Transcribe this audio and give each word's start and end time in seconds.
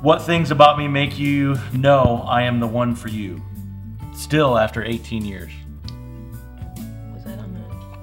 What 0.00 0.22
things 0.22 0.50
about 0.50 0.78
me 0.78 0.86
make 0.86 1.18
you 1.18 1.56
know 1.72 2.24
I 2.28 2.42
am 2.42 2.60
the 2.60 2.66
one 2.66 2.94
for 2.94 3.08
you? 3.08 3.42
Still 4.14 4.56
after 4.56 4.82
18 4.84 5.24
years. 5.24 5.50
Was 7.14 7.24
that 7.24 7.38
on 7.38 7.52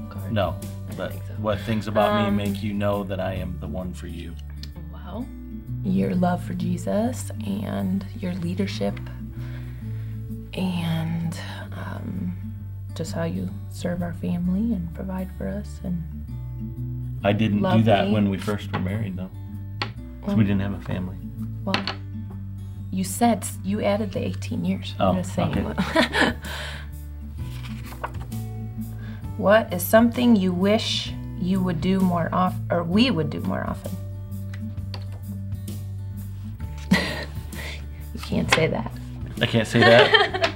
the 0.09 0.13
card? 0.13 0.31
No, 0.31 0.55
but 0.97 1.13
so. 1.13 1.19
what 1.37 1.59
things 1.61 1.87
about 1.87 2.11
Um, 2.11 2.35
me 2.37 2.43
make 2.43 2.61
you 2.61 2.73
know 2.73 3.03
that 3.05 3.19
I 3.19 3.35
am 3.35 3.57
the 3.61 3.67
one 3.67 3.93
for 3.93 4.07
you? 4.07 4.33
Well, 4.93 5.25
your 5.83 6.15
love 6.15 6.43
for 6.43 6.53
Jesus 6.53 7.31
and 7.45 8.05
your 8.19 8.33
leadership 8.35 8.99
and 10.53 11.37
um, 11.73 12.35
just 12.93 13.13
how 13.13 13.23
you 13.23 13.49
serve 13.69 14.01
our 14.01 14.13
family 14.13 14.73
and 14.73 14.93
provide 14.93 15.29
for 15.37 15.47
us 15.47 15.79
and 15.83 16.01
I 17.23 17.31
didn't 17.33 17.61
do 17.63 17.83
that 17.83 18.07
me. 18.07 18.13
when 18.13 18.29
we 18.29 18.37
first 18.37 18.71
were 18.71 18.79
married, 18.79 19.15
though. 19.17 19.29
'Cause 19.79 20.27
Well- 20.27 20.37
we 20.37 20.43
didn't 20.43 20.61
have 20.61 20.73
a 20.73 20.81
family. 20.81 21.17
Well 21.65 21.85
you 22.91 23.03
said 23.03 23.45
you 23.63 23.81
added 23.83 24.11
the 24.13 24.25
18 24.25 24.63
years 24.63 24.95
Oh, 24.99 25.09
i'm 25.09 25.17
just 25.17 25.33
saying 25.35 25.57
okay. 25.57 26.33
what, 29.37 29.73
is 29.73 29.83
something 29.83 30.35
you 30.37 30.53
wish 30.53 31.11
you 31.37 31.61
would 31.61 31.81
do 31.81 31.99
more 31.99 32.29
often 32.31 32.65
or 32.71 32.83
we 32.83 33.11
would 33.11 33.29
do 33.29 33.41
more 33.41 33.67
often 33.67 33.91
you 38.13 38.19
can't 38.21 38.49
say 38.53 38.67
that 38.67 38.91
I 39.41 39.45
can't 39.45 39.67
say 39.67 39.79
that. 39.79 40.51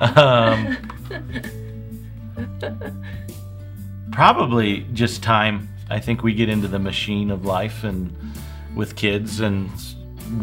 um, 0.16 0.76
probably 4.12 4.86
just 4.92 5.22
time. 5.22 5.68
I 5.90 5.98
think 5.98 6.22
we 6.22 6.34
get 6.34 6.48
into 6.48 6.68
the 6.68 6.78
machine 6.78 7.30
of 7.30 7.44
life 7.44 7.82
and 7.84 8.14
with 8.76 8.94
kids 8.96 9.40
and 9.40 9.70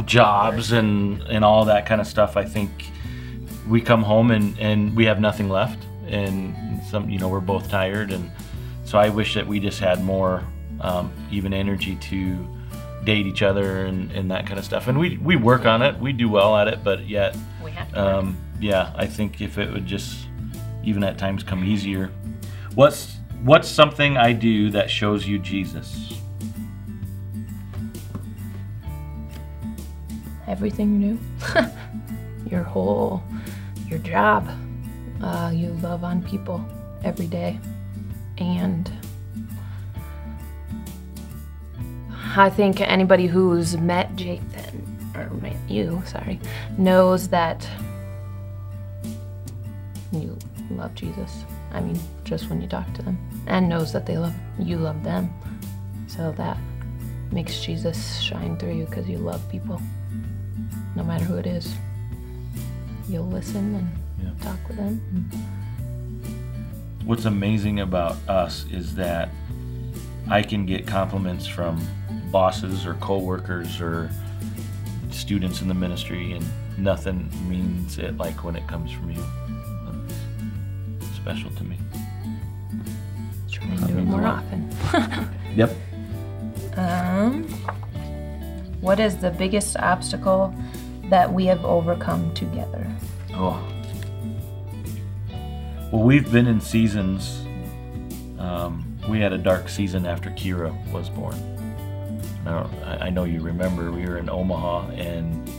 jobs 0.06 0.72
and, 0.72 1.22
and 1.24 1.44
all 1.44 1.66
that 1.66 1.86
kind 1.86 2.02
of 2.02 2.08
stuff. 2.08 2.38
I 2.38 2.46
think 2.46 2.70
we 3.68 3.82
come 3.82 4.04
home 4.04 4.32
and, 4.32 4.58
and 4.60 4.96
we 4.96 5.06
have 5.06 5.20
nothing 5.20 5.50
left. 5.50 5.84
And 6.08 6.84
some, 6.84 7.10
you 7.10 7.20
know, 7.20 7.30
we're 7.30 7.40
both 7.40 7.70
tired. 7.70 8.12
And 8.12 8.32
so 8.86 8.98
I 8.98 9.10
wish 9.10 9.36
that 9.36 9.48
we 9.48 9.60
just 9.60 9.80
had 9.80 10.04
more 10.04 10.44
um, 10.82 11.12
even 11.32 11.54
energy 11.54 11.96
to 11.96 12.48
date 13.04 13.26
each 13.26 13.42
other 13.42 13.86
and, 13.86 14.12
and 14.12 14.30
that 14.32 14.46
kind 14.46 14.60
of 14.60 14.66
stuff. 14.66 14.88
And 14.88 15.00
we, 15.00 15.18
we 15.18 15.36
work 15.36 15.66
on 15.66 15.82
it. 15.82 15.98
We 16.00 16.12
do 16.12 16.30
well 16.30 16.58
at 16.58 16.68
it, 16.68 16.84
but 16.84 17.08
yet 17.08 17.36
we 17.64 17.72
have 17.72 17.92
to 17.94 18.18
um, 18.20 18.38
yeah, 18.62 18.94
I 18.96 19.08
think 19.08 19.42
if 19.42 19.58
it 19.58 19.72
would 19.72 19.86
just 19.86 20.28
even 20.84 21.04
at 21.04 21.18
times 21.18 21.44
come 21.44 21.64
easier. 21.64 22.12
What's 22.76 23.18
what's 23.44 23.68
something 23.68 24.18
I 24.18 24.34
do 24.34 24.70
that 24.72 24.90
shows 24.90 25.28
you 25.28 25.40
Jesus? 25.40 26.20
Everything 30.52 31.02
you 31.02 31.18
do 31.54 31.66
your 32.50 32.64
whole 32.64 33.24
your 33.88 34.00
job 34.00 34.48
uh, 35.22 35.52
you 35.54 35.70
love 35.82 36.04
on 36.04 36.22
people 36.24 36.64
every 37.04 37.28
day. 37.28 37.60
And 38.38 38.92
i 42.34 42.50
think 42.50 42.80
anybody 42.80 43.28
who's 43.28 43.76
met 43.76 44.16
jake 44.16 44.42
then 44.52 45.12
or 45.16 45.30
met 45.42 45.58
you 45.68 46.02
sorry 46.06 46.40
knows 46.78 47.28
that 47.28 47.68
you 50.14 50.38
love 50.72 50.96
jesus. 50.96 51.44
I 51.74 51.82
mean 51.82 52.00
just 52.24 52.50
when 52.50 52.62
you 52.62 52.68
talk 52.68 52.92
to 52.94 53.02
them. 53.02 53.18
And 53.48 53.68
knows 53.68 53.92
that 53.94 54.06
they 54.06 54.18
love 54.18 54.34
you 54.60 54.78
love 54.78 55.04
them. 55.04 55.34
So 56.08 56.32
that 56.34 56.58
makes 57.32 57.62
jesus 57.62 58.20
shine 58.20 58.58
through 58.58 58.76
you 58.76 58.86
because 58.86 59.08
you 59.08 59.18
love 59.18 59.48
people 59.50 59.82
no 60.96 61.04
matter 61.04 61.24
who 61.26 61.38
it 61.38 61.46
is. 61.48 61.74
You'll 63.08 63.28
listen 63.28 63.76
and 63.76 63.90
Yeah. 64.22 64.44
talk 64.46 64.68
with 64.68 64.78
them. 64.78 65.02
What's 67.06 67.26
amazing 67.26 67.80
about 67.80 68.18
us 68.30 68.66
is 68.72 68.96
that 68.96 69.30
I 70.30 70.42
can 70.44 70.66
get 70.66 70.86
compliments 70.88 71.48
from 71.48 71.82
bosses 72.32 72.86
or 72.86 72.94
coworkers 72.96 73.82
or 73.82 74.10
students 75.10 75.62
in 75.62 75.68
the 75.68 75.74
ministry, 75.74 76.32
and 76.34 76.46
nothing 76.78 77.30
means 77.50 77.98
it 77.98 78.18
like 78.18 78.44
when 78.44 78.56
it 78.56 78.66
comes 78.68 78.92
from 78.92 79.10
you. 79.12 79.22
That's 81.00 81.16
special 81.16 81.50
to 81.52 81.64
me. 81.64 81.78
Try 83.52 83.66
and 83.68 83.88
do 83.88 83.98
it 83.98 84.04
more 84.06 84.26
often. 84.26 84.70
Yep. 85.56 85.76
um, 86.78 87.44
what 88.80 89.02
is 89.02 89.18
the 89.18 89.32
biggest 89.32 89.76
obstacle 89.76 90.56
that 91.12 91.32
we 91.32 91.46
have 91.46 91.64
overcome 91.66 92.34
together? 92.34 92.90
Oh. 93.34 93.62
Well, 95.92 96.04
we've 96.04 96.32
been 96.32 96.48
in 96.48 96.62
seasons. 96.62 97.42
Um, 98.40 98.98
we 99.10 99.20
had 99.20 99.34
a 99.34 99.38
dark 99.38 99.68
season 99.68 100.06
after 100.06 100.30
Kira 100.32 100.74
was 100.92 101.10
born. 101.10 101.36
I 102.46 103.08
I 103.08 103.10
know 103.10 103.26
you 103.26 103.42
remember 103.42 103.92
we 103.92 104.06
were 104.06 104.18
in 104.18 104.30
Omaha 104.30 104.90
and 104.92 105.50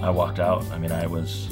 I 0.00 0.10
walked 0.10 0.38
out. 0.38 0.64
I 0.70 0.78
mean, 0.78 0.92
I 0.92 1.06
was. 1.06 1.48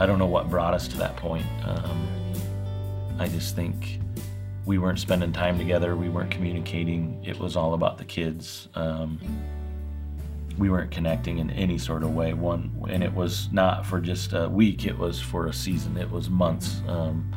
I 0.00 0.06
don't 0.06 0.18
know 0.18 0.26
what 0.26 0.48
brought 0.48 0.72
us 0.72 0.88
to 0.88 0.96
that 0.96 1.16
point. 1.16 1.44
Um, 1.66 2.08
I 3.18 3.28
just 3.28 3.54
think 3.54 4.00
we 4.66 4.78
weren't 4.78 4.98
spending 4.98 5.32
time 5.32 5.58
together. 5.58 5.96
We 5.96 6.08
weren't 6.08 6.30
communicating. 6.30 7.22
It 7.24 7.38
was 7.38 7.56
all 7.56 7.74
about 7.74 7.98
the 7.98 8.04
kids. 8.04 8.68
Um, 8.74 9.18
we 10.58 10.68
weren't 10.68 10.90
connecting 10.90 11.38
in 11.38 11.50
any 11.50 11.78
sort 11.78 12.02
of 12.02 12.14
way. 12.14 12.34
One, 12.34 12.70
and 12.88 13.02
it 13.02 13.14
was 13.14 13.50
not 13.52 13.86
for 13.86 14.00
just 14.00 14.32
a 14.32 14.48
week. 14.48 14.84
It 14.84 14.98
was 14.98 15.20
for 15.20 15.46
a 15.46 15.52
season. 15.52 15.96
It 15.96 16.10
was 16.10 16.28
months. 16.28 16.82
Um, 16.86 17.32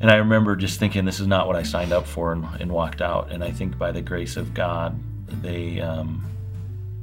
and 0.00 0.10
I 0.10 0.16
remember 0.16 0.54
just 0.54 0.78
thinking, 0.78 1.04
this 1.04 1.18
is 1.18 1.26
not 1.26 1.46
what 1.46 1.56
I 1.56 1.62
signed 1.62 1.92
up 1.92 2.06
for, 2.06 2.32
and, 2.32 2.46
and 2.60 2.70
walked 2.70 3.00
out. 3.00 3.32
And 3.32 3.42
I 3.42 3.50
think 3.50 3.78
by 3.78 3.90
the 3.90 4.02
grace 4.02 4.36
of 4.36 4.54
God, 4.54 5.00
they 5.42 5.80
um, 5.80 6.24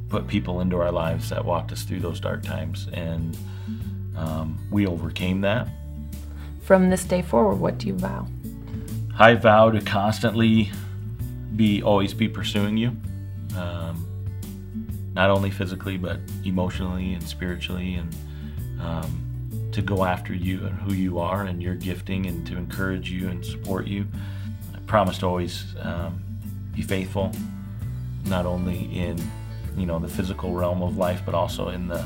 put 0.09 0.27
people 0.27 0.61
into 0.61 0.77
our 0.77 0.91
lives 0.91 1.29
that 1.29 1.43
walked 1.43 1.71
us 1.71 1.83
through 1.83 1.99
those 1.99 2.19
dark 2.19 2.43
times, 2.43 2.87
and 2.93 3.37
um, 4.15 4.57
we 4.71 4.87
overcame 4.87 5.41
that. 5.41 5.67
From 6.61 6.89
this 6.89 7.03
day 7.03 7.21
forward, 7.21 7.55
what 7.55 7.77
do 7.77 7.87
you 7.87 7.95
vow? 7.95 8.27
I 9.17 9.35
vow 9.35 9.71
to 9.71 9.79
constantly 9.79 10.71
be 11.55 11.81
always 11.81 12.13
be 12.13 12.27
pursuing 12.27 12.75
you, 12.75 12.89
um, 13.55 14.05
not 15.13 15.29
only 15.29 15.51
physically 15.51 15.95
but 15.97 16.19
emotionally 16.43 17.13
and 17.13 17.23
spiritually, 17.23 17.95
and 17.95 18.13
um, 18.81 19.69
to 19.71 19.81
go 19.81 20.03
after 20.03 20.33
you 20.33 20.65
and 20.65 20.77
who 20.79 20.93
you 20.93 21.19
are 21.19 21.43
and 21.43 21.63
your 21.63 21.75
gifting, 21.75 22.25
and 22.25 22.45
to 22.47 22.57
encourage 22.57 23.09
you 23.09 23.29
and 23.29 23.45
support 23.45 23.87
you. 23.87 24.05
I 24.73 24.79
promise 24.79 25.19
to 25.19 25.27
always 25.27 25.63
um, 25.79 26.21
be 26.73 26.81
faithful, 26.81 27.31
not 28.25 28.45
only 28.45 28.93
in 28.93 29.17
you 29.77 29.85
know 29.85 29.97
the 29.97 30.09
physical 30.09 30.53
realm 30.53 30.81
of 30.81 30.97
life, 30.97 31.21
but 31.25 31.33
also 31.33 31.69
in 31.69 31.87
the 31.87 32.05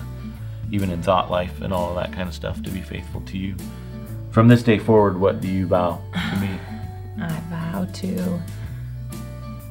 even 0.71 0.91
in 0.91 1.01
thought 1.01 1.31
life 1.31 1.61
and 1.61 1.73
all 1.73 1.89
of 1.89 1.95
that 1.95 2.13
kind 2.13 2.29
of 2.29 2.35
stuff. 2.35 2.61
To 2.61 2.69
be 2.69 2.81
faithful 2.81 3.21
to 3.21 3.37
you. 3.37 3.55
From 4.29 4.47
this 4.47 4.61
day 4.61 4.77
forward, 4.77 5.19
what 5.19 5.41
do 5.41 5.47
you 5.47 5.65
vow 5.65 5.99
to 6.13 6.39
me? 6.39 6.59
I 7.21 7.39
vow 7.49 7.85
to 7.85 8.41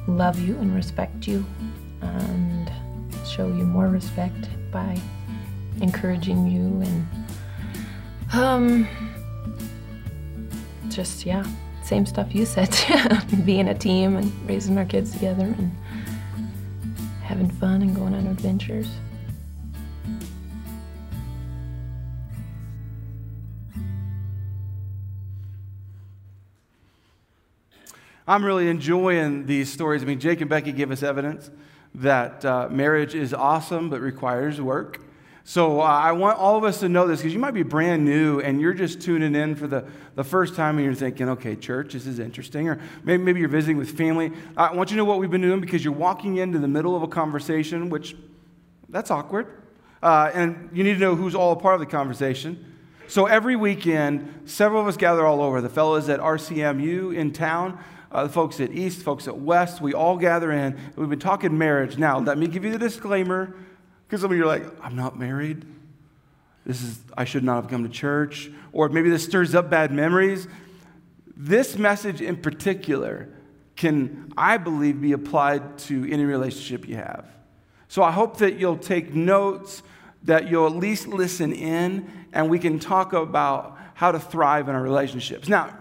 love 0.07 0.39
you 0.39 0.55
and 0.57 0.73
respect 0.75 1.27
you 1.27 1.45
and 2.01 2.71
show 3.27 3.47
you 3.47 3.63
more 3.65 3.87
respect 3.87 4.47
by 4.71 4.99
encouraging 5.81 6.47
you 6.47 6.81
and 6.81 7.07
um 8.33 8.87
just 10.89 11.25
yeah 11.25 11.45
same 11.83 12.05
stuff 12.05 12.33
you 12.35 12.45
said 12.45 12.69
being 13.45 13.69
a 13.69 13.73
team 13.73 14.17
and 14.17 14.31
raising 14.49 14.77
our 14.77 14.85
kids 14.85 15.11
together 15.11 15.45
and 15.57 15.71
having 17.23 17.49
fun 17.49 17.81
and 17.81 17.95
going 17.95 18.13
on 18.13 18.27
adventures 18.27 18.89
I'm 28.29 28.45
really 28.45 28.69
enjoying 28.69 29.47
these 29.47 29.73
stories. 29.73 30.03
I 30.03 30.05
mean, 30.05 30.19
Jake 30.19 30.39
and 30.39 30.47
Becky 30.47 30.71
give 30.71 30.91
us 30.91 31.01
evidence 31.01 31.49
that 31.95 32.45
uh, 32.45 32.67
marriage 32.69 33.15
is 33.15 33.33
awesome 33.33 33.89
but 33.89 34.01
requires 34.01 34.61
work. 34.61 35.01
So 35.43 35.81
uh, 35.81 35.85
I 35.85 36.11
want 36.11 36.37
all 36.37 36.55
of 36.55 36.63
us 36.63 36.81
to 36.81 36.89
know 36.89 37.07
this 37.07 37.21
because 37.21 37.33
you 37.33 37.39
might 37.39 37.55
be 37.55 37.63
brand 37.63 38.05
new 38.05 38.39
and 38.39 38.61
you're 38.61 38.75
just 38.75 39.01
tuning 39.01 39.33
in 39.33 39.55
for 39.55 39.65
the, 39.65 39.83
the 40.13 40.23
first 40.23 40.53
time 40.53 40.77
and 40.77 40.85
you're 40.85 40.93
thinking, 40.93 41.27
okay, 41.29 41.55
church, 41.55 41.93
this 41.93 42.05
is 42.05 42.19
interesting. 42.19 42.69
Or 42.69 42.79
maybe, 43.03 43.23
maybe 43.23 43.39
you're 43.39 43.49
visiting 43.49 43.77
with 43.77 43.97
family. 43.97 44.31
I 44.55 44.75
want 44.75 44.91
you 44.91 44.97
to 44.97 44.97
know 44.97 45.05
what 45.05 45.17
we've 45.17 45.31
been 45.31 45.41
doing 45.41 45.59
because 45.59 45.83
you're 45.83 45.91
walking 45.91 46.37
into 46.37 46.59
the 46.59 46.67
middle 46.67 46.95
of 46.95 47.01
a 47.01 47.07
conversation, 47.07 47.89
which 47.89 48.15
that's 48.89 49.09
awkward. 49.09 49.47
Uh, 50.03 50.29
and 50.35 50.69
you 50.71 50.83
need 50.83 50.93
to 50.93 50.99
know 50.99 51.15
who's 51.15 51.33
all 51.33 51.53
a 51.53 51.55
part 51.55 51.73
of 51.73 51.79
the 51.79 51.87
conversation. 51.87 52.77
So 53.07 53.25
every 53.25 53.55
weekend, 53.55 54.43
several 54.45 54.83
of 54.83 54.87
us 54.87 54.97
gather 54.97 55.25
all 55.25 55.41
over. 55.41 55.61
The 55.61 55.69
fellows 55.69 56.09
at 56.09 56.19
RCMU 56.19 57.15
in 57.15 57.33
town, 57.33 57.79
uh, 58.11 58.23
the 58.23 58.29
folks 58.29 58.59
at 58.59 58.71
East, 58.71 59.01
folks 59.01 59.27
at 59.27 59.37
West, 59.37 59.81
we 59.81 59.93
all 59.93 60.17
gather 60.17 60.51
in. 60.51 60.77
We've 60.95 61.09
been 61.09 61.19
talking 61.19 61.57
marriage. 61.57 61.97
Now, 61.97 62.19
let 62.19 62.37
me 62.37 62.47
give 62.47 62.65
you 62.65 62.71
the 62.71 62.79
disclaimer, 62.79 63.55
because 64.07 64.21
some 64.21 64.31
of 64.31 64.37
you 64.37 64.43
are 64.43 64.47
like, 64.47 64.65
I'm 64.83 64.95
not 64.95 65.17
married. 65.19 65.65
This 66.65 66.81
is, 66.81 66.99
I 67.17 67.25
should 67.25 67.43
not 67.43 67.61
have 67.61 67.69
come 67.69 67.83
to 67.83 67.89
church. 67.89 68.51
Or 68.71 68.89
maybe 68.89 69.09
this 69.09 69.23
stirs 69.23 69.55
up 69.55 69.69
bad 69.69 69.91
memories. 69.91 70.47
This 71.35 71.77
message 71.77 72.21
in 72.21 72.37
particular 72.37 73.29
can, 73.75 74.31
I 74.37 74.57
believe, 74.57 75.01
be 75.01 75.13
applied 75.13 75.77
to 75.79 76.11
any 76.11 76.25
relationship 76.25 76.87
you 76.87 76.97
have. 76.97 77.25
So 77.87 78.03
I 78.03 78.11
hope 78.11 78.37
that 78.37 78.59
you'll 78.59 78.77
take 78.77 79.15
notes, 79.15 79.81
that 80.23 80.49
you'll 80.49 80.67
at 80.67 80.75
least 80.75 81.07
listen 81.07 81.53
in, 81.53 82.11
and 82.33 82.49
we 82.49 82.59
can 82.59 82.77
talk 82.77 83.13
about 83.13 83.77
how 83.93 84.11
to 84.11 84.19
thrive 84.19 84.67
in 84.67 84.75
our 84.75 84.81
relationships. 84.81 85.47
Now, 85.47 85.75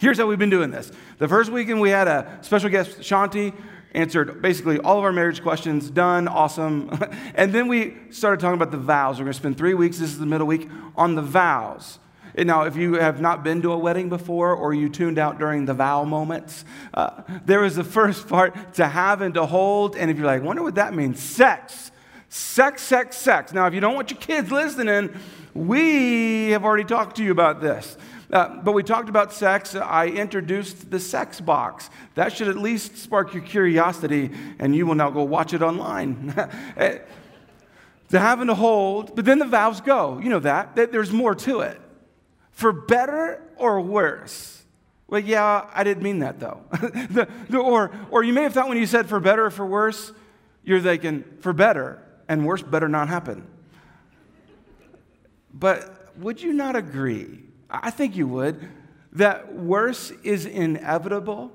here's 0.00 0.18
how 0.18 0.26
we've 0.26 0.38
been 0.38 0.50
doing 0.50 0.70
this. 0.70 0.90
The 1.18 1.28
first 1.28 1.52
weekend, 1.52 1.80
we 1.80 1.90
had 1.90 2.08
a 2.08 2.38
special 2.40 2.70
guest, 2.70 3.00
Shanti, 3.00 3.54
answered 3.92 4.40
basically 4.40 4.78
all 4.78 4.98
of 4.98 5.04
our 5.04 5.12
marriage 5.12 5.42
questions, 5.42 5.90
done, 5.90 6.26
awesome. 6.26 6.90
and 7.34 7.52
then 7.52 7.68
we 7.68 7.96
started 8.10 8.40
talking 8.40 8.54
about 8.54 8.70
the 8.70 8.78
vows. 8.78 9.18
We're 9.18 9.24
going 9.24 9.32
to 9.32 9.38
spend 9.38 9.58
three 9.58 9.74
weeks, 9.74 9.98
this 9.98 10.10
is 10.10 10.18
the 10.18 10.26
middle 10.26 10.46
week, 10.46 10.68
on 10.96 11.14
the 11.14 11.22
vows. 11.22 11.98
Now, 12.36 12.62
if 12.62 12.76
you 12.76 12.94
have 12.94 13.20
not 13.20 13.42
been 13.42 13.60
to 13.62 13.72
a 13.72 13.78
wedding 13.78 14.08
before 14.08 14.54
or 14.54 14.72
you 14.72 14.88
tuned 14.88 15.18
out 15.18 15.38
during 15.38 15.66
the 15.66 15.74
vow 15.74 16.04
moments, 16.04 16.64
uh, 16.94 17.22
there 17.44 17.64
is 17.64 17.76
the 17.76 17.84
first 17.84 18.28
part 18.28 18.74
to 18.74 18.86
have 18.86 19.20
and 19.20 19.34
to 19.34 19.44
hold. 19.46 19.96
And 19.96 20.10
if 20.10 20.16
you're 20.16 20.26
like, 20.26 20.42
wonder 20.42 20.62
what 20.62 20.76
that 20.76 20.94
means, 20.94 21.20
sex. 21.20 21.90
Sex, 22.28 22.82
sex, 22.82 23.16
sex. 23.16 23.52
Now, 23.52 23.66
if 23.66 23.74
you 23.74 23.80
don't 23.80 23.96
want 23.96 24.12
your 24.12 24.20
kids 24.20 24.52
listening, 24.52 25.12
we 25.52 26.50
have 26.50 26.64
already 26.64 26.84
talked 26.84 27.16
to 27.16 27.24
you 27.24 27.32
about 27.32 27.60
this. 27.60 27.96
Uh, 28.32 28.60
but 28.62 28.72
we 28.72 28.82
talked 28.82 29.08
about 29.08 29.32
sex. 29.32 29.74
I 29.74 30.06
introduced 30.06 30.90
the 30.90 31.00
sex 31.00 31.40
box. 31.40 31.90
That 32.14 32.32
should 32.32 32.48
at 32.48 32.56
least 32.56 32.96
spark 32.96 33.34
your 33.34 33.42
curiosity, 33.42 34.30
and 34.58 34.74
you 34.74 34.86
will 34.86 34.94
now 34.94 35.10
go 35.10 35.22
watch 35.24 35.52
it 35.52 35.62
online. 35.62 36.34
Eh, 36.76 36.98
to 38.10 38.18
have 38.18 38.40
and 38.40 38.48
to 38.48 38.54
hold, 38.54 39.14
but 39.14 39.24
then 39.24 39.38
the 39.38 39.46
vows 39.46 39.80
go. 39.80 40.18
You 40.18 40.30
know 40.30 40.40
that. 40.40 40.74
There's 40.74 41.12
more 41.12 41.34
to 41.36 41.60
it. 41.60 41.80
For 42.50 42.72
better 42.72 43.42
or 43.56 43.80
worse? 43.80 44.64
Well, 45.06 45.20
yeah, 45.20 45.68
I 45.72 45.84
didn't 45.84 46.02
mean 46.02 46.20
that 46.20 46.40
though. 46.40 46.62
the, 46.72 47.28
the, 47.48 47.58
or, 47.58 47.92
or 48.10 48.24
you 48.24 48.32
may 48.32 48.42
have 48.42 48.52
thought 48.52 48.68
when 48.68 48.78
you 48.78 48.86
said 48.86 49.08
for 49.08 49.20
better 49.20 49.46
or 49.46 49.50
for 49.50 49.66
worse, 49.66 50.12
you're 50.64 50.80
thinking 50.80 51.24
for 51.40 51.52
better 51.52 52.02
and 52.28 52.44
worse 52.44 52.62
better 52.62 52.88
not 52.88 53.08
happen. 53.08 53.46
But 55.52 56.16
would 56.18 56.40
you 56.40 56.52
not 56.52 56.76
agree? 56.76 57.40
I 57.70 57.90
think 57.90 58.16
you 58.16 58.26
would, 58.26 58.68
that 59.12 59.54
worse 59.54 60.10
is 60.22 60.46
inevitable. 60.46 61.52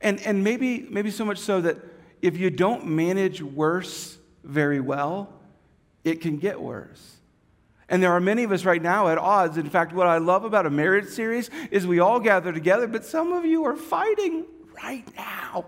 And, 0.00 0.20
and 0.22 0.44
maybe, 0.44 0.86
maybe 0.90 1.10
so 1.10 1.24
much 1.24 1.38
so 1.38 1.60
that 1.62 1.76
if 2.22 2.36
you 2.36 2.50
don't 2.50 2.86
manage 2.86 3.42
worse 3.42 4.18
very 4.44 4.80
well, 4.80 5.32
it 6.04 6.20
can 6.20 6.38
get 6.38 6.60
worse. 6.60 7.16
And 7.88 8.02
there 8.02 8.12
are 8.12 8.20
many 8.20 8.44
of 8.44 8.52
us 8.52 8.64
right 8.64 8.82
now 8.82 9.08
at 9.08 9.18
odds. 9.18 9.56
In 9.56 9.70
fact, 9.70 9.92
what 9.92 10.06
I 10.06 10.18
love 10.18 10.44
about 10.44 10.66
a 10.66 10.70
marriage 10.70 11.08
series 11.08 11.50
is 11.70 11.86
we 11.86 12.00
all 12.00 12.20
gather 12.20 12.52
together, 12.52 12.86
but 12.86 13.04
some 13.04 13.32
of 13.32 13.44
you 13.44 13.64
are 13.64 13.76
fighting 13.76 14.44
right 14.82 15.04
now. 15.16 15.66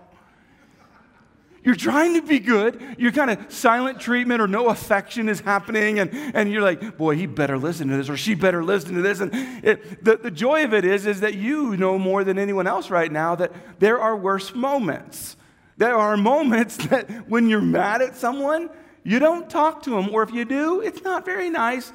You're 1.63 1.75
trying 1.75 2.15
to 2.15 2.23
be 2.23 2.39
good. 2.39 2.81
You're 2.97 3.11
kind 3.11 3.29
of 3.29 3.51
silent 3.53 3.99
treatment 3.99 4.41
or 4.41 4.47
no 4.47 4.69
affection 4.69 5.29
is 5.29 5.41
happening. 5.41 5.99
And, 5.99 6.11
and 6.35 6.51
you're 6.51 6.63
like, 6.63 6.97
boy, 6.97 7.15
he 7.15 7.27
better 7.27 7.57
listen 7.57 7.87
to 7.89 7.97
this 7.97 8.09
or 8.09 8.17
she 8.17 8.33
better 8.33 8.63
listen 8.63 8.95
to 8.95 9.01
this. 9.01 9.19
And 9.19 9.31
it, 9.63 10.03
the, 10.03 10.17
the 10.17 10.31
joy 10.31 10.63
of 10.63 10.73
it 10.73 10.85
is, 10.85 11.05
is 11.05 11.19
that 11.19 11.35
you 11.35 11.77
know 11.77 11.99
more 11.99 12.23
than 12.23 12.39
anyone 12.39 12.65
else 12.65 12.89
right 12.89 13.11
now 13.11 13.35
that 13.35 13.51
there 13.79 13.99
are 13.99 14.17
worse 14.17 14.55
moments. 14.55 15.37
There 15.77 15.95
are 15.95 16.17
moments 16.17 16.77
that 16.87 17.29
when 17.29 17.47
you're 17.47 17.61
mad 17.61 18.01
at 18.01 18.15
someone, 18.15 18.69
you 19.03 19.19
don't 19.19 19.47
talk 19.47 19.83
to 19.83 19.91
them. 19.91 20.09
Or 20.09 20.23
if 20.23 20.31
you 20.31 20.45
do, 20.45 20.81
it's 20.81 21.03
not 21.03 21.25
very 21.25 21.49
nice 21.51 21.93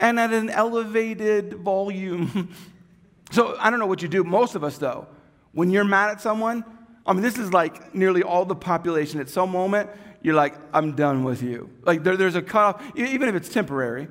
and 0.00 0.18
at 0.20 0.32
an 0.32 0.48
elevated 0.48 1.54
volume. 1.54 2.54
so 3.32 3.56
I 3.58 3.70
don't 3.70 3.80
know 3.80 3.86
what 3.86 4.00
you 4.00 4.08
do, 4.08 4.22
most 4.22 4.54
of 4.54 4.62
us 4.62 4.78
though. 4.78 5.08
When 5.52 5.70
you're 5.70 5.84
mad 5.84 6.10
at 6.10 6.20
someone, 6.20 6.64
I 7.08 7.12
mean, 7.12 7.22
this 7.22 7.38
is 7.38 7.52
like 7.52 7.94
nearly 7.94 8.22
all 8.22 8.44
the 8.44 8.54
population. 8.54 9.18
At 9.20 9.28
some 9.28 9.50
moment, 9.50 9.90
you're 10.22 10.34
like, 10.34 10.54
I'm 10.72 10.94
done 10.94 11.24
with 11.24 11.42
you. 11.42 11.70
Like 11.82 12.04
there, 12.04 12.16
there's 12.16 12.36
a 12.36 12.42
cutoff, 12.42 12.82
even 12.96 13.28
if 13.28 13.34
it's 13.34 13.48
temporary, 13.48 14.08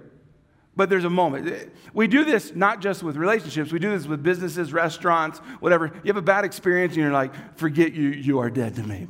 but 0.76 0.90
there's 0.90 1.06
a 1.06 1.10
moment. 1.10 1.48
Eh, 1.48 1.66
we 1.94 2.08
do 2.08 2.26
this 2.26 2.54
not 2.54 2.82
just 2.82 3.04
with 3.04 3.16
relationships, 3.16 3.72
we 3.72 3.80
do 3.80 3.92
this 3.92 4.08
with 4.08 4.22
businesses, 4.22 4.74
restaurants, 4.74 5.40
whatever. 5.60 5.86
You 6.04 6.08
have 6.08 6.18
a 6.18 6.22
bad 6.22 6.44
experience 6.44 6.94
and 6.94 7.04
you're 7.04 7.12
like, 7.12 7.58
forget 7.58 7.94
you, 7.94 8.10
you 8.10 8.40
are 8.40 8.50
dead 8.50 8.76
to 8.76 8.84
me. 8.84 9.08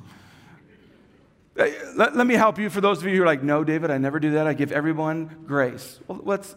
Eh, 1.58 1.74
let, 1.96 2.16
let 2.16 2.28
me 2.28 2.36
help 2.36 2.60
you 2.60 2.70
for 2.70 2.82
those 2.82 3.00
of 3.00 3.08
you 3.08 3.16
who 3.16 3.24
are 3.24 3.26
like, 3.26 3.42
no, 3.42 3.64
David, 3.64 3.90
I 3.90 3.98
never 3.98 4.20
do 4.20 4.32
that. 4.34 4.46
I 4.46 4.54
give 4.54 4.72
everyone 4.72 5.44
grace. 5.48 6.00
Well, 6.08 6.22
let's, 6.24 6.56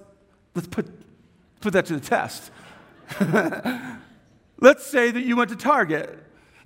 Let's 0.55 0.69
put, 0.69 0.87
put 1.61 1.73
that 1.73 1.87
to 1.87 1.95
the 1.95 2.01
test. 2.01 2.51
Let's 4.61 4.85
say 4.87 5.11
that 5.11 5.23
you 5.23 5.37
went 5.37 5.51
to 5.51 5.57
Target. 5.57 6.19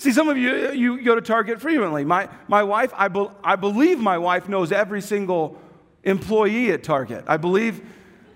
See, 0.05 0.13
some 0.13 0.29
of 0.29 0.37
you, 0.37 0.71
you 0.73 1.03
go 1.03 1.15
to 1.15 1.23
Target 1.23 1.63
frequently. 1.63 2.05
My, 2.05 2.29
my 2.47 2.63
wife, 2.63 2.93
I, 2.95 3.09
be, 3.09 3.27
I 3.43 3.57
believe 3.57 3.99
my 3.99 4.19
wife 4.19 4.51
knows 4.51 4.71
every 4.71 5.01
single 5.01 5.59
employee 6.03 6.73
at 6.73 6.85
Target. 6.85 7.25
I 7.27 7.39
believe 7.39 7.81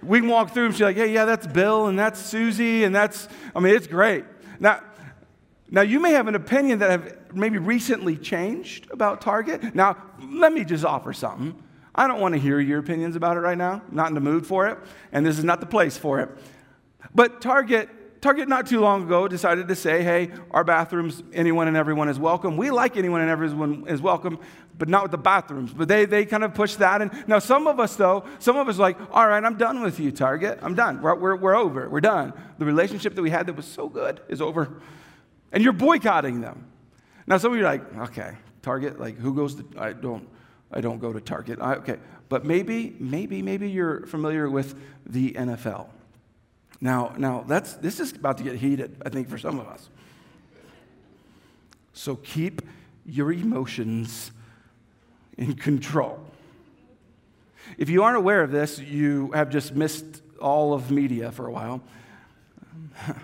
we 0.03 0.21
can 0.21 0.31
walk 0.31 0.55
through 0.55 0.65
and 0.65 0.75
she's 0.75 0.81
like, 0.81 0.97
hey, 0.97 1.13
yeah, 1.13 1.27
that's 1.27 1.47
Bill 1.47 1.89
and 1.89 1.99
that's 1.99 2.19
Susie 2.19 2.85
and 2.85 2.95
that's, 2.95 3.29
I 3.55 3.61
mean, 3.61 3.75
it's 3.75 3.87
great. 3.87 4.25
Now, 4.59 4.83
now 5.71 5.83
you 5.83 6.01
may 6.01 6.13
have 6.13 6.27
an 6.27 6.37
opinion 6.37 6.79
that 6.79 6.91
have 6.91 7.35
maybe 7.35 7.59
recently 7.59 8.17
changed 8.17 8.91
about 8.91 9.21
Target. 9.21 9.75
Now, 9.75 9.99
let 10.23 10.55
me 10.55 10.65
just 10.65 10.87
offer 10.87 11.13
something. 11.13 11.55
I 11.95 12.09
don't 12.09 12.19
want 12.19 12.33
to 12.33 12.41
hear 12.41 12.61
your 12.61 12.79
opinions 12.79 13.15
about 13.15 13.37
it 13.37 13.41
right 13.41 13.59
now. 13.59 13.83
I'm 13.87 13.95
not 13.95 14.09
in 14.09 14.15
the 14.15 14.21
mood 14.21 14.47
for 14.47 14.69
it, 14.69 14.79
and 15.13 15.27
this 15.27 15.37
is 15.37 15.45
not 15.45 15.61
the 15.61 15.67
place 15.67 15.99
for 15.99 16.21
it. 16.21 16.31
But 17.15 17.43
Target, 17.43 17.91
Target 18.21 18.49
not 18.49 18.67
too 18.67 18.81
long 18.81 19.05
ago 19.05 19.29
decided 19.29 19.69
to 19.69 19.77
say, 19.77 20.03
hey, 20.03 20.31
our 20.51 20.65
bathrooms, 20.65 21.23
anyone 21.33 21.69
and 21.69 21.77
everyone 21.77 22.09
is 22.09 22.19
welcome. 22.19 22.57
We 22.57 22.71
like 22.71 22.97
anyone 22.97 23.21
and 23.21 23.31
everyone 23.31 23.85
is 23.87 24.03
welcome, 24.03 24.41
but 24.77 24.89
not 24.89 25.03
with 25.03 25.13
the 25.13 25.19
bathrooms. 25.19 25.73
But 25.73 25.87
they, 25.87 26.05
they 26.05 26.25
kind 26.25 26.43
of 26.43 26.53
pushed 26.53 26.81
that. 26.81 27.01
And 27.01 27.13
now 27.29 27.39
some 27.39 27.69
of 27.69 27.79
us, 27.79 27.95
though, 27.95 28.25
some 28.41 28.57
of 28.57 28.69
us 28.69 28.77
like, 28.77 28.99
all 29.13 29.29
right, 29.29 29.43
I'm 29.43 29.57
done 29.57 29.83
with 29.83 30.01
you, 30.01 30.11
Target. 30.11 30.59
I'm 30.63 30.75
done. 30.75 31.01
We're, 31.01 31.15
we're, 31.15 31.37
we're 31.37 31.55
over. 31.55 31.89
We're 31.89 32.01
done. 32.01 32.33
The 32.59 32.65
relationship 32.65 33.15
that 33.15 33.23
we 33.23 33.31
had 33.31 33.47
that 33.47 33.55
was 33.55 33.67
so 33.67 33.89
good 33.89 34.21
is 34.29 34.41
over. 34.41 34.81
And 35.53 35.63
you're 35.63 35.73
boycotting 35.73 36.41
them. 36.41 36.67
Now 37.29 37.39
some 37.39 37.53
of 37.53 37.59
you 37.59 37.65
are 37.65 37.71
like, 37.71 37.97
okay, 38.11 38.33
Target, 38.63 38.99
like 38.99 39.17
who 39.19 39.35
goes 39.35 39.55
to, 39.57 39.65
I 39.77 39.93
don't, 39.93 40.29
I 40.73 40.81
don't 40.81 40.99
go 40.99 41.13
to 41.13 41.21
Target. 41.21 41.61
I, 41.61 41.75
okay, 41.75 41.99
but 42.29 42.45
maybe, 42.45 42.97
maybe, 42.99 43.43
maybe 43.43 43.71
you're 43.71 44.07
familiar 44.07 44.51
with 44.51 44.75
the 45.07 45.33
NFL. 45.33 45.89
Now, 46.81 47.15
now 47.17 47.45
that's 47.47 47.75
this 47.75 48.01
is 48.01 48.13
about 48.13 48.39
to 48.39 48.45
get 48.45 48.57
heated. 48.57 48.97
I 49.05 49.09
think 49.09 49.29
for 49.29 49.39
some 49.39 49.59
of 49.59 49.67
us. 49.67 49.89
So 51.93 52.17
keep 52.17 52.63
your 53.05 53.33
emotions 53.33 54.31
in 55.37 55.55
control. 55.55 56.21
If 57.77 57.89
you 57.91 58.03
aren't 58.03 58.17
aware 58.17 58.43
of 58.43 58.51
this, 58.51 58.79
you 58.79 59.33
have 59.33 59.51
just 59.51 59.75
missed 59.75 60.23
all 60.41 60.73
of 60.73 60.91
media 60.91 61.33
for 61.33 61.47
a 61.47 61.53
while. 61.53 61.83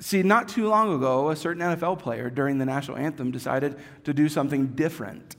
See, 0.00 0.22
not 0.22 0.48
too 0.48 0.68
long 0.68 0.94
ago, 0.94 1.30
a 1.30 1.36
certain 1.36 1.62
NFL 1.62 1.98
player 1.98 2.30
during 2.30 2.58
the 2.58 2.64
national 2.64 2.96
anthem 2.96 3.30
decided 3.30 3.78
to 4.04 4.14
do 4.14 4.28
something 4.28 4.68
different 4.68 5.36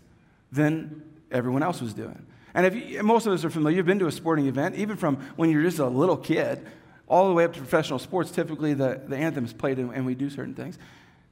than 0.51 1.01
everyone 1.31 1.63
else 1.63 1.81
was 1.81 1.93
doing. 1.93 2.25
And 2.53 2.65
if 2.65 2.75
you, 2.75 3.01
most 3.03 3.25
of 3.25 3.33
us 3.33 3.43
are 3.43 3.49
familiar, 3.49 3.77
you've 3.77 3.85
been 3.85 3.99
to 3.99 4.07
a 4.07 4.11
sporting 4.11 4.47
event, 4.47 4.75
even 4.75 4.97
from 4.97 5.17
when 5.35 5.49
you're 5.49 5.63
just 5.63 5.79
a 5.79 5.87
little 5.87 6.17
kid, 6.17 6.65
all 7.11 7.27
the 7.27 7.33
way 7.33 7.43
up 7.43 7.51
to 7.51 7.59
professional 7.59 7.99
sports, 7.99 8.31
typically 8.31 8.73
the, 8.73 9.01
the 9.05 9.17
anthem 9.17 9.43
is 9.43 9.51
played 9.51 9.77
and, 9.77 9.93
and 9.93 10.05
we 10.05 10.15
do 10.15 10.29
certain 10.29 10.55
things. 10.55 10.79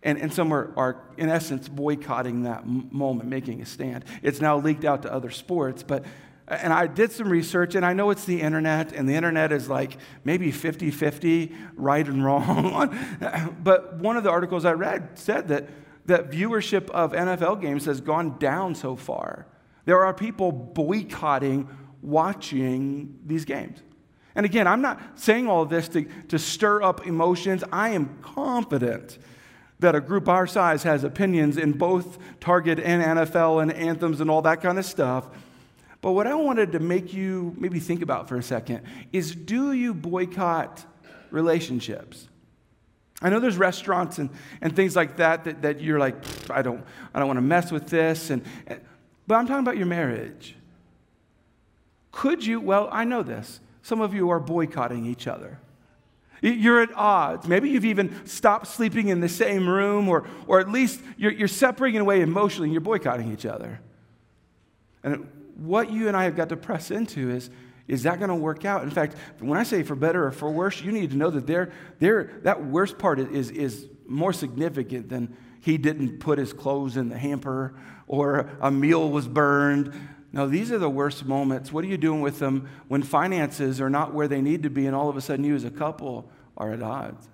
And, 0.04 0.20
and 0.20 0.34
some 0.34 0.54
are, 0.54 0.74
are, 0.76 1.02
in 1.18 1.30
essence, 1.30 1.70
boycotting 1.70 2.44
that 2.44 2.60
m- 2.60 2.90
moment, 2.92 3.30
making 3.30 3.62
a 3.62 3.66
stand. 3.66 4.04
It's 4.22 4.42
now 4.42 4.58
leaked 4.58 4.84
out 4.84 5.04
to 5.04 5.14
other 5.14 5.30
sports, 5.30 5.82
but 5.82 6.04
and 6.48 6.74
I 6.74 6.88
did 6.88 7.12
some 7.12 7.30
research, 7.30 7.76
and 7.76 7.86
I 7.86 7.94
know 7.94 8.10
it's 8.10 8.26
the 8.26 8.42
internet, 8.42 8.92
and 8.92 9.08
the 9.08 9.14
internet 9.14 9.52
is 9.52 9.70
like 9.70 9.98
maybe 10.24 10.52
50 10.52 10.90
50, 10.90 11.56
right 11.76 12.08
and 12.08 12.26
wrong. 12.26 12.98
but 13.64 13.98
one 14.00 14.18
of 14.18 14.24
the 14.24 14.32
articles 14.32 14.66
I 14.66 14.72
read 14.72 15.12
said 15.14 15.48
that 15.50 15.70
that 16.08 16.32
viewership 16.32 16.90
of 16.90 17.12
NFL 17.12 17.62
games 17.62 17.86
has 17.86 18.02
gone 18.02 18.40
down 18.40 18.74
so 18.74 18.96
far. 18.96 19.46
There 19.86 20.04
are 20.04 20.14
people 20.14 20.52
boycotting 20.52 21.70
watching 22.02 23.20
these 23.26 23.46
games. 23.46 23.84
And 24.40 24.46
again, 24.46 24.68
I'm 24.68 24.82
not 24.82 25.02
saying 25.16 25.50
all 25.50 25.64
of 25.64 25.70
this 25.70 25.90
to, 25.90 26.08
to 26.30 26.40
stir 26.40 26.82
up 26.82 27.06
emotions. 27.06 27.62
I 27.74 27.90
am 27.90 28.20
confident 28.22 29.18
that 29.80 29.96
a 29.96 30.00
group 30.00 30.30
our 30.30 30.48
size 30.48 30.84
has 30.84 31.04
opinions 31.04 31.58
in 31.58 31.74
both 31.74 32.18
Target 32.40 32.80
and 32.80 33.20
NFL 33.20 33.62
and 33.62 33.70
anthems 33.70 34.22
and 34.22 34.32
all 34.32 34.42
that 34.44 34.62
kind 34.62 34.80
of 34.80 34.86
stuff. 34.86 35.28
But 36.00 36.14
what 36.14 36.26
I 36.26 36.36
wanted 36.36 36.72
to 36.72 36.80
make 36.80 37.14
you 37.14 37.54
maybe 37.58 37.82
think 37.82 38.02
about 38.02 38.30
for 38.30 38.38
a 38.38 38.42
second 38.42 38.84
is 39.12 39.36
do 39.36 39.74
you 39.74 39.94
boycott 39.94 40.86
relationships? 41.32 42.30
I 43.22 43.30
know 43.30 43.42
there's 43.42 43.58
restaurants 43.58 44.20
and, 44.20 44.30
and 44.62 44.74
things 44.74 44.96
like 44.96 45.18
that, 45.18 45.44
that 45.44 45.64
that 45.64 45.82
you're 45.82 46.00
like, 46.00 46.16
I 46.50 46.62
don't, 46.62 46.82
I 47.14 47.20
don't 47.20 47.28
want 47.28 47.40
to 47.40 47.42
mess 47.42 47.74
with 47.74 47.90
this. 47.90 48.30
And, 48.30 48.42
and, 48.68 48.80
but 49.28 49.36
I'm 49.36 49.48
talking 49.48 49.64
about 49.64 49.76
your 49.76 49.86
marriage. 49.86 50.56
Could 52.14 52.46
you, 52.46 52.62
well, 52.62 52.88
I 52.90 53.04
know 53.04 53.22
this. 53.22 53.60
Some 53.90 54.02
of 54.02 54.14
you 54.14 54.30
are 54.30 54.40
boycotting 54.40 55.08
each 55.08 55.26
other. 55.26 55.60
You're 56.44 56.84
at 56.84 56.90
odds. 56.94 57.48
Maybe 57.48 57.72
you've 57.72 57.86
even 57.86 58.24
stopped 58.28 58.68
sleeping 58.68 59.08
in 59.08 59.20
the 59.20 59.28
same 59.28 59.68
room, 59.68 60.08
or, 60.08 60.28
or 60.46 60.60
at 60.60 60.70
least 60.70 61.02
you're, 61.18 61.32
you're 61.32 61.48
separating 61.48 62.00
away 62.00 62.22
emotionally 62.22 62.68
and 62.68 62.74
you're 62.74 62.82
boycotting 62.82 63.34
each 63.34 63.48
other. 63.48 63.82
And 65.02 65.28
what 65.56 65.92
you 65.92 66.08
and 66.08 66.16
I 66.16 66.26
have 66.26 66.36
got 66.36 66.50
to 66.50 66.56
press 66.56 66.92
into 66.92 67.32
is 67.32 67.50
is 67.88 68.04
that 68.04 68.20
going 68.20 68.30
to 68.30 68.36
work 68.36 68.64
out? 68.64 68.84
In 68.84 68.92
fact, 68.92 69.16
when 69.40 69.58
I 69.58 69.64
say 69.64 69.82
for 69.82 69.96
better 69.96 70.28
or 70.28 70.32
for 70.32 70.52
worse, 70.52 70.80
you 70.80 70.92
need 70.92 71.10
to 71.10 71.18
know 71.18 71.32
that 71.32 71.48
they're, 71.48 71.72
they're, 71.98 72.40
that 72.44 72.64
worst 72.64 73.00
part 73.00 73.20
is, 73.20 73.50
is 73.50 73.88
more 74.06 74.32
significant 74.32 75.10
than 75.10 75.36
he 75.62 75.80
didn't 75.80 76.20
put 76.20 76.38
his 76.38 76.54
clothes 76.54 76.96
in 76.96 77.10
the 77.10 77.18
hamper 77.18 77.74
or 78.06 78.52
a 78.62 78.70
meal 78.70 79.10
was 79.10 79.28
burned. 79.28 79.92
No, 80.32 80.48
these 80.48 80.72
are 80.72 80.78
the 80.78 80.90
worst 80.90 81.26
moments. 81.26 81.72
What 81.72 81.84
are 81.84 81.88
you 81.88 81.98
doing 81.98 82.22
with 82.22 82.40
them 82.40 82.70
when 82.88 83.02
finances 83.02 83.82
are 83.82 83.90
not 83.90 84.14
where 84.14 84.28
they 84.28 84.42
need 84.42 84.64
to 84.64 84.70
be 84.70 84.86
and 84.86 84.96
all 84.96 85.10
of 85.10 85.18
a 85.18 85.22
sudden 85.22 85.44
you 85.44 85.56
as 85.56 85.64
a 85.64 85.72
couple 85.72 86.30
are 86.56 86.72
at 86.72 86.84
odds? 86.84 87.28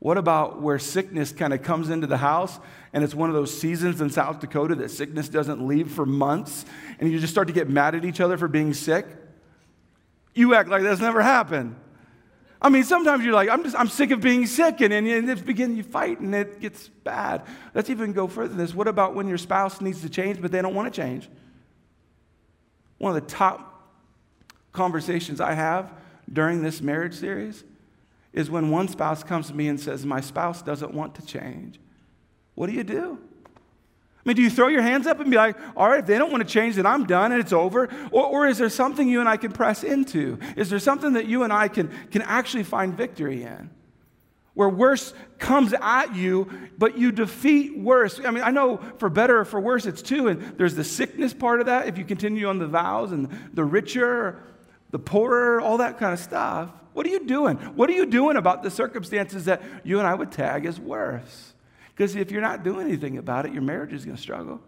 What 0.00 0.18
about 0.18 0.60
where 0.60 0.78
sickness 0.78 1.32
kind 1.32 1.54
of 1.54 1.62
comes 1.62 1.88
into 1.88 2.06
the 2.06 2.18
house 2.18 2.58
and 2.92 3.04
it's 3.04 3.14
one 3.14 3.30
of 3.30 3.34
those 3.34 3.56
seasons 3.56 4.00
in 4.00 4.10
South 4.10 4.40
Dakota 4.40 4.74
that 4.74 4.90
sickness 4.90 5.28
doesn't 5.28 5.66
leave 5.66 5.90
for 5.90 6.04
months 6.04 6.66
and 6.98 7.10
you 7.10 7.18
just 7.20 7.32
start 7.32 7.46
to 7.48 7.54
get 7.54 7.70
mad 7.70 7.94
at 7.94 8.04
each 8.04 8.20
other 8.20 8.36
for 8.36 8.48
being 8.48 8.74
sick? 8.74 9.06
You 10.34 10.54
act 10.54 10.68
like 10.68 10.82
that's 10.82 11.00
never 11.00 11.22
happened. 11.22 11.76
I 12.60 12.70
mean, 12.70 12.84
sometimes 12.84 13.24
you're 13.24 13.34
like, 13.34 13.50
I'm 13.50 13.62
just, 13.62 13.78
I'm 13.78 13.88
sick 13.88 14.10
of 14.10 14.22
being 14.22 14.46
sick, 14.46 14.80
and 14.80 14.90
then 14.90 15.04
you 15.04 15.36
begin, 15.36 15.76
you 15.76 15.82
fight, 15.82 16.20
and 16.20 16.34
it 16.34 16.60
gets 16.60 16.88
bad. 16.88 17.42
Let's 17.74 17.90
even 17.90 18.14
go 18.14 18.26
further 18.26 18.48
than 18.48 18.56
this. 18.56 18.74
What 18.74 18.88
about 18.88 19.14
when 19.14 19.28
your 19.28 19.36
spouse 19.36 19.82
needs 19.82 20.00
to 20.00 20.08
change, 20.08 20.40
but 20.40 20.50
they 20.50 20.62
don't 20.62 20.74
want 20.74 20.92
to 20.92 21.02
change? 21.02 21.28
One 22.98 23.14
of 23.16 23.22
the 23.22 23.28
top 23.28 23.90
conversations 24.72 25.40
I 25.40 25.54
have 25.54 25.92
during 26.32 26.62
this 26.62 26.80
marriage 26.80 27.14
series 27.14 27.64
is 28.32 28.50
when 28.50 28.70
one 28.70 28.88
spouse 28.88 29.22
comes 29.22 29.48
to 29.48 29.54
me 29.54 29.68
and 29.68 29.78
says, 29.78 30.04
My 30.04 30.20
spouse 30.20 30.62
doesn't 30.62 30.92
want 30.92 31.14
to 31.16 31.26
change. 31.26 31.78
What 32.54 32.68
do 32.68 32.72
you 32.72 32.84
do? 32.84 33.18
I 34.24 34.28
mean, 34.30 34.36
do 34.36 34.42
you 34.42 34.48
throw 34.48 34.68
your 34.68 34.80
hands 34.80 35.06
up 35.06 35.20
and 35.20 35.30
be 35.30 35.36
like, 35.36 35.54
all 35.76 35.86
right, 35.86 36.00
if 36.00 36.06
they 36.06 36.16
don't 36.16 36.30
want 36.30 36.46
to 36.46 36.50
change, 36.50 36.76
then 36.76 36.86
I'm 36.86 37.04
done 37.04 37.30
and 37.32 37.40
it's 37.42 37.52
over? 37.52 37.90
Or, 38.10 38.24
or 38.24 38.46
is 38.46 38.56
there 38.56 38.70
something 38.70 39.06
you 39.06 39.20
and 39.20 39.28
I 39.28 39.36
can 39.36 39.52
press 39.52 39.84
into? 39.84 40.38
Is 40.56 40.70
there 40.70 40.78
something 40.78 41.12
that 41.12 41.26
you 41.26 41.42
and 41.42 41.52
I 41.52 41.68
can, 41.68 41.90
can 42.10 42.22
actually 42.22 42.62
find 42.62 42.94
victory 42.94 43.42
in? 43.42 43.68
Where 44.54 44.68
worse 44.68 45.12
comes 45.38 45.74
at 45.80 46.14
you, 46.14 46.48
but 46.78 46.96
you 46.96 47.10
defeat 47.10 47.76
worse. 47.76 48.20
I 48.24 48.30
mean, 48.30 48.44
I 48.44 48.50
know 48.50 48.80
for 48.98 49.10
better 49.10 49.40
or 49.40 49.44
for 49.44 49.60
worse, 49.60 49.84
it's 49.84 50.00
two. 50.00 50.28
And 50.28 50.56
there's 50.56 50.76
the 50.76 50.84
sickness 50.84 51.34
part 51.34 51.60
of 51.60 51.66
that 51.66 51.88
if 51.88 51.98
you 51.98 52.04
continue 52.04 52.48
on 52.48 52.58
the 52.58 52.68
vows, 52.68 53.10
and 53.10 53.28
the 53.52 53.64
richer, 53.64 54.40
the 54.90 54.98
poorer, 55.00 55.60
all 55.60 55.78
that 55.78 55.98
kind 55.98 56.12
of 56.12 56.20
stuff. 56.20 56.70
What 56.92 57.04
are 57.04 57.10
you 57.10 57.26
doing? 57.26 57.56
What 57.56 57.90
are 57.90 57.94
you 57.94 58.06
doing 58.06 58.36
about 58.36 58.62
the 58.62 58.70
circumstances 58.70 59.46
that 59.46 59.60
you 59.82 59.98
and 59.98 60.06
I 60.06 60.14
would 60.14 60.30
tag 60.30 60.66
as 60.66 60.78
worse? 60.78 61.54
Because 61.88 62.14
if 62.14 62.30
you're 62.30 62.40
not 62.40 62.62
doing 62.62 62.86
anything 62.86 63.18
about 63.18 63.46
it, 63.46 63.52
your 63.52 63.62
marriage 63.62 63.92
is 63.92 64.04
going 64.04 64.16
to 64.16 64.22
struggle. 64.22 64.60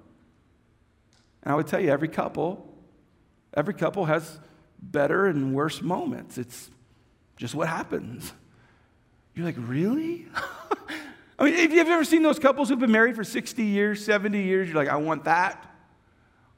And 1.44 1.52
I 1.52 1.54
would 1.54 1.68
tell 1.68 1.80
you, 1.80 1.90
every 1.90 2.08
couple, 2.08 2.74
every 3.54 3.74
couple 3.74 4.04
has 4.06 4.40
better 4.82 5.26
and 5.26 5.54
worse 5.54 5.80
moments. 5.80 6.38
It's 6.38 6.70
just 7.36 7.54
what 7.54 7.68
happens. 7.68 8.32
You're 9.36 9.44
like, 9.44 9.56
really? 9.58 10.26
I 11.38 11.44
mean, 11.44 11.54
if 11.54 11.72
you've 11.72 11.86
ever 11.86 12.04
seen 12.04 12.22
those 12.22 12.38
couples 12.38 12.70
who've 12.70 12.78
been 12.78 12.90
married 12.90 13.14
for 13.14 13.22
60 13.22 13.62
years, 13.62 14.02
70 14.02 14.42
years, 14.42 14.68
you're 14.68 14.76
like, 14.76 14.88
I 14.88 14.96
want 14.96 15.24
that. 15.24 15.62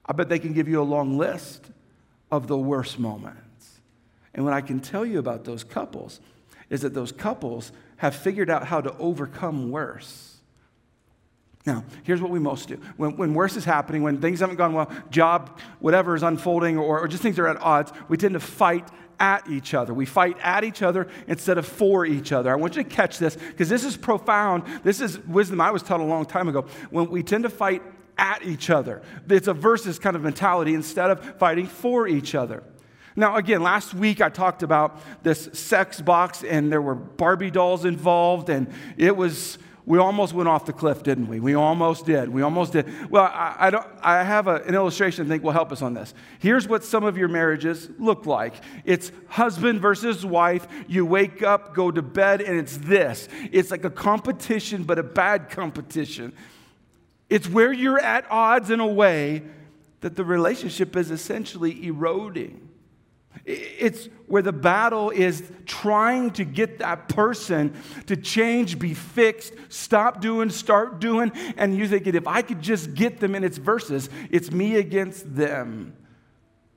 I 0.07 0.13
bet 0.13 0.29
they 0.29 0.39
can 0.39 0.53
give 0.53 0.69
you 0.69 0.81
a 0.81 0.85
long 0.85 1.19
list 1.19 1.67
of 2.31 2.47
the 2.47 2.57
worst 2.57 2.99
moments. 2.99 3.81
And 4.33 4.45
what 4.45 4.55
I 4.55 4.61
can 4.61 4.79
tell 4.79 5.05
you 5.05 5.19
about 5.19 5.45
those 5.45 5.65
couples 5.65 6.21
is 6.71 6.83
that 6.83 6.95
those 6.95 7.11
couples 7.11 7.73
have 7.97 8.15
figured 8.15 8.49
out 8.49 8.65
how 8.65 8.81
to 8.81 8.97
overcome 8.99 9.73
worse. 9.73 10.37
Now, 11.67 11.85
here's 12.05 12.23
what 12.23 12.31
we 12.31 12.39
most 12.39 12.69
do. 12.69 12.81
When, 12.97 13.17
when 13.17 13.35
worse 13.35 13.57
is 13.57 13.65
happening, 13.65 14.05
when 14.05 14.21
things 14.21 14.39
haven't 14.39 14.57
gone 14.57 14.73
well, 14.73 14.91
job, 15.11 15.59
whatever 15.81 16.15
is 16.15 16.23
unfolding, 16.23 16.79
or, 16.79 17.01
or 17.01 17.09
just 17.09 17.23
things 17.23 17.39
are 17.41 17.49
at 17.49 17.61
odds, 17.61 17.93
we 18.09 18.17
tend 18.17 18.35
to 18.35 18.41
fight 18.41 18.89
at 19.21 19.49
each 19.49 19.75
other. 19.75 19.93
We 19.93 20.07
fight 20.07 20.37
at 20.43 20.65
each 20.65 20.83
other 20.83 21.09
instead 21.27 21.59
of 21.59 21.67
for 21.67 22.07
each 22.07 22.33
other. 22.33 22.53
I 22.53 22.57
want 22.57 22.77
you 22.77 22.83
to 22.83 22.89
catch 22.89 23.19
this 23.19 23.37
because 23.37 23.69
this 23.69 23.85
is 23.85 23.97
profound. 23.97 24.65
This 24.85 25.01
is 25.01 25.19
wisdom 25.21 25.61
I 25.61 25.71
was 25.71 25.83
taught 25.83 26.01
a 26.01 26.05
long 26.05 26.25
time 26.25 26.49
ago. 26.49 26.67
When 26.91 27.11
we 27.11 27.23
tend 27.23 27.45
to 27.45 27.51
fight 27.51 27.83
at 28.17 28.43
each 28.45 28.71
other, 28.71 29.03
it's 29.29 29.49
a 29.49 29.55
versus 29.55 29.99
kind 29.99 30.17
of 30.17 30.23
mentality 30.23 30.75
instead 30.75 31.11
of 31.11 31.39
fighting 31.39 31.67
for 31.67 32.09
each 32.09 32.35
other. 32.35 32.63
Now, 33.17 33.37
again, 33.37 33.63
last 33.63 33.95
week 33.95 34.21
I 34.21 34.29
talked 34.29 34.63
about 34.63 35.01
this 35.25 35.49
sex 35.53 36.01
box, 36.01 36.45
and 36.45 36.71
there 36.71 36.83
were 36.83 36.95
Barbie 36.95 37.51
dolls 37.51 37.85
involved, 37.85 38.49
and 38.49 38.73
it 38.97 39.17
was. 39.17 39.59
We 39.89 39.97
almost 39.97 40.35
went 40.35 40.51
off 40.51 40.67
the 40.67 40.75
cliff, 40.75 41.03
didn't 41.03 41.29
we? 41.29 41.41
We 41.41 41.55
almost 41.55 42.05
did. 42.05 42.29
We 42.29 42.43
almost 42.43 42.75
did. 42.75 43.11
Well, 43.11 43.25
I, 43.25 43.57
I 43.59 43.71
don't, 43.71 43.87
I 44.03 44.23
have 44.23 44.47
a, 44.47 44.57
an 44.57 44.75
illustration 44.75 45.25
I 45.25 45.29
think 45.31 45.43
will 45.43 45.53
help 45.53 45.73
us 45.73 45.81
on 45.81 45.95
this. 45.95 46.13
Here's 46.41 46.69
what 46.69 46.85
some 46.85 47.05
of 47.05 47.17
your 47.17 47.29
marriages 47.29 47.89
look 47.99 48.27
like 48.27 48.53
it's 48.85 49.11
husband 49.29 49.81
versus 49.81 50.27
wife. 50.27 50.67
You 50.89 51.07
wake 51.07 51.43
up, 51.43 51.75
go 51.75 51.91
to 51.91 52.03
bed, 52.03 52.43
and 52.43 52.59
it's 52.59 52.77
this 52.77 53.31
it's 53.51 53.71
like 53.71 53.83
a 53.87 53.91
competition, 53.91 54.83
but 54.83 54.99
a 54.99 55.03
bad 55.03 55.49
competition. 55.49 56.35
It's 57.31 57.49
where 57.49 57.73
you're 57.73 57.99
at 57.99 58.31
odds 58.31 58.69
in 58.69 58.81
a 58.81 58.87
way 58.87 59.43
that 60.03 60.17
the 60.17 60.25
relationship 60.25 60.97
is 60.97 61.11
essentially 61.11 61.87
eroding. 61.87 62.68
It's 63.45 64.09
where 64.27 64.43
the 64.43 64.53
battle 64.53 65.11
is 65.11 65.43
trying 65.65 66.33
to 66.33 66.45
get 66.45 66.81
that 66.81 67.09
person 67.09 67.75
to 68.07 68.17
change, 68.17 68.79
be 68.79 68.95
fixed, 68.95 69.55
stop 69.69 70.21
doing, 70.21 70.51
start 70.51 71.01
doing. 71.01 71.33
And 71.57 71.77
you 71.77 71.89
think, 71.89 72.07
if 72.07 72.27
I 72.27 72.43
could 72.43 72.61
just 72.61 72.95
get 72.95 73.21
them 73.21 73.35
in 73.35 73.45
its 73.45 73.57
verses, 73.57 74.11
it's 74.31 74.51
me 74.51 74.77
against 74.77 75.35
them. 75.35 75.95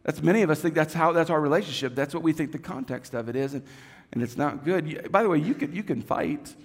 That's 0.04 0.22
many 0.22 0.42
of 0.42 0.50
us 0.50 0.62
think 0.62 0.74
that's 0.74 0.94
how 0.94 1.12
that's 1.12 1.30
our 1.30 1.42
relationship. 1.42 1.94
That's 1.94 2.14
what 2.14 2.24
we 2.24 2.34
think 2.34 2.52
the 2.52 2.60
context 2.60 3.14
of 3.14 3.30
it 3.30 3.36
is, 3.36 3.54
and, 3.54 3.64
and 4.12 4.24
it's 4.24 4.38
not 4.38 4.66
good. 4.66 5.12
By 5.12 5.24
the 5.24 5.30
way, 5.30 5.38
you 5.38 5.54
can 5.54 5.76
you 5.76 5.84
can 5.84 6.02
fight. 6.02 6.56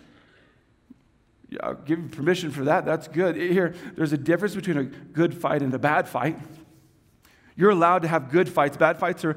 I'll 1.60 1.74
give 1.74 1.98
you 1.98 2.08
permission 2.08 2.50
for 2.50 2.64
that. 2.64 2.84
That's 2.84 3.08
good. 3.08 3.36
Here, 3.36 3.74
there's 3.94 4.12
a 4.12 4.18
difference 4.18 4.54
between 4.54 4.78
a 4.78 4.84
good 4.84 5.34
fight 5.34 5.62
and 5.62 5.72
a 5.74 5.78
bad 5.78 6.08
fight. 6.08 6.38
You're 7.56 7.70
allowed 7.70 8.02
to 8.02 8.08
have 8.08 8.30
good 8.30 8.48
fights. 8.48 8.76
Bad 8.76 8.98
fights 8.98 9.24
are 9.24 9.36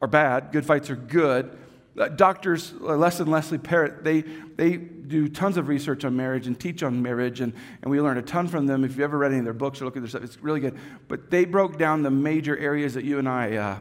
are 0.00 0.08
bad, 0.08 0.52
good 0.52 0.64
fights 0.64 0.90
are 0.90 0.96
good. 0.96 1.56
Uh, 1.98 2.08
doctors, 2.08 2.74
uh, 2.80 2.96
Les 2.96 3.18
and 3.18 3.28
Leslie 3.28 3.58
Parrott, 3.58 4.04
they, 4.04 4.20
they 4.20 4.76
do 4.76 5.28
tons 5.28 5.56
of 5.56 5.66
research 5.66 6.04
on 6.04 6.16
marriage 6.16 6.46
and 6.46 6.58
teach 6.58 6.82
on 6.84 7.02
marriage, 7.02 7.40
and, 7.40 7.52
and 7.82 7.90
we 7.90 8.00
learn 8.00 8.18
a 8.18 8.22
ton 8.22 8.46
from 8.46 8.66
them. 8.66 8.84
If 8.84 8.92
you've 8.92 9.00
ever 9.00 9.18
read 9.18 9.32
any 9.32 9.40
of 9.40 9.44
their 9.44 9.52
books 9.52 9.80
or 9.80 9.84
look 9.84 9.96
at 9.96 10.02
their 10.02 10.08
stuff, 10.08 10.22
it's 10.22 10.38
really 10.38 10.60
good. 10.60 10.78
But 11.08 11.30
they 11.30 11.44
broke 11.44 11.76
down 11.76 12.02
the 12.02 12.10
major 12.10 12.56
areas 12.56 12.94
that 12.94 13.04
you 13.04 13.18
and 13.18 13.28
I 13.28 13.56
uh, 13.56 13.78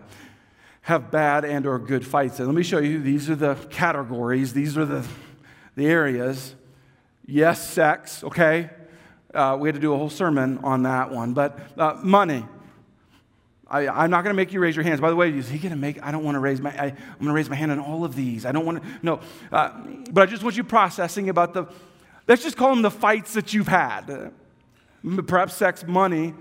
have 0.81 1.11
bad 1.11 1.45
and 1.45 1.67
or 1.67 1.77
good 1.77 2.07
fights. 2.07 2.39
And 2.39 2.47
let 2.47 2.55
me 2.55 2.63
show 2.63 2.79
you, 2.79 3.01
these 3.03 3.29
are 3.29 3.35
the 3.35 3.55
categories. 3.69 4.53
These 4.53 4.77
are 4.77 4.85
the, 4.85 5.05
the 5.75 5.85
areas. 5.85 6.55
Yes, 7.27 7.69
sex, 7.69 8.23
okay? 8.23 8.71
Uh, 9.31 9.57
we 9.59 9.67
had 9.67 9.75
to 9.75 9.81
do 9.81 9.93
a 9.93 9.97
whole 9.97 10.09
sermon 10.09 10.59
on 10.63 10.83
that 10.83 11.11
one. 11.11 11.33
But 11.33 12.03
money, 12.03 12.45
I, 13.69 14.03
am 14.05 14.09
not 14.09 14.23
going 14.23 14.33
to 14.33 14.37
make 14.37 14.53
you 14.53 14.59
raise 14.59 14.75
your 14.75 14.83
hands. 14.83 15.01
By 15.01 15.09
the 15.09 15.15
way, 15.15 15.29
is 15.29 15.49
he 15.49 15.57
going 15.57 15.71
to 15.71 15.77
make? 15.77 16.01
I 16.01 16.11
don't 16.11 16.23
want 16.23 16.35
to 16.35 16.39
raise 16.39 16.61
my. 16.61 16.71
I, 16.71 16.85
am 16.85 16.95
going 17.19 17.27
to 17.27 17.33
raise 17.33 17.49
my 17.49 17.55
hand 17.55 17.71
on 17.71 17.79
all 17.79 18.05
of 18.05 18.15
these. 18.15 18.45
I 18.45 18.51
don't 18.51 18.65
want 18.65 18.81
to. 18.81 18.89
No, 19.01 19.19
uh, 19.51 19.71
but 20.11 20.21
I 20.21 20.25
just 20.25 20.43
want 20.43 20.55
you 20.55 20.63
processing 20.63 21.29
about 21.29 21.53
the. 21.53 21.67
Let's 22.27 22.43
just 22.43 22.57
call 22.57 22.69
them 22.69 22.81
the 22.81 22.91
fights 22.91 23.33
that 23.33 23.53
you've 23.53 23.67
had. 23.67 24.31
Perhaps 25.27 25.55
sex, 25.55 25.85
money, 25.85 26.33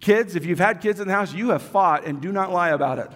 kids. 0.00 0.36
If 0.36 0.44
you've 0.46 0.58
had 0.58 0.80
kids 0.80 1.00
in 1.00 1.08
the 1.08 1.14
house, 1.14 1.32
you 1.32 1.50
have 1.50 1.62
fought, 1.62 2.04
and 2.04 2.20
do 2.20 2.32
not 2.32 2.52
lie 2.52 2.70
about 2.70 2.98
it. 2.98 3.10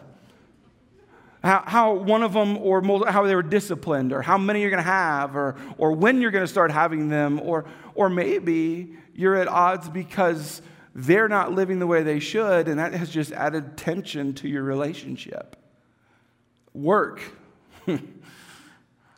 How, 1.42 1.64
how 1.66 1.94
one 1.94 2.22
of 2.22 2.32
them, 2.32 2.56
or 2.58 2.82
how 3.08 3.24
they 3.24 3.34
were 3.34 3.42
disciplined, 3.42 4.12
or 4.12 4.22
how 4.22 4.38
many 4.38 4.60
you're 4.60 4.70
going 4.70 4.82
to 4.82 4.90
have, 4.90 5.36
or 5.36 5.56
or 5.78 5.92
when 5.92 6.20
you're 6.20 6.30
going 6.30 6.44
to 6.44 6.50
start 6.50 6.72
having 6.72 7.08
them, 7.08 7.40
or 7.40 7.64
or 7.94 8.08
maybe 8.08 8.96
you're 9.14 9.36
at 9.36 9.46
odds 9.46 9.88
because 9.88 10.62
they're 10.94 11.28
not 11.28 11.52
living 11.52 11.78
the 11.78 11.86
way 11.86 12.02
they 12.02 12.18
should, 12.18 12.68
and 12.68 12.78
that 12.78 12.92
has 12.92 13.10
just 13.10 13.32
added 13.32 13.76
tension 13.76 14.34
to 14.34 14.48
your 14.48 14.62
relationship. 14.62 15.56
Work. 16.74 17.22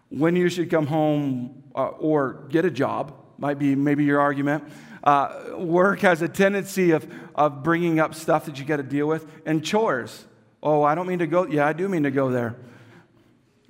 when 0.09 0.37
you 0.37 0.49
should 0.49 0.71
come 0.71 0.87
home 0.87 1.65
uh, 1.75 1.89
or 1.89 2.47
get 2.49 2.65
a 2.65 2.71
job 2.71 3.15
might 3.39 3.59
be 3.59 3.75
maybe 3.75 4.05
your 4.05 4.21
argument. 4.21 4.65
Uh, 5.03 5.55
work 5.59 6.01
has 6.01 6.23
a 6.23 6.29
tendency 6.29 6.93
of, 6.93 7.07
of 7.35 7.63
bringing 7.63 7.99
up 7.99 8.15
stuff 8.15 8.47
that 8.47 8.59
you 8.59 8.65
got 8.65 8.77
to 8.79 8.83
deal 8.83 9.07
with, 9.07 9.27
and 9.45 9.65
chores. 9.65 10.25
Oh, 10.63 10.83
I 10.83 10.95
don't 10.95 11.07
mean 11.07 11.19
to 11.19 11.27
go. 11.27 11.47
Yeah, 11.47 11.67
I 11.67 11.73
do 11.73 11.89
mean 11.89 12.05
to 12.05 12.11
go 12.11 12.31
there. 12.31 12.57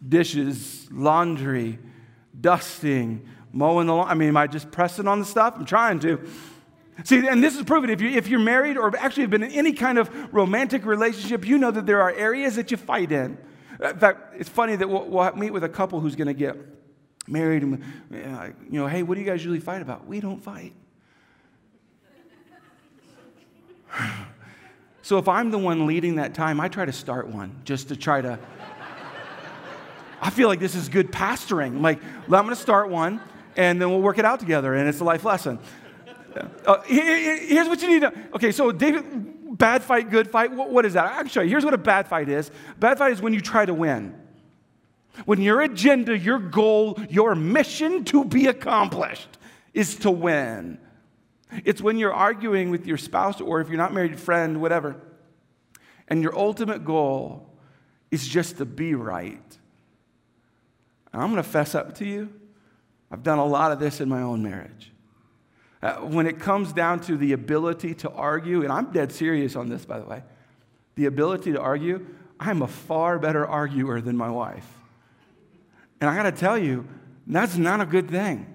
Dishes, 0.06 0.86
laundry, 0.92 1.78
dusting, 2.38 3.26
mowing 3.52 3.86
the 3.88 3.94
lawn. 3.94 4.08
I 4.08 4.14
mean, 4.14 4.28
am 4.28 4.36
I 4.36 4.46
just 4.46 4.70
pressing 4.70 5.08
on 5.08 5.18
the 5.18 5.24
stuff? 5.24 5.54
I'm 5.56 5.64
trying 5.64 5.98
to. 6.00 6.20
See, 7.02 7.26
and 7.26 7.42
this 7.42 7.56
is 7.56 7.64
proven 7.64 7.90
if, 7.90 8.00
you, 8.00 8.10
if 8.10 8.28
you're 8.28 8.38
married 8.38 8.76
or 8.76 8.96
actually 8.96 9.22
have 9.22 9.30
been 9.30 9.42
in 9.42 9.50
any 9.50 9.72
kind 9.72 9.98
of 9.98 10.08
romantic 10.32 10.86
relationship, 10.86 11.44
you 11.46 11.58
know 11.58 11.72
that 11.72 11.86
there 11.86 12.00
are 12.00 12.12
areas 12.12 12.54
that 12.54 12.70
you 12.70 12.76
fight 12.76 13.10
in. 13.10 13.36
Uh, 13.82 13.88
in 13.88 13.98
fact, 13.98 14.34
it's 14.38 14.48
funny 14.48 14.76
that 14.76 14.88
we'll, 14.88 15.04
we'll 15.06 15.32
meet 15.34 15.52
with 15.52 15.64
a 15.64 15.68
couple 15.68 15.98
who's 15.98 16.14
going 16.14 16.28
to 16.28 16.34
get 16.34 16.56
married 17.26 17.64
and, 17.64 17.82
you 18.70 18.78
know, 18.78 18.86
hey, 18.86 19.02
what 19.02 19.16
do 19.16 19.20
you 19.20 19.26
guys 19.26 19.40
usually 19.40 19.58
fight 19.58 19.82
about? 19.82 20.06
We 20.06 20.20
don't 20.20 20.40
fight. 20.40 20.72
so 25.02 25.18
if 25.18 25.26
I'm 25.26 25.50
the 25.50 25.58
one 25.58 25.86
leading 25.86 26.14
that 26.16 26.32
time, 26.34 26.60
I 26.60 26.68
try 26.68 26.84
to 26.84 26.92
start 26.92 27.26
one 27.28 27.60
just 27.64 27.88
to 27.88 27.96
try 27.96 28.20
to. 28.20 28.38
I 30.22 30.30
feel 30.30 30.46
like 30.48 30.60
this 30.60 30.76
is 30.76 30.88
good 30.88 31.10
pastoring. 31.10 31.80
Like, 31.80 32.00
I'm 32.02 32.28
going 32.28 32.48
to 32.50 32.56
start 32.56 32.88
one 32.88 33.20
and 33.56 33.80
then 33.80 33.90
we'll 33.90 34.00
work 34.00 34.18
it 34.18 34.24
out 34.24 34.40
together, 34.40 34.74
and 34.74 34.88
it's 34.88 35.00
a 35.00 35.04
life 35.04 35.24
lesson. 35.24 35.58
Uh, 36.66 36.82
here's 36.82 37.68
what 37.68 37.80
you 37.82 37.88
need 37.88 38.00
to. 38.00 38.12
Okay, 38.34 38.52
so 38.52 38.72
David, 38.72 39.56
bad 39.58 39.82
fight, 39.82 40.10
good 40.10 40.30
fight. 40.30 40.52
What, 40.52 40.70
what 40.70 40.84
is 40.84 40.94
that? 40.94 41.12
I 41.12 41.18
can 41.18 41.28
show 41.28 41.42
you. 41.42 41.50
Here's 41.50 41.64
what 41.64 41.74
a 41.74 41.78
bad 41.78 42.08
fight 42.08 42.28
is. 42.28 42.50
Bad 42.78 42.98
fight 42.98 43.12
is 43.12 43.22
when 43.22 43.32
you 43.32 43.40
try 43.40 43.64
to 43.64 43.74
win. 43.74 44.14
When 45.24 45.40
your 45.40 45.60
agenda, 45.60 46.18
your 46.18 46.38
goal, 46.38 46.98
your 47.08 47.34
mission 47.34 48.04
to 48.06 48.24
be 48.24 48.46
accomplished 48.46 49.28
is 49.72 49.96
to 49.96 50.10
win. 50.10 50.78
It's 51.64 51.80
when 51.80 51.98
you're 51.98 52.12
arguing 52.12 52.70
with 52.70 52.86
your 52.86 52.96
spouse 52.96 53.40
or 53.40 53.60
if 53.60 53.68
you're 53.68 53.78
not 53.78 53.92
married, 53.92 54.18
friend, 54.18 54.60
whatever, 54.60 54.96
and 56.08 56.20
your 56.20 56.36
ultimate 56.36 56.84
goal 56.84 57.48
is 58.10 58.26
just 58.26 58.58
to 58.58 58.64
be 58.64 58.94
right. 58.94 59.58
And 61.12 61.22
I'm 61.22 61.30
going 61.30 61.42
to 61.42 61.48
fess 61.48 61.74
up 61.76 61.94
to 61.96 62.04
you. 62.04 62.32
I've 63.10 63.22
done 63.22 63.38
a 63.38 63.46
lot 63.46 63.70
of 63.70 63.78
this 63.78 64.00
in 64.00 64.08
my 64.08 64.22
own 64.22 64.42
marriage. 64.42 64.90
Uh, 65.84 65.96
when 65.96 66.26
it 66.26 66.40
comes 66.40 66.72
down 66.72 66.98
to 66.98 67.14
the 67.14 67.32
ability 67.32 67.92
to 67.92 68.10
argue, 68.10 68.62
and 68.62 68.72
I'm 68.72 68.90
dead 68.90 69.12
serious 69.12 69.54
on 69.54 69.68
this, 69.68 69.84
by 69.84 69.98
the 69.98 70.06
way, 70.06 70.22
the 70.94 71.04
ability 71.04 71.52
to 71.52 71.60
argue, 71.60 72.06
I'm 72.40 72.62
a 72.62 72.66
far 72.66 73.18
better 73.18 73.46
arguer 73.46 74.00
than 74.00 74.16
my 74.16 74.30
wife. 74.30 74.66
And 76.00 76.08
I 76.08 76.16
got 76.16 76.22
to 76.22 76.32
tell 76.32 76.56
you, 76.56 76.88
that's 77.26 77.58
not 77.58 77.82
a 77.82 77.84
good 77.84 78.10
thing. 78.10 78.46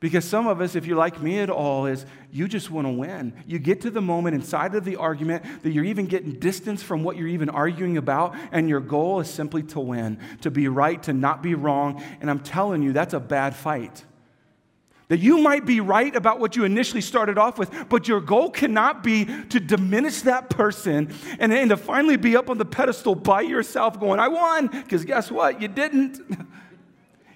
Because 0.00 0.24
some 0.24 0.48
of 0.48 0.60
us, 0.60 0.74
if 0.74 0.86
you're 0.86 0.96
like 0.96 1.22
me 1.22 1.38
at 1.38 1.50
all, 1.50 1.86
is 1.86 2.04
you 2.32 2.48
just 2.48 2.68
want 2.68 2.88
to 2.88 2.92
win. 2.92 3.32
You 3.46 3.60
get 3.60 3.82
to 3.82 3.90
the 3.90 4.02
moment 4.02 4.34
inside 4.34 4.74
of 4.74 4.84
the 4.84 4.96
argument 4.96 5.44
that 5.62 5.70
you're 5.70 5.84
even 5.84 6.06
getting 6.06 6.32
distance 6.32 6.82
from 6.82 7.04
what 7.04 7.16
you're 7.16 7.28
even 7.28 7.48
arguing 7.48 7.96
about, 7.96 8.34
and 8.50 8.68
your 8.68 8.80
goal 8.80 9.20
is 9.20 9.30
simply 9.30 9.62
to 9.62 9.78
win, 9.78 10.18
to 10.40 10.50
be 10.50 10.66
right, 10.66 11.00
to 11.04 11.12
not 11.12 11.44
be 11.44 11.54
wrong. 11.54 12.02
And 12.20 12.28
I'm 12.28 12.40
telling 12.40 12.82
you, 12.82 12.92
that's 12.92 13.14
a 13.14 13.20
bad 13.20 13.54
fight. 13.54 14.04
That 15.08 15.20
you 15.20 15.38
might 15.38 15.64
be 15.64 15.80
right 15.80 16.14
about 16.16 16.40
what 16.40 16.56
you 16.56 16.64
initially 16.64 17.00
started 17.00 17.38
off 17.38 17.58
with, 17.58 17.70
but 17.88 18.08
your 18.08 18.20
goal 18.20 18.50
cannot 18.50 19.04
be 19.04 19.24
to 19.24 19.60
diminish 19.60 20.22
that 20.22 20.50
person 20.50 21.14
and, 21.38 21.52
and 21.52 21.70
to 21.70 21.76
finally 21.76 22.16
be 22.16 22.36
up 22.36 22.50
on 22.50 22.58
the 22.58 22.64
pedestal 22.64 23.14
by 23.14 23.42
yourself 23.42 24.00
going, 24.00 24.18
I 24.18 24.26
won, 24.26 24.66
because 24.66 25.04
guess 25.04 25.30
what? 25.30 25.62
You 25.62 25.68
didn't. 25.68 26.20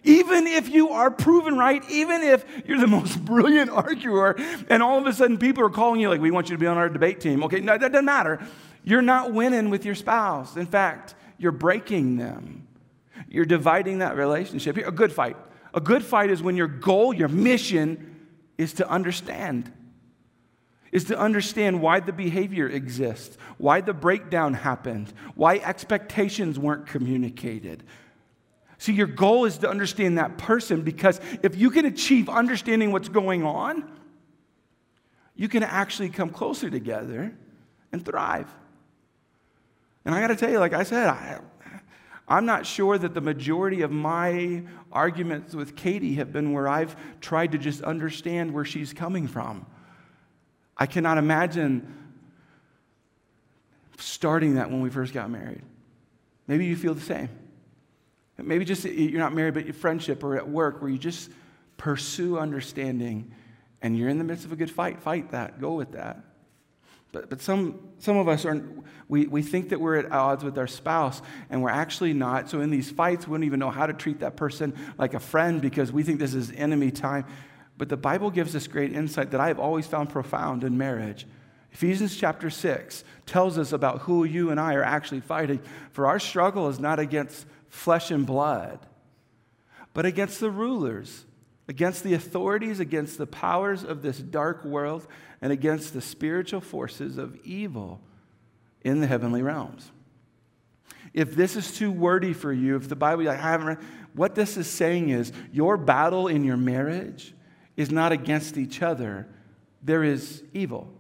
Even 0.02 0.46
if 0.46 0.68
you 0.68 0.88
are 0.90 1.10
proven 1.10 1.58
right, 1.58 1.84
even 1.90 2.22
if 2.22 2.46
you're 2.66 2.80
the 2.80 2.86
most 2.86 3.22
brilliant 3.24 3.68
arguer, 3.70 4.34
and 4.70 4.82
all 4.82 4.98
of 4.98 5.06
a 5.06 5.12
sudden 5.12 5.36
people 5.36 5.62
are 5.62 5.68
calling 5.68 6.00
you, 6.00 6.08
like, 6.08 6.22
we 6.22 6.30
want 6.30 6.48
you 6.48 6.56
to 6.56 6.58
be 6.58 6.66
on 6.66 6.78
our 6.78 6.88
debate 6.88 7.20
team. 7.20 7.44
Okay, 7.44 7.60
no, 7.60 7.76
that 7.76 7.92
doesn't 7.92 8.06
matter. 8.06 8.40
You're 8.82 9.02
not 9.02 9.34
winning 9.34 9.68
with 9.68 9.84
your 9.84 9.94
spouse. 9.94 10.56
In 10.56 10.64
fact, 10.64 11.14
you're 11.36 11.52
breaking 11.52 12.16
them. 12.16 12.66
You're 13.28 13.44
dividing 13.44 13.98
that 13.98 14.16
relationship. 14.16 14.78
A 14.78 14.90
good 14.90 15.12
fight. 15.12 15.36
A 15.74 15.80
good 15.80 16.04
fight 16.04 16.30
is 16.30 16.42
when 16.42 16.56
your 16.56 16.68
goal, 16.68 17.14
your 17.14 17.28
mission 17.28 18.28
is 18.58 18.74
to 18.74 18.88
understand, 18.88 19.72
is 20.92 21.04
to 21.04 21.18
understand 21.18 21.80
why 21.80 22.00
the 22.00 22.12
behavior 22.12 22.68
exists, 22.68 23.38
why 23.59 23.80
the 23.80 23.94
breakdown 23.94 24.54
happened, 24.54 25.12
why 25.35 25.56
expectations 25.56 26.59
weren't 26.59 26.87
communicated. 26.87 27.85
See, 28.78 28.92
your 28.92 29.06
goal 29.06 29.44
is 29.44 29.59
to 29.59 29.68
understand 29.68 30.18
that 30.18 30.38
person 30.38 30.83
because 30.83 31.20
if 31.42 31.56
you 31.56 31.70
can 31.70 31.85
achieve 31.85 32.28
understanding 32.28 32.92
what's 32.92 33.11
going 33.11 33.44
on, 33.44 33.90
you 35.37 35.48
can 35.48 35.62
actually 35.62 36.09
come 36.09 36.30
closer 36.30 36.70
together 36.70 37.35
and 37.92 38.04
thrive. 38.04 38.48
And 40.04 40.14
I 40.14 40.20
got 40.20 40.28
to 40.28 40.37
tell 40.37 40.50
you, 40.50 40.59
like 40.59 40.72
I 40.72 40.83
said, 40.83 41.09
I, 41.09 41.40
I'm 42.31 42.47
not 42.47 42.64
sure 42.64 42.97
that 42.97 43.12
the 43.12 43.21
majority 43.21 43.83
of 43.83 43.90
my 43.90 44.62
arguments 44.93 45.53
with 45.53 45.75
Katie 45.75 46.14
have 46.14 46.33
been 46.33 46.53
where 46.53 46.69
I've 46.69 46.95
tried 47.21 47.51
to 47.53 47.59
just 47.59 47.83
understand 47.83 48.55
where 48.55 48.64
she's 48.64 48.93
coming 48.93 49.27
from. 49.27 49.66
I 50.77 50.87
cannot 50.87 51.19
imagine 51.19 51.93
starting 53.99 54.55
that 54.55 54.71
when 54.71 54.81
we 54.81 54.90
first 54.90 55.12
got 55.12 55.29
married. 55.29 55.62
Maybe 56.47 56.66
you 56.66 56.77
feel 56.77 56.95
the 56.95 57.01
same. 57.01 57.29
Maybe 58.38 58.64
just 58.64 58.85
you're 58.85 59.21
not 59.21 59.35
married, 59.35 59.55
but 59.55 59.64
your 59.64 59.75
friendship 59.75 60.23
or 60.23 60.37
at 60.37 60.49
work 60.49 60.81
where 60.81 60.90
you 60.90 60.99
just 60.99 61.31
pursue 61.77 62.38
understanding 62.38 63.35
and 63.83 63.99
you're 63.99 64.09
in 64.09 64.19
the 64.19 64.25
midst 64.25 64.45
of 64.45 64.53
a 64.53 64.57
good 64.57 64.71
fight. 64.71 65.03
Fight 65.03 65.33
that, 65.33 65.61
go 65.61 65.73
with 65.73 65.93
that. 65.93 66.25
But, 67.12 67.29
but 67.29 67.40
some, 67.40 67.81
some 67.99 68.16
of 68.16 68.29
us 68.29 68.44
are, 68.44 68.62
we, 69.09 69.27
we 69.27 69.42
think 69.42 69.70
that 69.70 69.81
we're 69.81 69.96
at 69.96 70.12
odds 70.12 70.44
with 70.44 70.57
our 70.57 70.66
spouse, 70.66 71.20
and 71.49 71.62
we're 71.62 71.70
actually 71.70 72.12
not. 72.12 72.49
So 72.49 72.61
in 72.61 72.70
these 72.70 72.90
fights, 72.90 73.27
we 73.27 73.37
don't 73.37 73.44
even 73.44 73.59
know 73.59 73.70
how 73.70 73.87
to 73.87 73.92
treat 73.92 74.20
that 74.20 74.37
person 74.37 74.77
like 74.96 75.14
a 75.14 75.20
friend 75.20 75.61
because 75.61 75.92
we 75.92 76.03
think 76.03 76.20
this 76.20 76.35
is 76.35 76.53
enemy 76.53 76.90
time. 76.90 77.27
But 77.77 77.88
the 77.88 77.96
Bible 77.96 78.31
gives 78.31 78.55
us 78.55 78.66
great 78.66 78.92
insight 78.92 79.31
that 79.33 79.40
I 79.40 79.49
have 79.49 79.59
always 79.59 79.87
found 79.87 80.11
profound 80.11 80.64
in 80.64 80.79
marriage. 80.79 81.27
Ephesians 81.73 82.16
chapter 82.16 82.51
6 82.51 83.05
tells 83.27 83.59
us 83.59 83.73
about 83.73 84.01
who 84.01 84.25
you 84.25 84.51
and 84.51 84.61
I 84.61 84.75
are 84.75 84.83
actually 84.83 85.20
fighting. 85.20 85.61
For 85.92 86.07
our 86.07 86.18
struggle 86.18 86.68
is 86.68 86.79
not 86.79 86.99
against 86.99 87.46
flesh 87.68 88.11
and 88.11 88.27
blood, 88.27 88.81
but 89.94 90.05
against 90.05 90.40
the 90.40 90.51
rulers, 90.51 91.25
against 91.70 92.02
the 92.02 92.14
authorities, 92.14 92.80
against 92.80 93.16
the 93.16 93.28
powers 93.28 93.85
of 93.85 94.02
this 94.02 94.18
dark 94.18 94.64
world 94.64 95.06
and 95.40 95.52
against 95.52 95.94
the 95.94 96.00
spiritual 96.00 96.61
forces 96.61 97.16
of 97.16 97.38
evil 97.44 98.00
in 98.83 99.00
the 99.00 99.06
heavenly 99.06 99.40
realms. 99.40 99.92
If 101.14 101.37
this 101.37 101.54
is 101.54 101.72
too 101.72 101.92
wordy 101.92 102.33
for 102.33 102.52
you, 102.52 102.74
if 102.74 102.88
the 102.88 102.96
Bible, 102.96 103.28
I 103.28 103.37
haven't 103.37 103.66
read, 103.68 103.78
what 104.14 104.35
this 104.35 104.56
is 104.56 104.68
saying 104.68 105.11
is 105.11 105.33
your 105.52 105.76
battle 105.76 106.26
in 106.26 106.42
your 106.42 106.56
marriage 106.56 107.35
is 107.76 107.92
not 107.92 108.11
against 108.11 108.56
each 108.56 108.83
other, 108.83 109.28
there 109.80 110.02
is 110.02 110.42
evil 110.52 110.92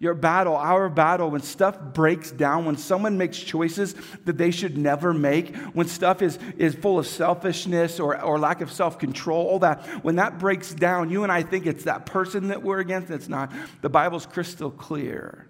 your 0.00 0.14
battle, 0.14 0.56
our 0.56 0.88
battle, 0.88 1.30
when 1.30 1.42
stuff 1.42 1.78
breaks 1.78 2.30
down, 2.30 2.64
when 2.64 2.78
someone 2.78 3.18
makes 3.18 3.38
choices 3.38 3.94
that 4.24 4.38
they 4.38 4.50
should 4.50 4.78
never 4.78 5.12
make, 5.12 5.54
when 5.74 5.86
stuff 5.86 6.22
is, 6.22 6.38
is 6.56 6.74
full 6.74 6.98
of 6.98 7.06
selfishness 7.06 8.00
or, 8.00 8.18
or 8.18 8.38
lack 8.38 8.62
of 8.62 8.72
self 8.72 8.98
control, 8.98 9.46
all 9.46 9.58
that, 9.58 9.86
when 10.02 10.16
that 10.16 10.38
breaks 10.38 10.72
down, 10.72 11.10
you 11.10 11.22
and 11.22 11.30
I 11.30 11.42
think 11.42 11.66
it's 11.66 11.84
that 11.84 12.06
person 12.06 12.48
that 12.48 12.62
we're 12.62 12.78
against. 12.78 13.10
It's 13.10 13.28
not. 13.28 13.52
The 13.82 13.90
Bible's 13.90 14.24
crystal 14.24 14.70
clear 14.70 15.46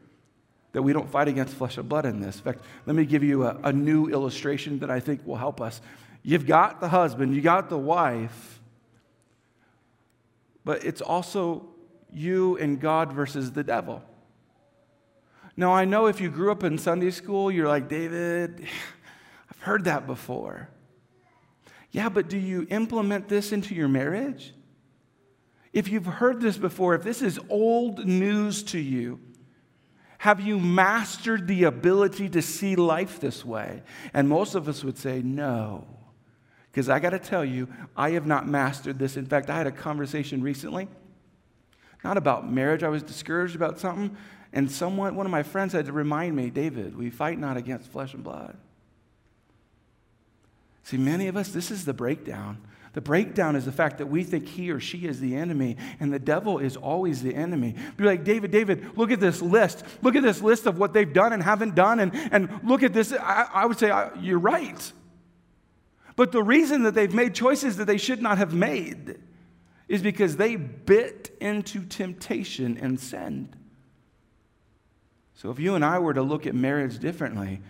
that 0.72 0.82
we 0.82 0.92
don't 0.92 1.08
fight 1.08 1.28
against 1.28 1.54
flesh 1.54 1.78
and 1.78 1.88
blood 1.88 2.04
in 2.04 2.20
this. 2.20 2.36
In 2.36 2.42
fact, 2.42 2.64
let 2.86 2.96
me 2.96 3.04
give 3.04 3.22
you 3.22 3.44
a, 3.44 3.56
a 3.62 3.72
new 3.72 4.08
illustration 4.08 4.80
that 4.80 4.90
I 4.90 4.98
think 4.98 5.24
will 5.24 5.36
help 5.36 5.60
us. 5.60 5.80
You've 6.24 6.46
got 6.46 6.80
the 6.80 6.88
husband, 6.88 7.36
you 7.36 7.40
got 7.40 7.70
the 7.70 7.78
wife, 7.78 8.60
but 10.64 10.84
it's 10.84 11.00
also 11.00 11.68
you 12.12 12.58
and 12.58 12.80
God 12.80 13.12
versus 13.12 13.52
the 13.52 13.62
devil. 13.62 14.02
Now, 15.56 15.72
I 15.72 15.84
know 15.84 16.06
if 16.06 16.20
you 16.20 16.30
grew 16.30 16.50
up 16.52 16.64
in 16.64 16.78
Sunday 16.78 17.10
school, 17.10 17.50
you're 17.50 17.68
like, 17.68 17.88
David, 17.88 18.66
I've 19.50 19.60
heard 19.60 19.84
that 19.84 20.06
before. 20.06 20.68
Yeah, 21.90 22.08
but 22.08 22.28
do 22.28 22.38
you 22.38 22.66
implement 22.70 23.28
this 23.28 23.52
into 23.52 23.74
your 23.74 23.88
marriage? 23.88 24.54
If 25.72 25.88
you've 25.88 26.06
heard 26.06 26.40
this 26.40 26.56
before, 26.56 26.94
if 26.94 27.02
this 27.02 27.22
is 27.22 27.38
old 27.48 28.06
news 28.06 28.62
to 28.64 28.78
you, 28.78 29.20
have 30.18 30.40
you 30.40 30.58
mastered 30.58 31.46
the 31.46 31.64
ability 31.64 32.28
to 32.30 32.42
see 32.42 32.76
life 32.76 33.20
this 33.20 33.44
way? 33.44 33.82
And 34.12 34.28
most 34.28 34.54
of 34.54 34.68
us 34.68 34.84
would 34.84 34.98
say 34.98 35.22
no. 35.22 35.86
Because 36.70 36.88
I 36.88 36.98
got 36.98 37.10
to 37.10 37.18
tell 37.18 37.44
you, 37.44 37.68
I 37.96 38.10
have 38.10 38.26
not 38.26 38.46
mastered 38.46 38.98
this. 38.98 39.16
In 39.16 39.26
fact, 39.26 39.48
I 39.50 39.56
had 39.56 39.66
a 39.66 39.72
conversation 39.72 40.42
recently, 40.42 40.88
not 42.04 42.16
about 42.16 42.50
marriage. 42.50 42.82
I 42.82 42.88
was 42.88 43.02
discouraged 43.02 43.56
about 43.56 43.80
something. 43.80 44.16
And 44.52 44.70
someone, 44.70 45.14
one 45.14 45.26
of 45.26 45.32
my 45.32 45.42
friends 45.42 45.72
had 45.72 45.86
to 45.86 45.92
remind 45.92 46.34
me, 46.34 46.50
David, 46.50 46.96
we 46.96 47.10
fight 47.10 47.38
not 47.38 47.56
against 47.56 47.90
flesh 47.90 48.14
and 48.14 48.24
blood. 48.24 48.56
See, 50.82 50.96
many 50.96 51.28
of 51.28 51.36
us, 51.36 51.50
this 51.50 51.70
is 51.70 51.84
the 51.84 51.94
breakdown. 51.94 52.58
The 52.92 53.00
breakdown 53.00 53.54
is 53.54 53.64
the 53.64 53.72
fact 53.72 53.98
that 53.98 54.06
we 54.06 54.24
think 54.24 54.48
he 54.48 54.72
or 54.72 54.80
she 54.80 55.06
is 55.06 55.20
the 55.20 55.36
enemy, 55.36 55.76
and 56.00 56.12
the 56.12 56.18
devil 56.18 56.58
is 56.58 56.76
always 56.76 57.22
the 57.22 57.32
enemy. 57.32 57.76
Be 57.96 58.02
like, 58.02 58.24
David, 58.24 58.50
David, 58.50 58.98
look 58.98 59.12
at 59.12 59.20
this 59.20 59.40
list. 59.40 59.84
Look 60.02 60.16
at 60.16 60.24
this 60.24 60.42
list 60.42 60.66
of 60.66 60.78
what 60.78 60.92
they've 60.92 61.12
done 61.12 61.32
and 61.32 61.40
haven't 61.40 61.76
done, 61.76 62.00
and, 62.00 62.12
and 62.32 62.60
look 62.64 62.82
at 62.82 62.92
this. 62.92 63.12
I, 63.12 63.46
I 63.52 63.66
would 63.66 63.78
say, 63.78 63.90
I, 63.90 64.12
you're 64.18 64.40
right. 64.40 64.92
But 66.16 66.32
the 66.32 66.42
reason 66.42 66.82
that 66.82 66.94
they've 66.94 67.14
made 67.14 67.36
choices 67.36 67.76
that 67.76 67.84
they 67.84 67.96
should 67.96 68.20
not 68.20 68.38
have 68.38 68.52
made 68.52 69.20
is 69.86 70.02
because 70.02 70.36
they 70.36 70.56
bit 70.56 71.36
into 71.40 71.84
temptation 71.84 72.76
and 72.78 72.98
sinned. 72.98 73.56
So 75.40 75.50
if 75.50 75.58
you 75.58 75.74
and 75.74 75.82
I 75.82 75.98
were 75.98 76.12
to 76.12 76.20
look 76.20 76.46
at 76.46 76.54
marriage 76.54 76.98
differently, 76.98 77.62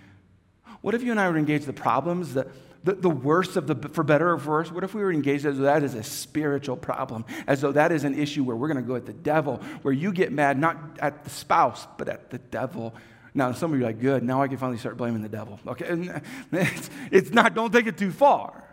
what 0.81 0.97
if 0.97 1.05
you 1.05 1.13
and 1.13 1.21
I 1.21 1.29
were 1.29 1.35
to 1.35 1.39
engage 1.39 1.67
the 1.67 1.73
problems, 1.73 2.35
the, 2.35 2.49
the, 2.83 2.95
the 2.95 3.09
worst 3.09 3.57
of 3.57 3.69
the, 3.69 3.89
for 3.91 4.03
better 4.03 4.33
or 4.33 4.39
for 4.39 4.51
worse, 4.51 4.73
what 4.73 4.83
if 4.83 4.93
we 4.93 5.01
were 5.03 5.13
engaged 5.13 5.47
as 5.47 5.57
though 5.57 5.63
that 5.63 5.85
is 5.85 5.95
a 5.95 6.03
spiritual 6.03 6.77
problem, 6.77 7.25
as 7.47 7.61
though 7.61 7.71
that 7.71 7.93
is 7.93 8.03
an 8.03 8.19
issue 8.19 8.43
where 8.43 8.57
we're 8.57 8.67
going 8.67 8.83
to 8.83 8.89
go 8.89 8.97
at 8.97 9.07
the 9.07 9.13
devil, 9.13 9.59
where 9.83 9.95
you 9.95 10.11
get 10.11 10.33
mad 10.33 10.59
not 10.59 10.99
at 10.99 11.23
the 11.23 11.31
spouse, 11.31 11.87
but 11.97 12.09
at 12.09 12.31
the 12.31 12.39
devil. 12.39 12.93
Now, 13.35 13.53
some 13.53 13.73
of 13.73 13.79
you 13.79 13.85
are 13.85 13.91
like, 13.91 14.01
good, 14.01 14.25
now 14.25 14.43
I 14.43 14.49
can 14.49 14.57
finally 14.57 14.79
start 14.79 14.97
blaming 14.97 15.23
the 15.23 15.29
devil. 15.29 15.61
Okay, 15.65 15.87
it's, 16.53 16.91
it's 17.13 17.31
not, 17.31 17.55
don't 17.55 17.73
take 17.73 17.87
it 17.87 17.97
too 17.97 18.11
far. 18.11 18.65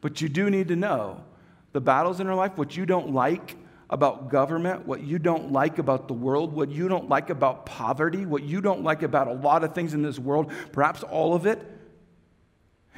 But 0.00 0.20
you 0.20 0.28
do 0.28 0.48
need 0.48 0.68
to 0.68 0.76
know 0.76 1.24
the 1.72 1.80
battles 1.80 2.20
in 2.20 2.28
our 2.28 2.36
life, 2.36 2.56
what 2.56 2.76
you 2.76 2.86
don't 2.86 3.12
like 3.12 3.56
about 3.94 4.28
government, 4.28 4.88
what 4.88 5.04
you 5.04 5.20
don't 5.20 5.52
like 5.52 5.78
about 5.78 6.08
the 6.08 6.14
world, 6.14 6.52
what 6.52 6.68
you 6.68 6.88
don't 6.88 7.08
like 7.08 7.30
about 7.30 7.64
poverty, 7.64 8.26
what 8.26 8.42
you 8.42 8.60
don't 8.60 8.82
like 8.82 9.04
about 9.04 9.28
a 9.28 9.32
lot 9.32 9.62
of 9.62 9.72
things 9.72 9.94
in 9.94 10.02
this 10.02 10.18
world, 10.18 10.50
perhaps 10.72 11.04
all 11.04 11.32
of 11.32 11.46
it, 11.46 11.62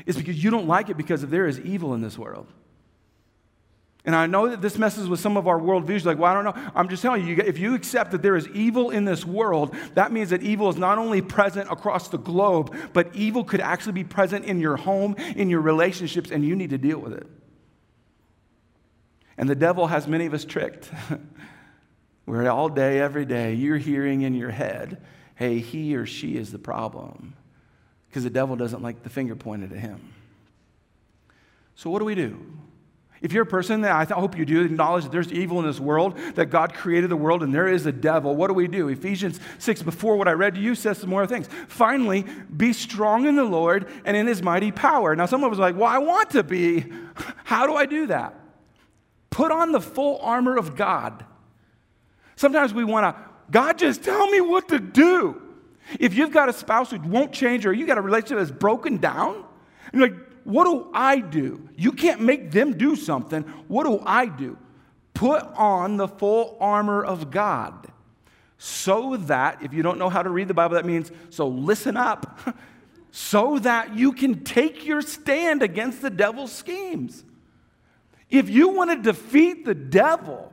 is 0.06 0.16
because 0.16 0.42
you 0.42 0.50
don't 0.50 0.66
like 0.66 0.88
it 0.88 0.96
because 0.96 1.20
there 1.26 1.46
is 1.46 1.60
evil 1.60 1.92
in 1.92 2.00
this 2.00 2.16
world. 2.16 2.46
And 4.06 4.16
I 4.16 4.26
know 4.26 4.48
that 4.48 4.62
this 4.62 4.78
messes 4.78 5.06
with 5.06 5.20
some 5.20 5.36
of 5.36 5.46
our 5.46 5.60
worldviews. 5.60 6.06
Like, 6.06 6.16
well, 6.16 6.30
I 6.30 6.34
don't 6.34 6.44
know. 6.44 6.70
I'm 6.74 6.88
just 6.88 7.02
telling 7.02 7.26
you, 7.26 7.42
if 7.44 7.58
you 7.58 7.74
accept 7.74 8.12
that 8.12 8.22
there 8.22 8.36
is 8.36 8.48
evil 8.48 8.88
in 8.88 9.04
this 9.04 9.26
world, 9.26 9.74
that 9.96 10.12
means 10.12 10.30
that 10.30 10.42
evil 10.42 10.70
is 10.70 10.76
not 10.76 10.96
only 10.96 11.20
present 11.20 11.70
across 11.70 12.08
the 12.08 12.16
globe, 12.16 12.74
but 12.94 13.14
evil 13.14 13.44
could 13.44 13.60
actually 13.60 13.92
be 13.92 14.04
present 14.04 14.46
in 14.46 14.60
your 14.60 14.76
home, 14.76 15.14
in 15.34 15.50
your 15.50 15.60
relationships, 15.60 16.30
and 16.30 16.42
you 16.42 16.56
need 16.56 16.70
to 16.70 16.78
deal 16.78 16.98
with 16.98 17.12
it. 17.12 17.26
And 19.38 19.48
the 19.48 19.54
devil 19.54 19.86
has 19.86 20.06
many 20.06 20.26
of 20.26 20.34
us 20.34 20.44
tricked. 20.44 20.90
Where 22.24 22.50
all 22.50 22.68
day, 22.68 23.00
every 23.00 23.24
day, 23.24 23.54
you're 23.54 23.76
hearing 23.76 24.22
in 24.22 24.34
your 24.34 24.50
head, 24.50 25.00
hey, 25.36 25.60
he 25.60 25.94
or 25.94 26.06
she 26.06 26.36
is 26.36 26.50
the 26.50 26.58
problem. 26.58 27.34
Because 28.08 28.24
the 28.24 28.30
devil 28.30 28.56
doesn't 28.56 28.82
like 28.82 29.02
the 29.02 29.10
finger 29.10 29.36
pointed 29.36 29.72
at 29.72 29.78
him. 29.78 30.12
So, 31.76 31.90
what 31.90 32.00
do 32.00 32.04
we 32.04 32.14
do? 32.14 32.44
If 33.22 33.32
you're 33.32 33.44
a 33.44 33.46
person 33.46 33.80
that 33.82 33.94
I, 33.94 34.04
th- 34.04 34.16
I 34.16 34.20
hope 34.20 34.36
you 34.36 34.44
do 34.44 34.62
acknowledge 34.62 35.04
that 35.04 35.12
there's 35.12 35.32
evil 35.32 35.58
in 35.60 35.66
this 35.66 35.80
world, 35.80 36.18
that 36.34 36.46
God 36.46 36.74
created 36.74 37.10
the 37.10 37.16
world 37.16 37.42
and 37.42 37.54
there 37.54 37.68
is 37.68 37.86
a 37.86 37.92
devil, 37.92 38.36
what 38.36 38.48
do 38.48 38.54
we 38.54 38.68
do? 38.68 38.88
Ephesians 38.88 39.40
6, 39.58 39.82
before 39.82 40.16
what 40.16 40.28
I 40.28 40.32
read 40.32 40.54
to 40.54 40.60
you, 40.60 40.74
says 40.74 40.98
some 40.98 41.10
more 41.10 41.26
things. 41.26 41.48
Finally, 41.68 42.26
be 42.54 42.72
strong 42.72 43.26
in 43.26 43.36
the 43.36 43.44
Lord 43.44 43.88
and 44.04 44.16
in 44.16 44.26
his 44.26 44.42
mighty 44.42 44.70
power. 44.70 45.16
Now, 45.16 45.26
some 45.26 45.44
of 45.44 45.52
us 45.52 45.58
are 45.58 45.62
like, 45.62 45.76
well, 45.76 45.88
I 45.88 45.98
want 45.98 46.30
to 46.30 46.42
be. 46.42 46.86
How 47.44 47.66
do 47.66 47.74
I 47.74 47.86
do 47.86 48.06
that? 48.08 48.34
Put 49.36 49.52
on 49.52 49.70
the 49.70 49.82
full 49.82 50.18
armor 50.22 50.56
of 50.56 50.76
God. 50.76 51.22
Sometimes 52.36 52.72
we 52.72 52.84
want 52.84 53.04
to, 53.04 53.22
God, 53.50 53.76
just 53.76 54.02
tell 54.02 54.30
me 54.30 54.40
what 54.40 54.66
to 54.70 54.78
do. 54.78 55.42
If 56.00 56.14
you've 56.14 56.30
got 56.30 56.48
a 56.48 56.54
spouse 56.54 56.90
who 56.90 56.98
won't 57.00 57.34
change 57.34 57.66
or 57.66 57.74
you 57.74 57.86
got 57.86 57.98
a 57.98 58.00
relationship 58.00 58.38
that's 58.38 58.50
broken 58.50 58.96
down, 58.96 59.44
you're 59.92 60.08
like, 60.08 60.16
what 60.44 60.64
do 60.64 60.88
I 60.94 61.18
do? 61.18 61.68
You 61.76 61.92
can't 61.92 62.22
make 62.22 62.50
them 62.50 62.78
do 62.78 62.96
something. 62.96 63.42
What 63.68 63.84
do 63.84 64.02
I 64.06 64.24
do? 64.24 64.56
Put 65.12 65.42
on 65.42 65.98
the 65.98 66.08
full 66.08 66.56
armor 66.58 67.04
of 67.04 67.30
God 67.30 67.88
so 68.56 69.18
that, 69.18 69.62
if 69.62 69.74
you 69.74 69.82
don't 69.82 69.98
know 69.98 70.08
how 70.08 70.22
to 70.22 70.30
read 70.30 70.48
the 70.48 70.54
Bible, 70.54 70.76
that 70.76 70.86
means, 70.86 71.12
so 71.28 71.46
listen 71.46 71.98
up, 71.98 72.40
so 73.10 73.58
that 73.58 73.94
you 73.94 74.14
can 74.14 74.44
take 74.44 74.86
your 74.86 75.02
stand 75.02 75.62
against 75.62 76.00
the 76.00 76.08
devil's 76.08 76.52
schemes. 76.52 77.22
If 78.30 78.48
you 78.50 78.68
want 78.68 78.90
to 78.90 79.12
defeat 79.12 79.64
the 79.64 79.74
devil, 79.74 80.52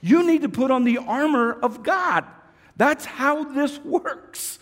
you 0.00 0.26
need 0.26 0.42
to 0.42 0.48
put 0.48 0.70
on 0.70 0.84
the 0.84 0.98
armor 0.98 1.52
of 1.52 1.82
God. 1.82 2.24
That's 2.76 3.04
how 3.04 3.44
this 3.44 3.78
works. 3.80 4.58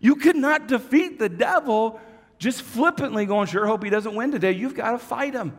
You 0.00 0.16
cannot 0.16 0.68
defeat 0.68 1.18
the 1.18 1.28
devil 1.28 2.00
just 2.38 2.62
flippantly 2.62 3.26
going, 3.26 3.46
sure 3.46 3.66
hope 3.66 3.82
he 3.84 3.90
doesn't 3.90 4.14
win 4.14 4.30
today. 4.30 4.52
You've 4.52 4.74
got 4.74 4.92
to 4.92 4.98
fight 4.98 5.34
him. 5.34 5.56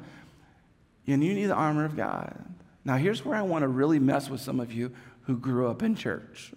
And 1.07 1.23
you 1.23 1.33
need 1.33 1.45
the 1.45 1.55
armor 1.55 1.85
of 1.85 1.95
God. 1.95 2.45
Now, 2.85 2.97
here's 2.97 3.25
where 3.25 3.37
I 3.37 3.41
want 3.41 3.63
to 3.63 3.67
really 3.67 3.99
mess 3.99 4.29
with 4.29 4.41
some 4.41 4.59
of 4.59 4.71
you 4.71 4.91
who 5.23 5.37
grew 5.37 5.67
up 5.67 5.83
in 5.83 5.95
church. 5.95 6.51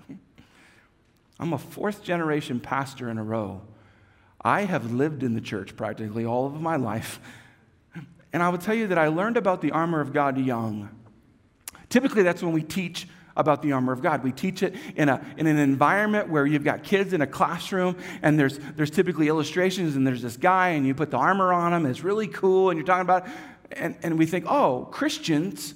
I'm 1.40 1.52
a 1.52 1.58
fourth 1.58 2.04
generation 2.04 2.60
pastor 2.60 3.10
in 3.10 3.18
a 3.18 3.24
row. 3.24 3.62
I 4.40 4.62
have 4.62 4.92
lived 4.92 5.22
in 5.22 5.34
the 5.34 5.40
church 5.40 5.76
practically 5.76 6.24
all 6.24 6.46
of 6.46 6.60
my 6.60 6.76
life. 6.76 7.20
And 8.32 8.42
I 8.42 8.48
will 8.48 8.58
tell 8.58 8.74
you 8.74 8.86
that 8.88 8.98
I 8.98 9.08
learned 9.08 9.36
about 9.36 9.60
the 9.60 9.72
armor 9.72 10.00
of 10.00 10.12
God 10.12 10.38
young. 10.38 10.88
Typically, 11.88 12.22
that's 12.22 12.42
when 12.42 12.52
we 12.52 12.62
teach 12.62 13.06
about 13.36 13.62
the 13.62 13.72
armor 13.72 13.92
of 13.92 14.02
God. 14.02 14.22
We 14.22 14.32
teach 14.32 14.62
it 14.62 14.74
in, 14.96 15.08
a, 15.08 15.24
in 15.36 15.46
an 15.46 15.58
environment 15.58 16.28
where 16.28 16.46
you've 16.46 16.64
got 16.64 16.82
kids 16.82 17.12
in 17.12 17.20
a 17.22 17.26
classroom 17.26 17.96
and 18.22 18.38
there's, 18.38 18.58
there's 18.76 18.90
typically 18.90 19.28
illustrations 19.28 19.96
and 19.96 20.06
there's 20.06 20.22
this 20.22 20.36
guy 20.36 20.70
and 20.70 20.86
you 20.86 20.94
put 20.94 21.10
the 21.10 21.16
armor 21.16 21.52
on 21.52 21.72
him. 21.72 21.86
It's 21.86 22.02
really 22.02 22.28
cool 22.28 22.70
and 22.70 22.78
you're 22.78 22.86
talking 22.86 23.02
about 23.02 23.26
it. 23.26 23.32
And, 23.72 23.96
and 24.02 24.18
we 24.18 24.26
think, 24.26 24.44
oh, 24.48 24.88
Christians 24.90 25.74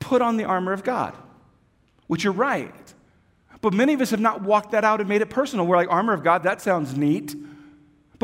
put 0.00 0.20
on 0.20 0.36
the 0.36 0.44
armor 0.44 0.72
of 0.72 0.82
God, 0.82 1.14
which 2.08 2.24
you're 2.24 2.32
right. 2.32 2.74
But 3.60 3.72
many 3.72 3.94
of 3.94 4.00
us 4.00 4.10
have 4.10 4.20
not 4.20 4.42
walked 4.42 4.72
that 4.72 4.84
out 4.84 5.00
and 5.00 5.08
made 5.08 5.22
it 5.22 5.30
personal. 5.30 5.66
We're 5.66 5.76
like, 5.76 5.90
armor 5.90 6.12
of 6.12 6.22
God, 6.22 6.42
that 6.42 6.60
sounds 6.60 6.96
neat. 6.96 7.34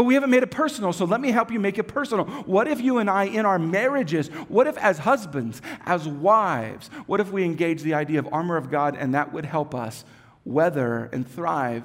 But 0.01 0.05
we 0.05 0.15
haven't 0.15 0.31
made 0.31 0.43
it 0.43 0.51
personal, 0.51 0.95
so 0.95 1.05
let 1.05 1.21
me 1.21 1.31
help 1.31 1.51
you 1.51 1.61
make 1.61 1.77
it 1.77 1.83
personal. 1.83 2.25
What 2.25 2.67
if 2.67 2.81
you 2.81 2.97
and 2.97 3.11
I, 3.11 3.25
in 3.25 3.45
our 3.45 3.59
marriages, 3.59 4.29
what 4.49 4.67
if 4.67 4.79
as 4.79 4.97
husbands, 4.97 5.61
as 5.85 6.09
wives, 6.09 6.89
what 7.05 7.21
if 7.21 7.31
we 7.31 7.45
engage 7.45 7.83
the 7.83 7.93
idea 7.93 8.19
of 8.19 8.27
armor 8.33 8.57
of 8.57 8.71
God 8.71 8.97
and 8.97 9.13
that 9.13 9.35
would 9.35 9.45
help 9.45 9.75
us 9.75 10.07
weather 10.43 11.11
and 11.13 11.31
thrive 11.31 11.85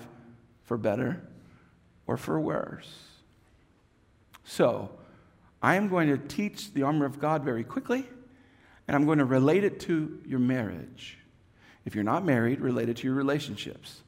for 0.64 0.78
better 0.78 1.28
or 2.08 2.16
for 2.16 2.40
worse? 2.40 2.90
So, 4.46 4.92
I 5.62 5.76
am 5.76 5.90
going 5.90 6.08
to 6.08 6.18
teach 6.18 6.74
the 6.74 6.84
armor 6.84 7.06
of 7.06 7.20
God 7.20 7.44
very 7.44 7.66
quickly, 7.66 8.08
and 8.88 8.96
I'm 8.96 9.04
going 9.04 9.20
to 9.20 9.26
relate 9.26 9.66
it 9.66 9.82
to 9.82 10.22
your 10.26 10.40
marriage. 10.40 11.18
If 11.84 11.96
you're 11.96 12.06
not 12.06 12.24
married, 12.24 12.62
relate 12.62 12.88
it 12.88 12.96
to 12.96 13.08
your 13.08 13.16
relationships. 13.16 14.04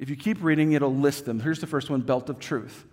If 0.00 0.10
you 0.10 0.16
keep 0.16 0.42
reading, 0.42 0.72
it'll 0.72 0.94
list 0.94 1.26
them. 1.26 1.38
Here's 1.38 1.60
the 1.60 1.68
first 1.68 1.90
one 1.90 2.00
belt 2.00 2.28
of 2.28 2.40
truth. 2.40 2.84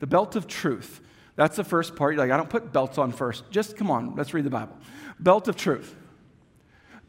The 0.00 0.06
belt 0.06 0.34
of 0.34 0.48
truth. 0.48 1.00
That's 1.36 1.56
the 1.56 1.62
first 1.62 1.94
part. 1.94 2.14
You're 2.14 2.24
like, 2.24 2.32
I 2.32 2.36
don't 2.36 2.50
put 2.50 2.72
belts 2.72 2.98
on 2.98 3.12
first. 3.12 3.44
Just 3.50 3.76
come 3.76 3.90
on, 3.90 4.16
let's 4.16 4.34
read 4.34 4.44
the 4.44 4.50
Bible. 4.50 4.76
Belt 5.20 5.46
of 5.46 5.54
truth. 5.56 5.94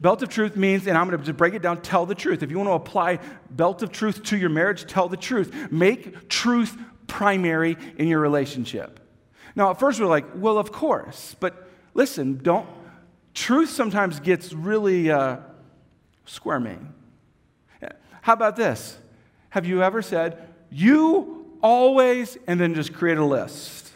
Belt 0.00 0.22
of 0.22 0.28
truth 0.28 0.56
means, 0.56 0.86
and 0.86 0.96
I'm 0.96 1.08
going 1.08 1.22
to 1.22 1.32
break 1.32 1.54
it 1.54 1.62
down, 1.62 1.80
tell 1.80 2.06
the 2.06 2.14
truth. 2.14 2.42
If 2.42 2.50
you 2.50 2.58
want 2.58 2.68
to 2.68 2.74
apply 2.74 3.18
belt 3.50 3.82
of 3.82 3.90
truth 3.90 4.22
to 4.24 4.36
your 4.36 4.50
marriage, 4.50 4.86
tell 4.86 5.08
the 5.08 5.16
truth. 5.16 5.72
Make 5.72 6.28
truth 6.28 6.76
primary 7.06 7.76
in 7.96 8.08
your 8.08 8.20
relationship. 8.20 9.00
Now, 9.56 9.70
at 9.70 9.80
first 9.80 9.98
we're 9.98 10.06
like, 10.06 10.26
well, 10.34 10.58
of 10.58 10.70
course. 10.70 11.34
But 11.40 11.66
listen, 11.94 12.38
don't, 12.42 12.68
truth 13.34 13.70
sometimes 13.70 14.20
gets 14.20 14.52
really 14.52 15.10
uh, 15.10 15.38
squirming. 16.26 16.92
How 18.22 18.34
about 18.34 18.56
this? 18.56 18.98
Have 19.50 19.66
you 19.66 19.82
ever 19.82 20.00
said, 20.02 20.38
you 20.70 21.46
always, 21.62 22.38
and 22.46 22.58
then 22.58 22.74
just 22.74 22.92
create 22.92 23.18
a 23.18 23.24
list? 23.24 23.92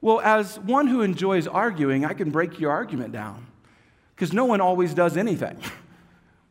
Well, 0.00 0.20
as 0.20 0.58
one 0.60 0.86
who 0.86 1.00
enjoys 1.00 1.46
arguing, 1.46 2.04
I 2.04 2.12
can 2.12 2.30
break 2.30 2.60
your 2.60 2.70
argument 2.70 3.12
down 3.12 3.46
because 4.14 4.32
no 4.32 4.44
one 4.44 4.60
always 4.60 4.94
does 4.94 5.16
anything. 5.16 5.58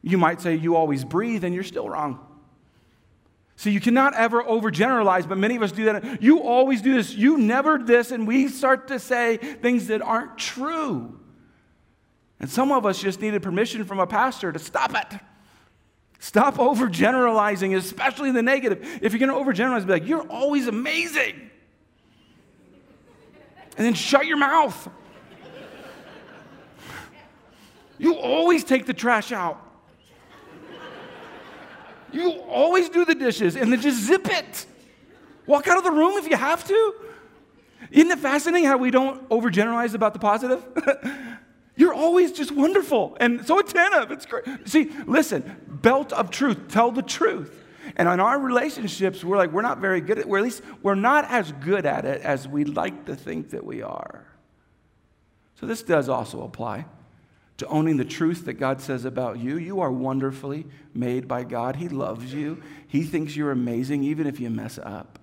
You 0.05 0.17
might 0.17 0.41
say 0.41 0.55
you 0.55 0.75
always 0.75 1.05
breathe, 1.05 1.45
and 1.45 1.55
you're 1.55 1.63
still 1.63 1.87
wrong. 1.87 2.19
So 3.55 3.69
you 3.69 3.79
cannot 3.79 4.13
ever 4.15 4.43
overgeneralize, 4.43 5.29
but 5.29 5.37
many 5.37 5.55
of 5.55 5.63
us 5.63 5.71
do 5.71 5.85
that. 5.85 6.21
You 6.21 6.43
always 6.43 6.81
do 6.81 6.93
this, 6.95 7.13
you 7.13 7.37
never 7.37 7.77
this, 7.77 8.11
and 8.11 8.27
we 8.27 8.49
start 8.49 8.89
to 8.89 8.99
say 8.99 9.37
things 9.37 9.87
that 9.87 10.01
aren't 10.01 10.37
true. 10.37 11.17
And 12.41 12.49
some 12.49 12.73
of 12.73 12.85
us 12.85 13.01
just 13.01 13.21
needed 13.21 13.41
permission 13.41 13.85
from 13.85 13.99
a 13.99 14.05
pastor 14.05 14.51
to 14.51 14.59
stop 14.59 14.93
it. 14.93 15.19
Stop 16.23 16.55
overgeneralizing, 16.55 17.75
especially 17.75 18.31
the 18.31 18.41
negative. 18.41 18.79
If 19.01 19.11
you're 19.11 19.19
going 19.19 19.45
to 19.45 19.51
overgeneralize, 19.51 19.85
be 19.85 19.91
like, 19.91 20.07
you're 20.07 20.25
always 20.29 20.67
amazing. 20.67 21.51
And 23.75 23.85
then 23.85 23.93
shut 23.93 24.25
your 24.25 24.37
mouth. 24.37 24.87
You 27.97 28.15
always 28.15 28.63
take 28.63 28.85
the 28.85 28.93
trash 28.93 29.33
out. 29.33 29.61
You 32.13 32.39
always 32.43 32.87
do 32.87 33.03
the 33.03 33.15
dishes 33.15 33.57
and 33.57 33.69
then 33.69 33.81
just 33.81 34.01
zip 34.01 34.25
it. 34.29 34.65
Walk 35.45 35.67
out 35.67 35.77
of 35.77 35.83
the 35.83 35.91
room 35.91 36.13
if 36.13 36.29
you 36.29 36.37
have 36.37 36.65
to. 36.69 36.93
Isn't 37.91 38.11
it 38.11 38.19
fascinating 38.19 38.65
how 38.65 38.77
we 38.77 38.91
don't 38.91 39.27
overgeneralize 39.27 39.93
about 39.93 40.13
the 40.13 40.19
positive? 40.19 40.65
You're 41.75 41.93
always 41.93 42.31
just 42.31 42.51
wonderful 42.51 43.17
and 43.19 43.45
so 43.45 43.59
attentive. 43.59 44.11
It's 44.11 44.25
great. 44.25 44.45
See, 44.65 44.91
listen, 45.05 45.55
belt 45.67 46.13
of 46.13 46.29
truth, 46.29 46.67
tell 46.69 46.91
the 46.91 47.01
truth. 47.01 47.63
And 47.95 48.07
in 48.07 48.19
our 48.19 48.39
relationships, 48.39 49.23
we're 49.23 49.37
like, 49.37 49.51
we're 49.51 49.61
not 49.61 49.79
very 49.79 50.01
good 50.01 50.19
at, 50.19 50.25
or 50.25 50.37
at 50.37 50.43
least 50.43 50.61
we're 50.81 50.95
not 50.95 51.25
as 51.29 51.51
good 51.51 51.85
at 51.85 52.05
it 52.05 52.21
as 52.21 52.47
we'd 52.47 52.69
like 52.69 53.05
to 53.05 53.15
think 53.15 53.49
that 53.51 53.65
we 53.65 53.81
are. 53.81 54.25
So 55.55 55.65
this 55.65 55.83
does 55.83 56.09
also 56.09 56.43
apply 56.43 56.85
to 57.57 57.67
owning 57.67 57.97
the 57.97 58.05
truth 58.05 58.45
that 58.45 58.53
God 58.53 58.81
says 58.81 59.05
about 59.05 59.39
you. 59.39 59.57
You 59.57 59.79
are 59.81 59.91
wonderfully 59.91 60.65
made 60.93 61.27
by 61.27 61.43
God. 61.43 61.75
He 61.75 61.87
loves 61.87 62.33
you. 62.33 62.61
He 62.87 63.03
thinks 63.03 63.35
you're 63.35 63.51
amazing, 63.51 64.03
even 64.03 64.27
if 64.27 64.39
you 64.39 64.49
mess 64.49 64.79
up. 64.81 65.19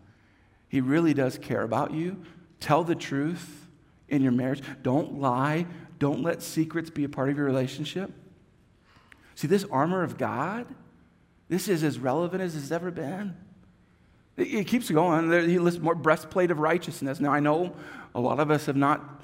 He 0.69 0.81
really 0.81 1.15
does 1.15 1.39
care 1.39 1.63
about 1.63 1.93
you. 1.93 2.23
Tell 2.61 2.85
the 2.85 2.95
truth 2.95 3.67
in 4.09 4.23
your 4.23 4.33
marriage. 4.33 4.63
Don't 4.83 5.21
lie. 5.21 5.67
Don't 6.01 6.23
let 6.23 6.43
secrets 6.43 6.91
be 6.91 7.05
a 7.05 7.09
part 7.09 7.29
of 7.29 7.37
your 7.37 7.47
relationship. 7.47 8.11
See, 9.37 9.47
this 9.47 9.65
armor 9.71 10.03
of 10.03 10.19
God, 10.19 10.67
this 11.49 11.69
is 11.69 11.85
as 11.85 11.99
relevant 11.99 12.43
as 12.43 12.57
it's 12.57 12.71
ever 12.73 12.91
been. 12.91 13.37
It, 14.37 14.67
keeps 14.67 14.91
going. 14.91 15.31
He 15.49 15.59
lists 15.59 15.79
more 15.79 15.95
breastplate 15.95 16.51
of 16.51 16.59
righteousness. 16.59 17.21
Now, 17.21 17.33
I 17.33 17.41
know 17.41 17.77
a 18.15 18.21
lot 18.21 18.41
of 18.41 18.51
us 18.51 18.67
have 18.67 18.77
not 18.77 19.21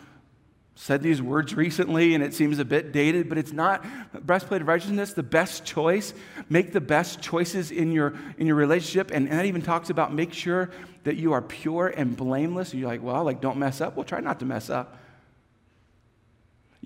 said 0.74 1.02
these 1.02 1.22
words 1.22 1.54
recently 1.54 2.14
and 2.14 2.22
it 2.22 2.34
seems 2.34 2.58
a 2.58 2.64
bit 2.64 2.92
dated, 2.92 3.30
but 3.30 3.38
it's 3.38 3.52
not 3.52 3.82
breastplate 4.26 4.60
of 4.60 4.68
righteousness, 4.68 5.14
the 5.14 5.22
best 5.22 5.64
choice. 5.64 6.12
Make 6.50 6.74
the 6.74 6.82
best 6.82 7.22
choices 7.22 7.70
in 7.70 7.92
your 7.92 8.12
in 8.36 8.46
your 8.46 8.56
relationship. 8.56 9.10
And, 9.10 9.30
and 9.30 9.38
that 9.38 9.46
even 9.46 9.62
talks 9.62 9.88
about 9.88 10.12
make 10.12 10.34
sure 10.34 10.70
that 11.04 11.16
you 11.16 11.32
are 11.32 11.40
pure 11.40 11.88
and 11.88 12.14
blameless. 12.14 12.74
You're 12.74 12.88
like, 12.88 13.02
well, 13.02 13.24
like 13.24 13.40
don't 13.40 13.56
mess 13.56 13.80
up. 13.80 13.96
Well, 13.96 14.04
try 14.04 14.20
not 14.20 14.40
to 14.40 14.44
mess 14.44 14.68
up. 14.68 14.98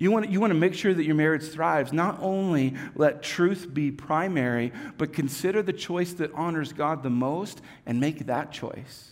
You 0.01 0.09
want, 0.09 0.31
you 0.31 0.39
want 0.39 0.49
to 0.49 0.57
make 0.57 0.73
sure 0.73 0.91
that 0.91 1.03
your 1.03 1.13
marriage 1.13 1.43
thrives. 1.43 1.93
Not 1.93 2.17
only 2.23 2.73
let 2.95 3.21
truth 3.21 3.71
be 3.71 3.91
primary, 3.91 4.73
but 4.97 5.13
consider 5.13 5.61
the 5.61 5.73
choice 5.73 6.13
that 6.13 6.33
honors 6.33 6.73
God 6.73 7.03
the 7.03 7.11
most 7.11 7.61
and 7.85 7.99
make 7.99 8.25
that 8.25 8.51
choice. 8.51 9.11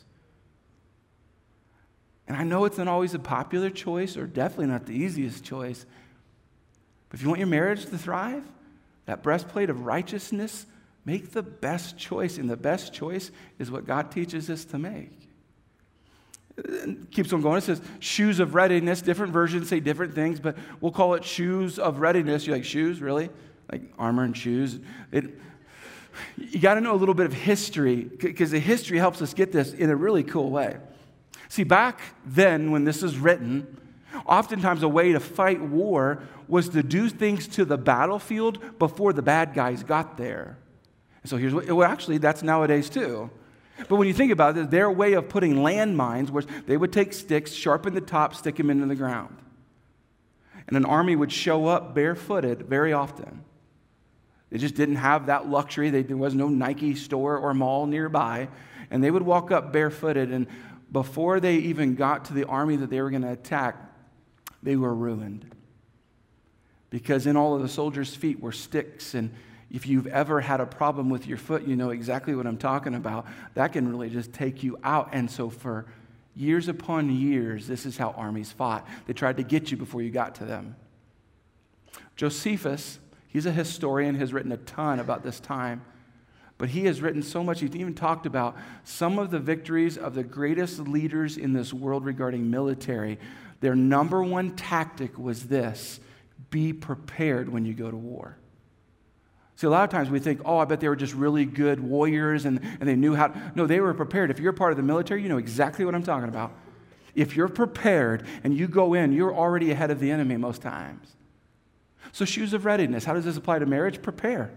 And 2.27 2.35
I 2.35 2.43
know 2.43 2.65
it's 2.65 2.79
not 2.79 2.87
always 2.87 3.13
a 3.13 3.19
popular 3.19 3.69
choice 3.69 4.17
or 4.17 4.25
definitely 4.25 4.65
not 4.65 4.87
the 4.87 4.95
easiest 4.95 5.43
choice. 5.43 5.85
But 7.09 7.19
if 7.19 7.21
you 7.21 7.29
want 7.29 7.37
your 7.37 7.47
marriage 7.47 7.85
to 7.85 7.97
thrive, 7.99 8.43
that 9.05 9.21
breastplate 9.21 9.69
of 9.69 9.85
righteousness, 9.85 10.65
make 11.05 11.33
the 11.33 11.43
best 11.43 11.99
choice. 11.99 12.39
And 12.39 12.49
the 12.49 12.57
best 12.57 12.95
choice 12.95 13.29
is 13.59 13.69
what 13.69 13.85
God 13.85 14.09
teaches 14.09 14.49
us 14.49 14.65
to 14.65 14.79
make. 14.79 15.28
Keeps 17.11 17.31
on 17.33 17.41
going. 17.41 17.57
It 17.57 17.61
says 17.61 17.81
shoes 17.99 18.39
of 18.39 18.55
readiness. 18.55 19.01
Different 19.01 19.33
versions 19.33 19.69
say 19.69 19.79
different 19.79 20.13
things, 20.13 20.39
but 20.39 20.57
we'll 20.81 20.91
call 20.91 21.13
it 21.13 21.23
shoes 21.23 21.79
of 21.79 21.99
readiness. 21.99 22.45
You 22.47 22.53
like 22.53 22.65
shoes, 22.65 23.01
really? 23.01 23.29
Like 23.71 23.81
armor 23.97 24.23
and 24.23 24.35
shoes. 24.35 24.79
It, 25.11 25.25
you 26.37 26.59
got 26.59 26.75
to 26.75 26.81
know 26.81 26.93
a 26.93 26.97
little 26.97 27.15
bit 27.15 27.25
of 27.25 27.33
history 27.33 28.03
because 28.03 28.51
the 28.51 28.59
history 28.59 28.97
helps 28.97 29.21
us 29.21 29.33
get 29.33 29.51
this 29.51 29.73
in 29.73 29.89
a 29.89 29.95
really 29.95 30.23
cool 30.23 30.49
way. 30.49 30.77
See, 31.49 31.63
back 31.63 32.01
then 32.25 32.71
when 32.71 32.83
this 32.83 33.03
is 33.03 33.17
written, 33.17 33.77
oftentimes 34.25 34.83
a 34.83 34.87
way 34.87 35.13
to 35.13 35.19
fight 35.19 35.61
war 35.61 36.23
was 36.47 36.69
to 36.69 36.83
do 36.83 37.09
things 37.09 37.47
to 37.47 37.65
the 37.65 37.77
battlefield 37.77 38.79
before 38.79 39.13
the 39.13 39.21
bad 39.21 39.53
guys 39.53 39.83
got 39.83 40.17
there. 40.17 40.57
so 41.25 41.37
here's 41.37 41.53
what, 41.53 41.71
well, 41.71 41.89
actually, 41.89 42.17
that's 42.17 42.43
nowadays 42.43 42.89
too. 42.89 43.29
But 43.87 43.95
when 43.95 44.07
you 44.07 44.13
think 44.13 44.31
about 44.31 44.57
it, 44.57 44.69
their 44.69 44.91
way 44.91 45.13
of 45.13 45.29
putting 45.29 45.55
landmines 45.55 46.29
was 46.29 46.45
they 46.67 46.77
would 46.77 46.91
take 46.91 47.13
sticks, 47.13 47.53
sharpen 47.53 47.93
the 47.93 48.01
top, 48.01 48.35
stick 48.35 48.57
them 48.57 48.69
into 48.69 48.85
the 48.85 48.95
ground. 48.95 49.37
And 50.67 50.75
an 50.75 50.85
army 50.85 51.15
would 51.15 51.31
show 51.31 51.67
up 51.67 51.95
barefooted 51.95 52.63
very 52.63 52.93
often. 52.93 53.43
They 54.49 54.57
just 54.57 54.75
didn't 54.75 54.95
have 54.95 55.27
that 55.27 55.47
luxury. 55.47 55.89
They, 55.89 56.03
there 56.03 56.17
was 56.17 56.35
no 56.35 56.47
Nike 56.47 56.95
store 56.95 57.37
or 57.37 57.53
mall 57.53 57.85
nearby. 57.85 58.49
And 58.91 59.03
they 59.03 59.11
would 59.11 59.21
walk 59.21 59.51
up 59.51 59.71
barefooted, 59.71 60.31
and 60.31 60.47
before 60.91 61.39
they 61.39 61.55
even 61.57 61.93
got 61.93 62.25
to 62.25 62.33
the 62.33 62.45
army 62.45 62.75
that 62.77 62.89
they 62.89 63.01
were 63.01 63.11
going 63.11 63.21
to 63.21 63.31
attack, 63.31 63.77
they 64.63 64.75
were 64.75 64.93
ruined. 64.93 65.55
Because 66.89 67.27
in 67.27 67.37
all 67.37 67.55
of 67.55 67.61
the 67.61 67.69
soldiers' 67.69 68.15
feet 68.15 68.39
were 68.39 68.51
sticks. 68.51 69.13
And 69.13 69.31
if 69.71 69.85
you've 69.85 70.07
ever 70.07 70.41
had 70.41 70.61
a 70.61 70.65
problem 70.65 71.09
with 71.09 71.27
your 71.27 71.37
foot, 71.37 71.67
you 71.67 71.75
know 71.75 71.91
exactly 71.91 72.35
what 72.35 72.47
I'm 72.47 72.57
talking 72.57 72.95
about. 72.95 73.27
That 73.53 73.73
can 73.73 73.87
really 73.87 74.09
just 74.09 74.33
take 74.33 74.63
you 74.63 74.77
out. 74.83 75.09
And 75.11 75.29
so, 75.29 75.49
for 75.49 75.85
years 76.35 76.67
upon 76.67 77.11
years, 77.11 77.67
this 77.67 77.85
is 77.85 77.97
how 77.97 78.11
armies 78.11 78.51
fought. 78.51 78.87
They 79.05 79.13
tried 79.13 79.37
to 79.37 79.43
get 79.43 79.69
you 79.71 79.77
before 79.77 80.01
you 80.01 80.09
got 80.09 80.35
to 80.35 80.45
them. 80.45 80.75
Josephus, 82.15 82.99
he's 83.27 83.45
a 83.45 83.51
historian, 83.51 84.15
has 84.15 84.33
written 84.33 84.51
a 84.51 84.57
ton 84.57 84.99
about 84.99 85.23
this 85.23 85.39
time. 85.39 85.83
But 86.57 86.69
he 86.69 86.85
has 86.85 87.01
written 87.01 87.23
so 87.23 87.41
much. 87.43 87.61
He's 87.61 87.75
even 87.75 87.93
talked 87.93 88.25
about 88.25 88.57
some 88.83 89.17
of 89.17 89.31
the 89.31 89.39
victories 89.39 89.97
of 89.97 90.13
the 90.13 90.23
greatest 90.23 90.79
leaders 90.79 91.37
in 91.37 91.53
this 91.53 91.73
world 91.73 92.05
regarding 92.05 92.49
military. 92.49 93.17
Their 93.61 93.75
number 93.75 94.21
one 94.23 94.55
tactic 94.55 95.17
was 95.17 95.45
this 95.45 95.99
be 96.49 96.73
prepared 96.73 97.47
when 97.47 97.63
you 97.65 97.73
go 97.73 97.89
to 97.89 97.95
war. 97.95 98.37
See, 99.59 99.67
a 99.67 99.69
lot 99.69 99.83
of 99.83 99.89
times 99.89 100.09
we 100.09 100.19
think, 100.19 100.39
oh, 100.45 100.59
I 100.59 100.63
bet 100.63 100.79
they 100.79 100.87
were 100.87 100.95
just 100.95 101.13
really 101.13 101.43
good 101.43 101.81
warriors 101.81 102.45
and, 102.45 102.61
and 102.79 102.87
they 102.87 102.95
knew 102.95 103.13
how. 103.13 103.33
No, 103.55 103.67
they 103.67 103.81
were 103.81 103.93
prepared. 103.93 104.31
If 104.31 104.39
you're 104.39 104.53
part 104.53 104.71
of 104.71 104.77
the 104.77 104.83
military, 104.83 105.21
you 105.21 105.27
know 105.27 105.37
exactly 105.37 105.83
what 105.83 105.93
I'm 105.93 106.01
talking 106.01 106.29
about. 106.29 106.53
If 107.13 107.35
you're 107.35 107.49
prepared 107.49 108.25
and 108.45 108.55
you 108.55 108.69
go 108.69 108.93
in, 108.93 109.11
you're 109.11 109.35
already 109.35 109.71
ahead 109.71 109.91
of 109.91 109.99
the 109.99 110.11
enemy 110.11 110.37
most 110.37 110.61
times. 110.61 111.13
So, 112.13 112.23
shoes 112.23 112.53
of 112.53 112.63
readiness. 112.63 113.03
How 113.03 113.13
does 113.13 113.25
this 113.25 113.35
apply 113.35 113.59
to 113.59 113.65
marriage? 113.65 114.01
Prepare. 114.01 114.49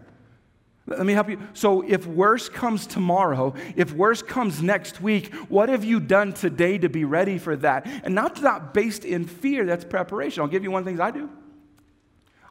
Let 0.86 1.04
me 1.04 1.14
help 1.14 1.28
you. 1.28 1.40
So, 1.52 1.82
if 1.82 2.06
worse 2.06 2.48
comes 2.48 2.86
tomorrow, 2.86 3.54
if 3.74 3.92
worse 3.92 4.22
comes 4.22 4.62
next 4.62 5.00
week, 5.00 5.34
what 5.48 5.68
have 5.68 5.82
you 5.82 5.98
done 5.98 6.32
today 6.32 6.78
to 6.78 6.88
be 6.88 7.04
ready 7.04 7.38
for 7.38 7.56
that? 7.56 7.88
And 8.04 8.14
not 8.14 8.40
not 8.40 8.72
based 8.72 9.04
in 9.04 9.24
fear, 9.24 9.66
that's 9.66 9.84
preparation. 9.84 10.42
I'll 10.42 10.48
give 10.48 10.62
you 10.62 10.70
one 10.70 10.78
of 10.78 10.84
the 10.84 10.90
things 10.92 11.00
I 11.00 11.10
do. 11.10 11.28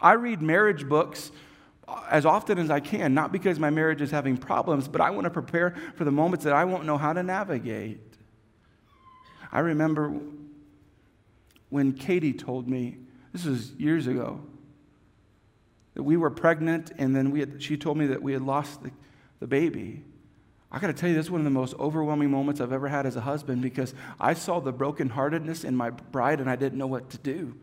I 0.01 0.13
read 0.13 0.41
marriage 0.41 0.89
books 0.89 1.31
as 2.09 2.25
often 2.25 2.57
as 2.57 2.69
I 2.69 2.79
can, 2.79 3.13
not 3.13 3.31
because 3.31 3.59
my 3.59 3.69
marriage 3.69 4.01
is 4.01 4.11
having 4.11 4.37
problems, 4.37 4.87
but 4.87 5.01
I 5.01 5.09
want 5.09 5.25
to 5.25 5.29
prepare 5.29 5.75
for 5.95 6.03
the 6.03 6.11
moments 6.11 6.45
that 6.45 6.53
I 6.53 6.65
won't 6.65 6.85
know 6.85 6.97
how 6.97 7.13
to 7.13 7.23
navigate. 7.23 7.99
I 9.51 9.59
remember 9.59 10.13
when 11.69 11.93
Katie 11.93 12.33
told 12.33 12.67
me, 12.67 12.97
this 13.33 13.45
was 13.45 13.71
years 13.73 14.07
ago, 14.07 14.41
that 15.93 16.03
we 16.03 16.17
were 16.17 16.29
pregnant, 16.29 16.91
and 16.97 17.15
then 17.15 17.31
we 17.31 17.39
had, 17.39 17.61
she 17.61 17.77
told 17.77 17.97
me 17.97 18.07
that 18.07 18.21
we 18.21 18.33
had 18.33 18.41
lost 18.41 18.83
the, 18.83 18.91
the 19.39 19.47
baby. 19.47 20.03
I 20.71 20.79
got 20.79 20.87
to 20.87 20.93
tell 20.93 21.09
you, 21.09 21.15
this 21.15 21.25
is 21.25 21.31
one 21.31 21.41
of 21.41 21.45
the 21.45 21.51
most 21.51 21.73
overwhelming 21.79 22.31
moments 22.31 22.61
I've 22.61 22.71
ever 22.71 22.87
had 22.87 23.05
as 23.05 23.17
a 23.17 23.21
husband 23.21 23.61
because 23.61 23.93
I 24.19 24.33
saw 24.33 24.59
the 24.59 24.71
brokenheartedness 24.71 25.65
in 25.65 25.75
my 25.75 25.89
bride 25.89 26.39
and 26.39 26.49
I 26.49 26.55
didn't 26.55 26.77
know 26.77 26.87
what 26.87 27.09
to 27.09 27.17
do. 27.17 27.55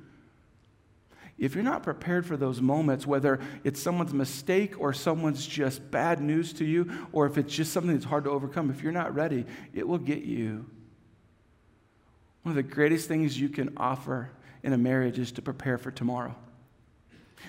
If 1.39 1.55
you're 1.55 1.65
not 1.65 1.85
prepared 1.85 2.27
for 2.27 2.37
those 2.37 2.61
moments, 2.61 3.07
whether 3.07 3.39
it's 3.63 3.81
someone's 3.81 4.13
mistake 4.13 4.79
or 4.81 4.93
someone's 4.93 5.47
just 5.47 5.91
bad 5.91 6.21
news 6.21 6.53
to 6.55 6.65
you, 6.65 6.91
or 7.13 7.27
if 7.27 7.39
it's 7.39 7.55
just 7.55 7.73
something 7.73 7.93
that's 7.93 8.05
hard 8.05 8.25
to 8.25 8.31
overcome, 8.31 8.71
if 8.71 8.83
you're 8.83 8.93
not 8.93 9.15
ready, 9.15 9.47
it 9.73 9.87
will 9.87 9.99
get 9.99 10.23
you. 10.23 10.67
One 12.43 12.51
of 12.51 12.57
the 12.57 12.63
greatest 12.65 13.07
things 13.07 13.39
you 13.39 13.49
can 13.49 13.73
offer 13.77 14.31
in 14.63 14.73
a 14.73 14.79
marriage 14.79 15.19
is 15.19 15.31
to 15.33 15.43
prepare 15.43 15.79
for 15.79 15.93
tomorrow. 15.93 16.35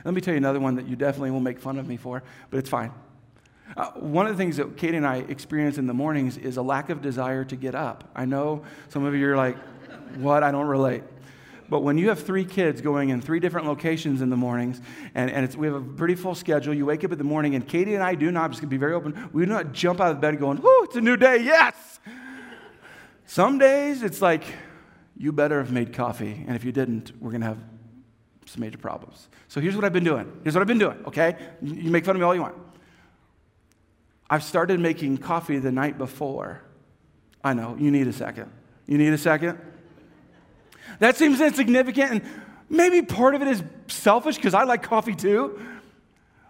Let 0.05 0.13
me 0.13 0.21
tell 0.21 0.33
you 0.33 0.37
another 0.37 0.59
one 0.59 0.75
that 0.75 0.87
you 0.87 0.95
definitely 0.95 1.31
will 1.31 1.39
make 1.39 1.59
fun 1.59 1.79
of 1.79 1.87
me 1.87 1.97
for, 1.97 2.21
but 2.51 2.57
it's 2.57 2.69
fine. 2.69 2.91
Uh, 3.75 3.91
one 3.91 4.25
of 4.25 4.31
the 4.31 4.37
things 4.37 4.57
that 4.57 4.77
Katie 4.77 4.97
and 4.97 5.05
I 5.05 5.17
experience 5.17 5.77
in 5.77 5.87
the 5.87 5.93
mornings 5.93 6.37
is 6.37 6.57
a 6.57 6.61
lack 6.61 6.89
of 6.89 7.01
desire 7.01 7.43
to 7.45 7.55
get 7.55 7.75
up. 7.75 8.09
I 8.15 8.25
know 8.25 8.63
some 8.89 9.05
of 9.05 9.15
you 9.15 9.29
are 9.29 9.37
like, 9.37 9.57
what? 10.17 10.43
I 10.43 10.51
don't 10.51 10.67
relate. 10.67 11.03
But 11.69 11.81
when 11.81 11.97
you 11.97 12.09
have 12.09 12.19
three 12.19 12.45
kids 12.45 12.81
going 12.81 13.09
in 13.09 13.21
three 13.21 13.39
different 13.39 13.67
locations 13.67 14.21
in 14.21 14.29
the 14.29 14.35
mornings, 14.35 14.81
and, 15.13 15.29
and 15.29 15.53
we 15.55 15.67
have 15.67 15.75
a 15.75 15.81
pretty 15.81 16.15
full 16.15 16.33
schedule, 16.33 16.73
you 16.73 16.85
wake 16.85 17.03
up 17.03 17.11
in 17.11 17.17
the 17.17 17.23
morning, 17.23 17.55
and 17.55 17.67
Katie 17.67 17.93
and 17.93 18.03
I 18.03 18.15
do 18.15 18.31
not, 18.31 18.45
I'm 18.45 18.51
just 18.51 18.61
going 18.61 18.69
to 18.69 18.73
be 18.73 18.77
very 18.77 18.93
open, 18.93 19.29
we 19.31 19.45
do 19.45 19.51
not 19.51 19.71
jump 19.71 20.01
out 20.01 20.11
of 20.11 20.19
bed 20.19 20.39
going, 20.39 20.57
whoo, 20.57 20.83
it's 20.83 20.95
a 20.95 21.01
new 21.01 21.15
day, 21.15 21.37
yes! 21.43 21.99
Some 23.25 23.59
days 23.59 24.01
it's 24.01 24.21
like, 24.21 24.43
you 25.15 25.31
better 25.31 25.59
have 25.59 25.71
made 25.71 25.93
coffee, 25.93 26.43
and 26.47 26.55
if 26.55 26.63
you 26.63 26.71
didn't, 26.71 27.11
we're 27.21 27.31
going 27.31 27.41
to 27.41 27.47
have 27.47 27.59
some 28.45 28.61
major 28.61 28.79
problems. 28.79 29.27
So 29.47 29.61
here's 29.61 29.75
what 29.75 29.85
I've 29.85 29.93
been 29.93 30.03
doing. 30.03 30.31
Here's 30.43 30.55
what 30.55 30.61
I've 30.61 30.67
been 30.67 30.79
doing, 30.79 30.97
okay? 31.05 31.35
You 31.61 31.91
make 31.91 32.05
fun 32.05 32.15
of 32.15 32.19
me 32.19 32.25
all 32.25 32.33
you 32.33 32.41
want. 32.41 32.55
I've 34.27 34.43
started 34.43 34.79
making 34.79 35.17
coffee 35.19 35.59
the 35.59 35.71
night 35.71 35.97
before. 35.97 36.61
I 37.43 37.53
know, 37.53 37.75
you 37.79 37.91
need 37.91 38.07
a 38.07 38.13
second. 38.13 38.51
You 38.87 38.97
need 38.97 39.13
a 39.13 39.17
second? 39.17 39.59
That 40.99 41.15
seems 41.15 41.41
insignificant, 41.41 42.11
and 42.11 42.21
maybe 42.69 43.01
part 43.01 43.35
of 43.35 43.41
it 43.41 43.47
is 43.47 43.63
selfish 43.87 44.35
because 44.35 44.53
I 44.53 44.63
like 44.63 44.83
coffee 44.83 45.15
too. 45.15 45.59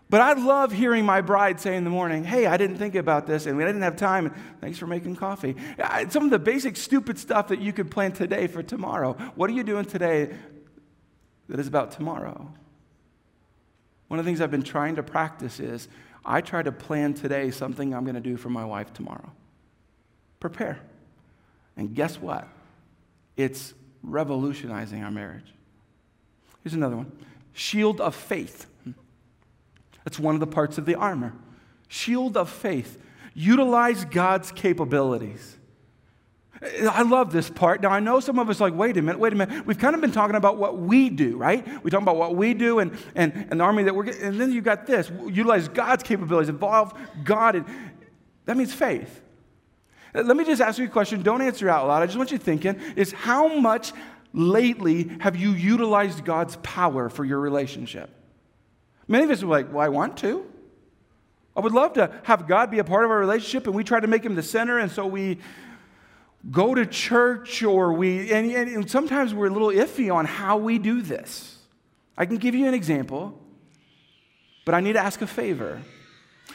But 0.10 0.22
I 0.22 0.34
love 0.34 0.72
hearing 0.72 1.06
my 1.06 1.22
bride 1.22 1.60
say 1.60 1.76
in 1.76 1.84
the 1.84 1.92
morning, 1.92 2.24
Hey, 2.24 2.48
I 2.48 2.58
didn't 2.58 2.78
think 2.78 2.96
about 2.96 3.28
this, 3.28 3.46
and 3.46 3.62
I 3.62 3.66
didn't 3.66 3.84
have 3.84 3.96
time, 3.96 4.34
thanks 4.60 4.80
for 4.80 4.88
making 4.88 5.18
coffee. 5.18 5.56
Some 6.10 6.26
of 6.26 6.32
the 6.32 6.40
basic 6.40 6.78
stupid 6.78 7.20
stuff 7.20 7.50
that 7.50 7.62
you 7.62 7.72
could 7.72 7.92
plan 7.92 8.12
today 8.12 8.48
for 8.48 8.64
tomorrow. 8.64 9.14
What 9.36 9.52
are 9.52 9.54
you 9.54 9.64
doing 9.64 9.86
today 9.86 10.36
that 11.50 11.60
is 11.60 11.68
about 11.68 11.92
tomorrow. 11.92 12.52
One 14.08 14.20
of 14.20 14.26
the 14.26 14.30
things 14.30 14.40
I've 14.40 14.52
been 14.52 14.64
trying 14.64 14.96
to 14.96 15.04
practice 15.04 15.60
is 15.60 15.88
I 16.24 16.42
try 16.42 16.62
to 16.62 16.72
plan 16.72 17.16
today 17.16 17.52
something 17.52 17.94
I'm 17.94 18.04
going 18.04 18.16
to 18.16 18.22
do 18.22 18.38
for 18.38 18.50
my 18.50 18.64
wife 18.64 18.94
tomorrow. 18.94 19.32
Prepare. 20.40 20.80
And 21.76 21.94
guess 21.94 22.20
what? 22.20 22.48
It's 23.36 23.74
revolutionizing 24.04 25.04
our 25.04 25.12
marriage. 25.12 25.54
Here's 26.64 26.74
another 26.74 26.98
one 26.98 27.12
shield 27.54 28.00
of 28.00 28.16
faith. 28.16 28.66
That's 30.06 30.18
one 30.18 30.34
of 30.34 30.40
the 30.40 30.48
parts 30.48 30.78
of 30.78 30.86
the 30.86 30.96
armor. 30.96 31.34
Shield 31.88 32.38
of 32.38 32.50
faith. 32.50 33.02
Utilize 33.34 34.06
God's 34.06 34.52
capabilities. 34.52 35.58
I 36.62 37.04
love 37.04 37.32
this 37.32 37.50
part. 37.50 37.82
Now, 37.82 37.90
I 37.90 38.00
know 38.00 38.20
some 38.20 38.38
of 38.38 38.50
us 38.50 38.60
like, 38.60 38.74
wait 38.74 38.98
a 38.98 39.02
minute, 39.02 39.20
wait 39.20 39.32
a 39.32 39.36
minute. 39.36 39.66
We've 39.66 39.78
kind 39.78 39.96
of 39.96 40.02
been 40.02 40.12
talking 40.12 40.36
about 40.36 40.58
what 40.58 40.78
we 40.78 41.10
do, 41.10 41.38
right? 41.38 41.66
We 41.84 41.90
talk 41.90 42.02
about 42.02 42.18
what 42.18 42.36
we 42.36 42.54
do 42.54 42.80
and, 42.80 42.98
and, 43.16 43.48
and 43.50 43.60
the 43.60 43.64
army 43.64 43.84
that 43.84 43.96
we're 43.96 44.04
getting. 44.04 44.24
And 44.24 44.42
then 44.42 44.52
you 44.52 44.62
got 44.62 44.86
this 44.86 45.10
utilize 45.10 45.70
God's 45.70 46.04
capabilities, 46.04 46.50
involve 46.50 46.94
God. 47.24 47.56
In, 47.56 47.66
that 48.46 48.58
means 48.58 48.74
faith. 48.74 49.22
Uh, 50.14 50.24
let 50.24 50.38
me 50.38 50.46
just 50.46 50.62
ask 50.62 50.80
you 50.80 50.86
a 50.86 50.90
question. 50.90 51.22
Don't 51.22 51.42
answer 51.42 51.70
out 51.70 51.88
loud. 51.88 52.02
I 52.02 52.06
just 52.06 52.18
want 52.18 52.32
you 52.32 52.38
thinking 52.38 52.80
is 52.96 53.12
how 53.12 53.60
much 53.60 53.94
lately 54.34 55.12
have 55.20 55.36
you 55.36 55.52
utilized 55.52 56.26
God's 56.26 56.56
power 56.58 57.10
for 57.10 57.26
your 57.26 57.40
relationship? 57.40 58.10
Many 59.08 59.24
of 59.26 59.32
us 59.32 59.42
are 59.44 59.48
like, 59.48 59.72
well, 59.72 59.84
I 59.84 59.90
want 59.90 60.18
to. 60.18 60.46
I 61.56 61.62
would 61.62 61.74
love 61.74 61.94
to 61.94 62.12
have 62.24 62.48
God 62.48 62.72
be 62.72 62.80
a 62.80 62.84
part 62.84 63.06
of 63.06 63.12
our 63.12 63.20
relationship, 63.20 63.66
and 63.66 63.76
we 63.76 63.84
try 63.84 64.00
to 64.00 64.08
make 64.08 64.24
him 64.24 64.36
the 64.36 64.44
center, 64.44 64.78
and 64.78 64.92
so 64.92 65.06
we 65.06 65.40
go 66.52 66.74
to 66.74 66.86
church 66.86 67.64
or 67.64 67.92
we, 67.92 68.32
and, 68.32 68.52
and, 68.52 68.90
sometimes 68.90 69.34
we're 69.34 69.48
a 69.48 69.52
little 69.52 69.70
iffy 69.70 70.14
on 70.14 70.26
how 70.26 70.58
we 70.58 70.78
do 70.78 71.02
this. 71.02 71.58
I 72.18 72.26
can 72.26 72.38
give 72.38 72.56
you 72.56 72.68
an 72.68 72.74
example, 72.74 73.38
but 74.64 74.74
I 74.74 74.80
need 74.80 74.94
to 74.94 75.00
ask 75.00 75.22
a 75.22 75.28
favor. 75.28 75.82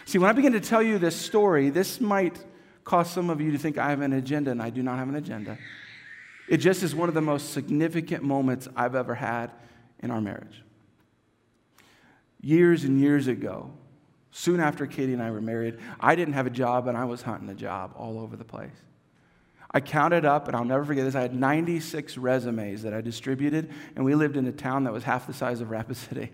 See, 0.07 0.19
when 0.19 0.31
I 0.31 0.33
begin 0.33 0.53
to 0.53 0.61
tell 0.61 0.83
you 0.83 0.99
this 0.99 1.17
story, 1.17 1.71
this 1.71 2.01
might 2.01 2.43
cause 2.85 3.11
some 3.11 3.31
of 3.31 3.41
you 3.41 3.51
to 3.53 3.59
think 3.59 3.79
I 3.79 3.91
have 3.91 4.01
an 4.01 4.13
agenda, 4.13 4.51
and 4.51 4.63
I 4.63 4.71
do 4.71 4.83
not 4.83 4.99
have 4.99 5.09
an 5.09 5.17
agenda. 5.17 5.59
It 6.49 6.59
just 6.59 6.83
is 6.83 6.95
one 6.95 7.09
of 7.09 7.15
the 7.15 7.23
most 7.23 7.53
significant 7.53 8.23
moments 8.23 8.69
I've 8.77 8.95
ever 8.95 9.15
had 9.15 9.51
in 10.01 10.11
our 10.11 10.21
marriage. 10.21 10.63
Years 12.41 12.85
and 12.85 13.01
years 13.01 13.27
ago, 13.27 13.71
soon 14.31 14.61
after 14.61 14.87
Katie 14.87 15.15
and 15.15 15.23
I 15.23 15.31
were 15.31 15.41
married, 15.41 15.79
I 15.99 16.15
didn't 16.15 16.35
have 16.35 16.47
a 16.47 16.51
job 16.51 16.87
and 16.87 16.97
I 16.99 17.07
was 17.07 17.23
hunting 17.23 17.49
a 17.49 17.55
job 17.55 17.95
all 17.97 18.19
over 18.21 18.37
the 18.37 18.45
place. 18.45 18.77
I 19.71 19.81
counted 19.81 20.25
up, 20.25 20.47
and 20.47 20.57
I'll 20.57 20.65
never 20.65 20.85
forget 20.85 21.05
this. 21.05 21.17
I 21.17 21.23
had 21.23 21.35
96 21.35 22.17
resumes 22.17 22.83
that 22.83 22.95
I 22.95 23.01
distributed, 23.01 23.73
and 23.97 24.05
we 24.05 24.15
lived 24.15 24.37
in 24.37 24.47
a 24.47 24.53
town 24.53 24.85
that 24.85 24.93
was 24.93 25.03
half 25.03 25.27
the 25.27 25.33
size 25.33 25.61
of 25.61 25.71
Rapid 25.71 25.97
City. 25.97 26.31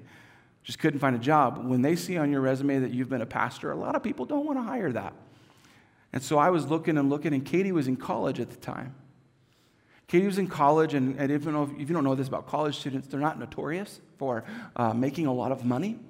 Just 0.62 0.78
couldn't 0.78 1.00
find 1.00 1.16
a 1.16 1.18
job. 1.18 1.64
When 1.64 1.80
they 1.80 1.96
see 1.96 2.18
on 2.18 2.30
your 2.30 2.42
resume 2.42 2.80
that 2.80 2.90
you've 2.90 3.08
been 3.08 3.22
a 3.22 3.26
pastor, 3.26 3.72
a 3.72 3.76
lot 3.76 3.96
of 3.96 4.02
people 4.02 4.26
don't 4.26 4.44
want 4.44 4.58
to 4.58 4.62
hire 4.62 4.92
that. 4.92 5.14
And 6.12 6.22
so 6.22 6.38
I 6.38 6.50
was 6.50 6.66
looking 6.66 6.98
and 6.98 7.08
looking, 7.08 7.32
and 7.32 7.44
Katie 7.44 7.72
was 7.72 7.88
in 7.88 7.96
college 7.96 8.40
at 8.40 8.50
the 8.50 8.56
time. 8.56 8.94
Katie 10.08 10.26
was 10.26 10.38
in 10.38 10.48
college, 10.48 10.94
and, 10.94 11.16
and 11.20 11.30
if, 11.30 11.44
you 11.44 11.52
know, 11.52 11.70
if, 11.78 11.88
you 11.88 11.94
don't 11.94 12.02
know 12.02 12.16
this 12.16 12.26
about 12.26 12.48
college 12.48 12.76
students, 12.76 13.06
they're 13.06 13.20
not 13.20 13.38
notorious 13.38 14.00
for 14.18 14.44
uh, 14.74 14.92
making 14.92 15.26
a 15.26 15.32
lot 15.32 15.52
of 15.52 15.64
money. 15.64 16.00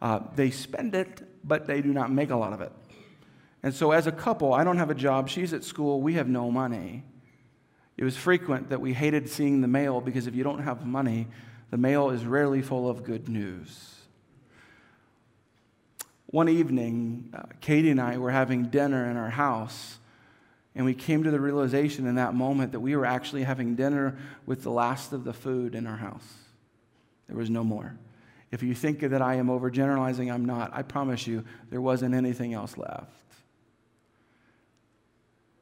Uh, 0.00 0.20
they 0.36 0.50
spend 0.50 0.94
it, 0.94 1.22
but 1.42 1.66
they 1.66 1.82
do 1.82 1.92
not 1.92 2.12
make 2.12 2.30
a 2.30 2.36
lot 2.36 2.52
of 2.52 2.60
it. 2.60 2.70
And 3.64 3.74
so, 3.74 3.90
as 3.90 4.06
a 4.06 4.12
couple, 4.12 4.52
I 4.52 4.62
don't 4.62 4.78
have 4.78 4.90
a 4.90 4.94
job, 4.94 5.28
she's 5.28 5.52
at 5.52 5.64
school, 5.64 6.00
we 6.00 6.14
have 6.14 6.28
no 6.28 6.50
money. 6.50 7.04
It 7.96 8.04
was 8.04 8.16
frequent 8.16 8.70
that 8.70 8.80
we 8.80 8.92
hated 8.92 9.28
seeing 9.28 9.60
the 9.60 9.68
mail 9.68 10.00
because 10.00 10.26
if 10.26 10.34
you 10.34 10.44
don't 10.44 10.62
have 10.62 10.86
money, 10.86 11.28
the 11.70 11.76
mail 11.76 12.10
is 12.10 12.24
rarely 12.24 12.62
full 12.62 12.88
of 12.88 13.04
good 13.04 13.28
news. 13.28 13.91
One 16.32 16.48
evening, 16.48 17.28
uh, 17.34 17.42
Katie 17.60 17.90
and 17.90 18.00
I 18.00 18.16
were 18.16 18.30
having 18.30 18.64
dinner 18.64 19.08
in 19.10 19.18
our 19.18 19.28
house, 19.28 19.98
and 20.74 20.86
we 20.86 20.94
came 20.94 21.24
to 21.24 21.30
the 21.30 21.38
realization 21.38 22.06
in 22.06 22.14
that 22.14 22.34
moment 22.34 22.72
that 22.72 22.80
we 22.80 22.96
were 22.96 23.04
actually 23.04 23.42
having 23.42 23.76
dinner 23.76 24.16
with 24.46 24.62
the 24.62 24.70
last 24.70 25.12
of 25.12 25.24
the 25.24 25.34
food 25.34 25.74
in 25.74 25.86
our 25.86 25.98
house. 25.98 26.26
There 27.28 27.36
was 27.36 27.50
no 27.50 27.62
more. 27.62 27.98
If 28.50 28.62
you 28.62 28.74
think 28.74 29.00
that 29.00 29.20
I 29.20 29.34
am 29.34 29.48
overgeneralizing, 29.48 30.32
I'm 30.32 30.46
not. 30.46 30.70
I 30.72 30.80
promise 30.80 31.26
you, 31.26 31.44
there 31.68 31.82
wasn't 31.82 32.14
anything 32.14 32.54
else 32.54 32.78
left. 32.78 33.10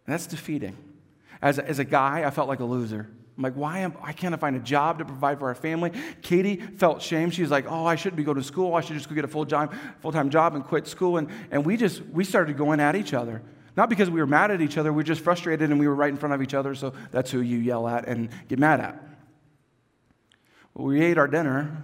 And 0.06 0.14
that's 0.14 0.28
defeating. 0.28 0.76
As 1.42 1.58
a, 1.58 1.68
as 1.68 1.80
a 1.80 1.84
guy, 1.84 2.22
I 2.24 2.30
felt 2.30 2.46
like 2.46 2.60
a 2.60 2.64
loser. 2.64 3.08
I'm 3.40 3.44
like, 3.44 3.54
why, 3.54 3.78
am, 3.78 3.94
I 4.02 4.12
can't 4.12 4.34
I 4.34 4.36
find 4.36 4.54
a 4.54 4.60
job 4.60 4.98
to 4.98 5.06
provide 5.06 5.38
for 5.38 5.48
our 5.48 5.54
family? 5.54 5.92
Katie 6.20 6.56
felt 6.56 7.00
shame. 7.00 7.30
She 7.30 7.40
was 7.40 7.50
like, 7.50 7.64
oh, 7.66 7.86
I 7.86 7.96
shouldn't 7.96 8.18
be 8.18 8.22
going 8.22 8.36
to 8.36 8.44
school. 8.44 8.74
I 8.74 8.82
should 8.82 8.96
just 8.96 9.08
go 9.08 9.14
get 9.14 9.24
a 9.24 9.28
full 9.28 9.46
time, 9.46 9.70
full-time 10.02 10.28
job 10.28 10.54
and 10.54 10.62
quit 10.62 10.86
school. 10.86 11.16
And, 11.16 11.30
and 11.50 11.64
we 11.64 11.78
just, 11.78 12.04
we 12.04 12.22
started 12.22 12.58
going 12.58 12.80
at 12.80 12.96
each 12.96 13.14
other. 13.14 13.40
Not 13.78 13.88
because 13.88 14.10
we 14.10 14.20
were 14.20 14.26
mad 14.26 14.50
at 14.50 14.60
each 14.60 14.76
other, 14.76 14.92
we 14.92 14.96
were 14.96 15.04
just 15.04 15.22
frustrated 15.22 15.70
and 15.70 15.80
we 15.80 15.88
were 15.88 15.94
right 15.94 16.10
in 16.10 16.18
front 16.18 16.34
of 16.34 16.42
each 16.42 16.52
other, 16.52 16.74
so 16.74 16.92
that's 17.12 17.30
who 17.30 17.40
you 17.40 17.56
yell 17.56 17.88
at 17.88 18.06
and 18.06 18.28
get 18.46 18.58
mad 18.58 18.78
at. 18.78 19.02
Well, 20.74 20.88
we 20.88 21.00
ate 21.00 21.16
our 21.16 21.26
dinner, 21.26 21.82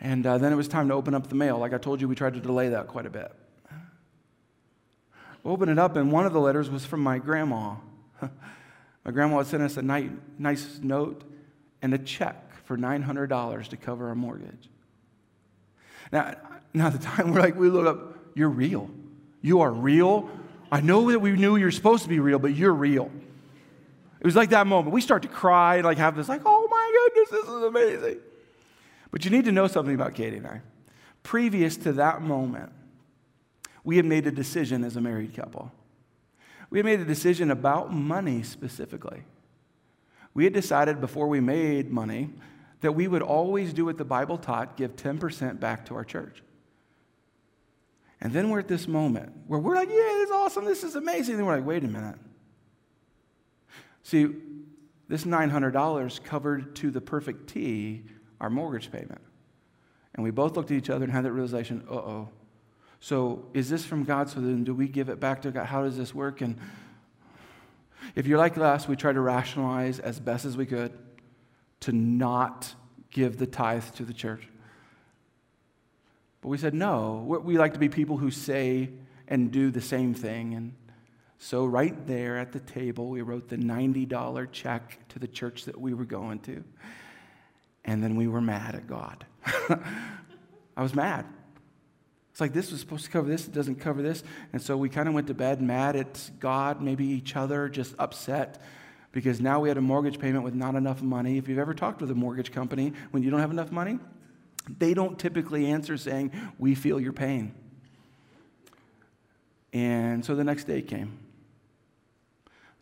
and 0.00 0.26
uh, 0.26 0.38
then 0.38 0.54
it 0.54 0.56
was 0.56 0.68
time 0.68 0.88
to 0.88 0.94
open 0.94 1.14
up 1.14 1.26
the 1.26 1.34
mail. 1.34 1.58
Like 1.58 1.74
I 1.74 1.78
told 1.78 2.00
you, 2.00 2.08
we 2.08 2.14
tried 2.14 2.32
to 2.32 2.40
delay 2.40 2.70
that 2.70 2.86
quite 2.86 3.04
a 3.04 3.10
bit. 3.10 3.30
Open 5.44 5.68
it 5.68 5.78
up, 5.78 5.96
and 5.96 6.10
one 6.10 6.24
of 6.24 6.32
the 6.32 6.40
letters 6.40 6.70
was 6.70 6.86
from 6.86 7.00
my 7.00 7.18
grandma. 7.18 7.74
my 9.06 9.12
grandma 9.12 9.38
had 9.38 9.46
sent 9.46 9.62
us 9.62 9.76
a 9.76 9.82
nice, 9.82 10.80
note 10.82 11.22
and 11.80 11.94
a 11.94 11.98
check 11.98 12.64
for 12.64 12.76
$900 12.76 13.68
to 13.68 13.76
cover 13.76 14.08
our 14.08 14.16
mortgage. 14.16 14.68
Now, 16.10 16.34
now, 16.74 16.88
at 16.88 16.92
the 16.92 16.98
time, 16.98 17.32
we're 17.32 17.40
like, 17.40 17.54
we 17.54 17.70
look 17.70 17.86
up, 17.86 18.18
you're 18.34 18.50
real. 18.50 18.90
You 19.42 19.60
are 19.60 19.70
real. 19.70 20.28
I 20.72 20.80
know 20.80 21.08
that 21.12 21.20
we 21.20 21.30
knew 21.30 21.54
you're 21.54 21.70
supposed 21.70 22.02
to 22.02 22.08
be 22.08 22.18
real, 22.18 22.40
but 22.40 22.56
you're 22.56 22.74
real. 22.74 23.12
It 24.18 24.24
was 24.24 24.34
like 24.34 24.50
that 24.50 24.66
moment. 24.66 24.92
We 24.92 25.00
start 25.00 25.22
to 25.22 25.28
cry 25.28 25.76
and 25.76 25.84
like 25.84 25.98
have 25.98 26.16
this, 26.16 26.28
like, 26.28 26.42
oh 26.44 26.66
my 26.68 27.10
goodness, 27.14 27.30
this 27.30 27.44
is 27.44 27.62
amazing. 27.62 28.20
But 29.12 29.24
you 29.24 29.30
need 29.30 29.44
to 29.44 29.52
know 29.52 29.68
something 29.68 29.94
about 29.94 30.14
Katie 30.14 30.38
and 30.38 30.46
I. 30.48 30.62
Previous 31.22 31.76
to 31.78 31.92
that 31.92 32.22
moment, 32.22 32.72
we 33.84 33.98
had 33.98 34.04
made 34.04 34.26
a 34.26 34.32
decision 34.32 34.82
as 34.82 34.96
a 34.96 35.00
married 35.00 35.32
couple. 35.36 35.70
We 36.70 36.78
had 36.78 36.84
made 36.84 37.00
a 37.00 37.04
decision 37.04 37.50
about 37.50 37.92
money 37.92 38.42
specifically. 38.42 39.22
We 40.34 40.44
had 40.44 40.52
decided 40.52 41.00
before 41.00 41.28
we 41.28 41.40
made 41.40 41.90
money 41.90 42.30
that 42.80 42.92
we 42.92 43.08
would 43.08 43.22
always 43.22 43.72
do 43.72 43.86
what 43.86 43.98
the 43.98 44.04
Bible 44.04 44.36
taught 44.36 44.76
give 44.76 44.96
10% 44.96 45.58
back 45.60 45.86
to 45.86 45.94
our 45.94 46.04
church. 46.04 46.42
And 48.20 48.32
then 48.32 48.50
we're 48.50 48.60
at 48.60 48.68
this 48.68 48.88
moment 48.88 49.32
where 49.46 49.60
we're 49.60 49.74
like, 49.74 49.88
yeah, 49.88 49.94
this 49.94 50.28
is 50.28 50.30
awesome, 50.30 50.64
this 50.64 50.84
is 50.84 50.96
amazing. 50.96 51.36
And 51.36 51.46
we're 51.46 51.56
like, 51.56 51.66
wait 51.66 51.84
a 51.84 51.88
minute. 51.88 52.18
See, 54.02 54.28
this 55.08 55.24
$900 55.24 56.22
covered 56.24 56.76
to 56.76 56.90
the 56.90 57.00
perfect 57.00 57.48
T 57.48 58.04
our 58.40 58.50
mortgage 58.50 58.90
payment. 58.90 59.20
And 60.14 60.24
we 60.24 60.30
both 60.30 60.56
looked 60.56 60.70
at 60.70 60.76
each 60.76 60.90
other 60.90 61.04
and 61.04 61.12
had 61.12 61.24
that 61.24 61.32
realization 61.32 61.82
uh 61.90 61.94
oh, 61.94 62.28
so 63.00 63.46
is 63.54 63.68
this 63.68 63.84
from 63.84 64.04
God? 64.04 64.28
So 64.28 64.40
then 64.40 64.64
do 64.64 64.74
we 64.74 64.88
give 64.88 65.08
it 65.08 65.20
back 65.20 65.42
to 65.42 65.50
God? 65.50 65.66
How 65.66 65.82
does 65.82 65.96
this 65.96 66.14
work? 66.14 66.40
And 66.40 66.58
if 68.14 68.26
you're 68.26 68.38
like 68.38 68.56
us, 68.58 68.88
we 68.88 68.96
try 68.96 69.12
to 69.12 69.20
rationalize 69.20 69.98
as 69.98 70.20
best 70.20 70.44
as 70.44 70.56
we 70.56 70.66
could 70.66 70.92
to 71.80 71.92
not 71.92 72.74
give 73.10 73.38
the 73.38 73.46
tithe 73.46 73.84
to 73.96 74.04
the 74.04 74.12
church. 74.12 74.48
But 76.40 76.48
we 76.48 76.58
said 76.58 76.74
no. 76.74 77.24
We 77.42 77.58
like 77.58 77.72
to 77.74 77.78
be 77.78 77.88
people 77.88 78.16
who 78.16 78.30
say 78.30 78.90
and 79.28 79.50
do 79.50 79.70
the 79.70 79.80
same 79.80 80.14
thing. 80.14 80.54
And 80.54 80.74
so, 81.38 81.66
right 81.66 82.06
there 82.06 82.38
at 82.38 82.52
the 82.52 82.60
table, 82.60 83.08
we 83.08 83.20
wrote 83.20 83.48
the 83.48 83.56
$90 83.56 84.52
check 84.52 84.98
to 85.08 85.18
the 85.18 85.28
church 85.28 85.64
that 85.64 85.78
we 85.78 85.92
were 85.92 86.04
going 86.04 86.38
to. 86.40 86.64
And 87.84 88.02
then 88.02 88.16
we 88.16 88.26
were 88.26 88.40
mad 88.40 88.74
at 88.74 88.86
God. 88.86 89.26
I 90.76 90.82
was 90.82 90.94
mad. 90.94 91.26
It's 92.36 92.40
like 92.42 92.52
this 92.52 92.70
was 92.70 92.80
supposed 92.80 93.06
to 93.06 93.10
cover 93.10 93.26
this, 93.26 93.46
it 93.46 93.54
doesn't 93.54 93.76
cover 93.76 94.02
this. 94.02 94.22
And 94.52 94.60
so 94.60 94.76
we 94.76 94.90
kind 94.90 95.08
of 95.08 95.14
went 95.14 95.26
to 95.28 95.32
bed 95.32 95.62
mad 95.62 95.96
at 95.96 96.30
God, 96.38 96.82
maybe 96.82 97.06
each 97.06 97.34
other, 97.34 97.66
just 97.70 97.94
upset 97.98 98.60
because 99.10 99.40
now 99.40 99.58
we 99.58 99.70
had 99.70 99.78
a 99.78 99.80
mortgage 99.80 100.18
payment 100.18 100.44
with 100.44 100.52
not 100.52 100.74
enough 100.74 101.00
money. 101.00 101.38
If 101.38 101.48
you've 101.48 101.58
ever 101.58 101.72
talked 101.72 102.02
with 102.02 102.10
a 102.10 102.14
mortgage 102.14 102.52
company 102.52 102.92
when 103.10 103.22
you 103.22 103.30
don't 103.30 103.40
have 103.40 103.52
enough 103.52 103.72
money, 103.72 103.98
they 104.78 104.92
don't 104.92 105.18
typically 105.18 105.64
answer 105.64 105.96
saying, 105.96 106.30
We 106.58 106.74
feel 106.74 107.00
your 107.00 107.14
pain. 107.14 107.54
And 109.72 110.22
so 110.22 110.34
the 110.34 110.44
next 110.44 110.64
day 110.64 110.82
came. 110.82 111.18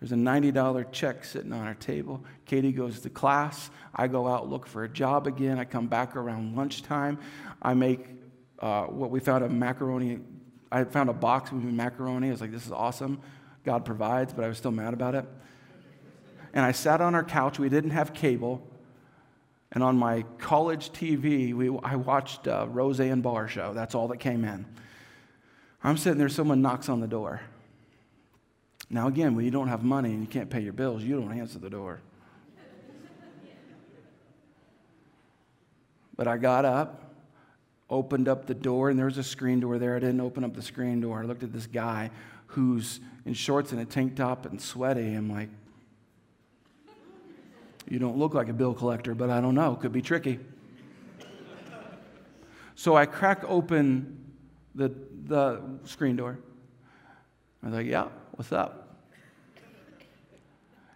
There's 0.00 0.10
a 0.10 0.16
$90 0.16 0.90
check 0.90 1.24
sitting 1.24 1.52
on 1.52 1.64
our 1.64 1.74
table. 1.74 2.24
Katie 2.44 2.72
goes 2.72 2.98
to 3.02 3.08
class. 3.08 3.70
I 3.94 4.08
go 4.08 4.26
out, 4.26 4.50
look 4.50 4.66
for 4.66 4.82
a 4.82 4.88
job 4.88 5.28
again. 5.28 5.60
I 5.60 5.64
come 5.64 5.86
back 5.86 6.16
around 6.16 6.56
lunchtime. 6.56 7.20
I 7.62 7.74
make 7.74 8.23
uh, 8.58 8.84
what 8.84 9.10
we 9.10 9.20
found 9.20 9.44
a 9.44 9.48
macaroni. 9.48 10.20
I 10.70 10.84
found 10.84 11.10
a 11.10 11.14
box 11.14 11.52
with 11.52 11.62
macaroni. 11.62 12.28
I 12.28 12.30
was 12.30 12.40
like, 12.40 12.52
this 12.52 12.66
is 12.66 12.72
awesome. 12.72 13.20
God 13.64 13.84
provides, 13.84 14.32
but 14.32 14.44
I 14.44 14.48
was 14.48 14.58
still 14.58 14.70
mad 14.70 14.94
about 14.94 15.14
it. 15.14 15.24
And 16.52 16.64
I 16.64 16.72
sat 16.72 17.00
on 17.00 17.14
our 17.14 17.24
couch. 17.24 17.58
We 17.58 17.68
didn't 17.68 17.90
have 17.90 18.12
cable. 18.12 18.66
And 19.72 19.82
on 19.82 19.96
my 19.96 20.22
college 20.38 20.90
TV, 20.90 21.52
we, 21.52 21.68
I 21.82 21.96
watched 21.96 22.46
uh, 22.46 22.66
Roseanne 22.68 23.22
Barr 23.22 23.48
show. 23.48 23.74
That's 23.74 23.94
all 23.94 24.08
that 24.08 24.20
came 24.20 24.44
in. 24.44 24.64
I'm 25.82 25.96
sitting 25.96 26.18
there, 26.18 26.28
someone 26.28 26.62
knocks 26.62 26.88
on 26.88 27.00
the 27.00 27.06
door. 27.06 27.40
Now, 28.88 29.08
again, 29.08 29.34
when 29.34 29.44
you 29.44 29.50
don't 29.50 29.68
have 29.68 29.82
money 29.82 30.12
and 30.12 30.20
you 30.20 30.28
can't 30.28 30.48
pay 30.48 30.60
your 30.60 30.72
bills, 30.72 31.02
you 31.02 31.20
don't 31.20 31.36
answer 31.36 31.58
the 31.58 31.70
door. 31.70 32.00
But 36.16 36.28
I 36.28 36.36
got 36.36 36.64
up, 36.64 37.03
opened 37.94 38.28
up 38.28 38.46
the 38.46 38.54
door, 38.54 38.90
and 38.90 38.98
there 38.98 39.06
was 39.06 39.18
a 39.18 39.22
screen 39.22 39.60
door 39.60 39.78
there. 39.78 39.96
I 39.96 40.00
didn't 40.00 40.20
open 40.20 40.44
up 40.44 40.54
the 40.54 40.62
screen 40.62 41.00
door. 41.00 41.22
I 41.22 41.24
looked 41.24 41.42
at 41.42 41.52
this 41.52 41.66
guy 41.66 42.10
who's 42.48 43.00
in 43.24 43.34
shorts 43.34 43.72
and 43.72 43.80
a 43.80 43.84
tank 43.84 44.16
top 44.16 44.46
and 44.46 44.60
sweaty. 44.60 45.14
I'm 45.14 45.30
like, 45.30 45.48
you 47.88 47.98
don't 47.98 48.16
look 48.16 48.34
like 48.34 48.48
a 48.48 48.52
bill 48.52 48.74
collector, 48.74 49.14
but 49.14 49.30
I 49.30 49.40
don't 49.40 49.54
know. 49.54 49.76
Could 49.76 49.92
be 49.92 50.02
tricky. 50.02 50.40
So 52.74 52.96
I 52.96 53.06
crack 53.06 53.44
open 53.46 54.32
the, 54.74 54.92
the 55.26 55.62
screen 55.84 56.16
door. 56.16 56.38
I 57.62 57.66
was 57.66 57.74
like, 57.76 57.86
yeah, 57.86 58.08
what's 58.32 58.52
up? 58.52 58.98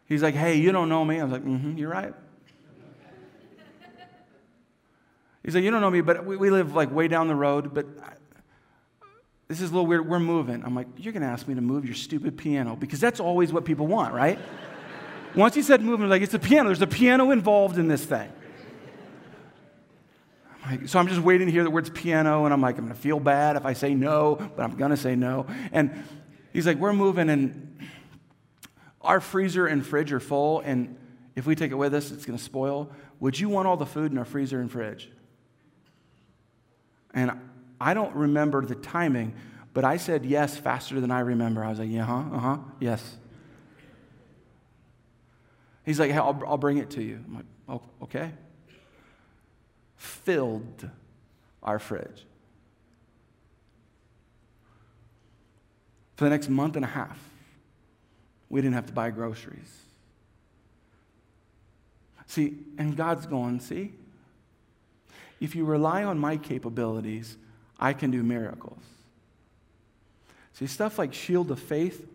He's 0.07 0.23
like, 0.23 0.35
hey, 0.35 0.57
you 0.57 0.73
don't 0.73 0.89
know 0.89 1.05
me. 1.05 1.21
I 1.21 1.23
was 1.23 1.33
like, 1.33 1.45
mm-hmm, 1.45 1.79
you're 1.79 1.91
right. 1.91 2.15
He 5.49 5.55
like, 5.55 5.65
you 5.65 5.71
don't 5.71 5.81
know 5.81 5.91
me, 5.91 6.03
but 6.03 6.27
we, 6.27 6.37
we 6.37 6.51
live 6.51 6.75
like 6.75 6.91
way 6.93 7.09
down 7.09 7.27
the 7.27 7.35
road, 7.35 7.73
but 7.73 7.87
I, 8.05 8.13
this 9.49 9.63
is 9.63 9.71
a 9.71 9.73
little 9.73 9.87
weird. 9.87 10.07
We're 10.07 10.21
moving. 10.21 10.63
I'm 10.63 10.75
like, 10.75 10.89
you're 10.99 11.15
going 11.15 11.23
to 11.23 11.29
ask 11.29 11.49
me 11.49 11.55
to 11.55 11.63
move 11.63 11.87
your 11.87 11.95
stupid 11.95 12.37
piano 12.37 12.77
because 12.77 13.01
that's 13.01 13.19
always 13.19 13.51
what 13.51 13.65
people 13.65 13.87
want, 13.87 14.13
right? 14.13 14.39
Once 15.35 15.55
he 15.55 15.63
said 15.63 15.81
moving, 15.81 16.07
like, 16.11 16.21
it's 16.21 16.35
a 16.35 16.39
piano. 16.39 16.69
There's 16.69 16.83
a 16.83 16.87
piano 16.87 17.31
involved 17.31 17.79
in 17.79 17.89
this 17.89 18.05
thing. 18.05 18.31
I'm 20.63 20.71
like, 20.71 20.87
so 20.91 20.99
I'm 20.99 21.09
just 21.09 21.23
waiting 21.23 21.47
to 21.47 21.51
hear 21.51 21.65
the 21.65 21.71
words 21.71 21.89
piano, 21.89 22.45
and 22.45 22.53
I'm 22.53 22.61
like, 22.61 22.77
I'm 22.77 22.85
going 22.85 22.95
to 22.95 23.01
feel 23.01 23.19
bad 23.19 23.57
if 23.57 23.65
I 23.65 23.73
say 23.73 23.95
no, 23.95 24.35
but 24.55 24.63
I'm 24.63 24.77
going 24.77 24.91
to 24.91 24.99
say 24.99 25.17
no. 25.17 25.47
And 25.73 26.05
he's 26.53 26.67
like, 26.67 26.77
we're 26.77 26.93
moving, 26.93 27.31
and 27.31 27.79
our 29.01 29.19
freezer 29.19 29.67
and 29.67 29.87
fridge 29.87 30.13
are 30.13 30.21
full, 30.21 30.61
and 30.61 30.95
if 31.37 31.47
we 31.47 31.55
take 31.55 31.71
it 31.71 31.77
with 31.77 31.95
us, 31.95 32.11
it's 32.11 32.27
going 32.27 32.37
to 32.37 32.45
spoil. 32.45 32.93
Would 33.21 33.41
you 33.41 33.49
want 33.49 33.67
all 33.67 33.79
the 33.79 33.87
food 33.87 34.13
in 34.13 34.19
our 34.19 34.27
freezer 34.27 34.61
and 34.61 34.71
fridge? 34.71 35.11
And 37.15 37.33
I 37.81 37.95
don't 37.95 38.15
remember 38.15 38.65
the 38.65 38.75
timing, 38.75 39.35
but 39.73 39.85
I 39.85 39.97
said 39.97 40.25
yes 40.25 40.57
faster 40.57 41.01
than 41.01 41.11
I 41.11 41.21
remember. 41.21 41.65
I 41.65 41.71
was 41.71 41.79
like, 41.79 41.91
yeah, 41.91 42.05
huh, 42.05 42.25
uh 42.33 42.39
huh, 42.39 42.59
yes. 42.81 43.17
He's 45.85 45.99
like, 45.99 46.11
hey, 46.11 46.19
I'll, 46.19 46.43
I'll 46.47 46.59
bring 46.59 46.79
it 46.79 46.91
to 46.91 47.03
you. 47.03 47.19
I'm 47.27 47.35
like, 47.35 47.47
oh, 47.69 47.83
okay. 48.03 48.33
Filled 49.97 50.91
our 51.63 51.79
fridge. 51.79 52.27
For 56.17 56.25
the 56.25 56.31
next 56.31 56.49
month 56.49 56.77
and 56.77 56.85
a 56.85 56.89
half, 56.89 57.19
we 58.51 58.61
didn't 58.61 58.75
have 58.75 58.87
to 58.87 58.93
buy 58.93 59.11
groceries. 59.11 59.73
See, 62.27 62.59
and 62.77 62.97
God's 62.97 63.25
going, 63.25 63.61
see, 63.61 63.93
if 65.41 65.55
you 65.55 65.65
rely 65.65 66.05
on 66.05 66.19
my 66.19 66.37
capabilities, 66.37 67.37
I 67.79 67.93
can 67.93 68.11
do 68.11 68.23
miracles. 68.23 68.81
See, 70.55 70.67
stuff 70.67 70.99
like 70.99 71.15
shield 71.15 71.51
of 71.51 71.61
faith, 71.61 72.07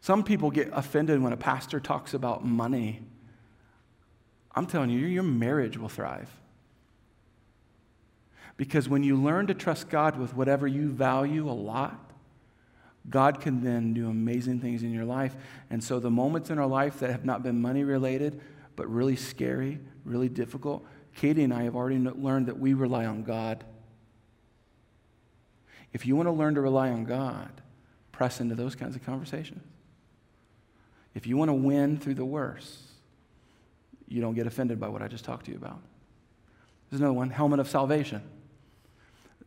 some 0.00 0.22
people 0.22 0.50
get 0.50 0.70
offended 0.72 1.20
when 1.22 1.32
a 1.32 1.36
pastor 1.36 1.80
talks 1.80 2.14
about 2.14 2.44
money. 2.44 3.02
I'm 4.54 4.66
telling 4.66 4.90
you, 4.90 5.06
your 5.06 5.22
marriage 5.22 5.76
will 5.76 5.88
thrive. 5.88 6.30
Because 8.56 8.88
when 8.88 9.02
you 9.02 9.16
learn 9.16 9.48
to 9.48 9.54
trust 9.54 9.88
God 9.88 10.18
with 10.18 10.34
whatever 10.34 10.66
you 10.66 10.88
value 10.88 11.50
a 11.50 11.52
lot, 11.52 12.12
God 13.10 13.40
can 13.40 13.62
then 13.62 13.92
do 13.92 14.08
amazing 14.08 14.60
things 14.60 14.82
in 14.82 14.92
your 14.92 15.04
life. 15.04 15.34
And 15.70 15.82
so 15.82 15.98
the 15.98 16.10
moments 16.10 16.50
in 16.50 16.58
our 16.58 16.66
life 16.66 17.00
that 17.00 17.10
have 17.10 17.24
not 17.24 17.42
been 17.42 17.60
money 17.60 17.84
related, 17.84 18.40
but 18.76 18.88
really 18.88 19.16
scary, 19.16 19.78
really 20.04 20.28
difficult, 20.28 20.86
Katie 21.14 21.44
and 21.44 21.54
I 21.54 21.62
have 21.62 21.76
already 21.76 21.98
learned 21.98 22.46
that 22.46 22.58
we 22.58 22.74
rely 22.74 23.06
on 23.06 23.22
God. 23.22 23.64
If 25.92 26.06
you 26.06 26.16
want 26.16 26.26
to 26.26 26.32
learn 26.32 26.56
to 26.56 26.60
rely 26.60 26.90
on 26.90 27.04
God, 27.04 27.50
press 28.12 28.40
into 28.40 28.54
those 28.54 28.74
kinds 28.74 28.96
of 28.96 29.04
conversations. 29.04 29.62
If 31.14 31.26
you 31.26 31.36
want 31.36 31.48
to 31.48 31.54
win 31.54 31.98
through 31.98 32.14
the 32.14 32.24
worst, 32.24 32.80
you 34.08 34.20
don't 34.20 34.34
get 34.34 34.46
offended 34.46 34.80
by 34.80 34.88
what 34.88 35.02
I 35.02 35.08
just 35.08 35.24
talked 35.24 35.46
to 35.46 35.52
you 35.52 35.56
about. 35.56 35.80
There's 36.90 37.00
another 37.00 37.14
one 37.14 37.30
helmet 37.30 37.60
of 37.60 37.68
salvation, 37.68 38.22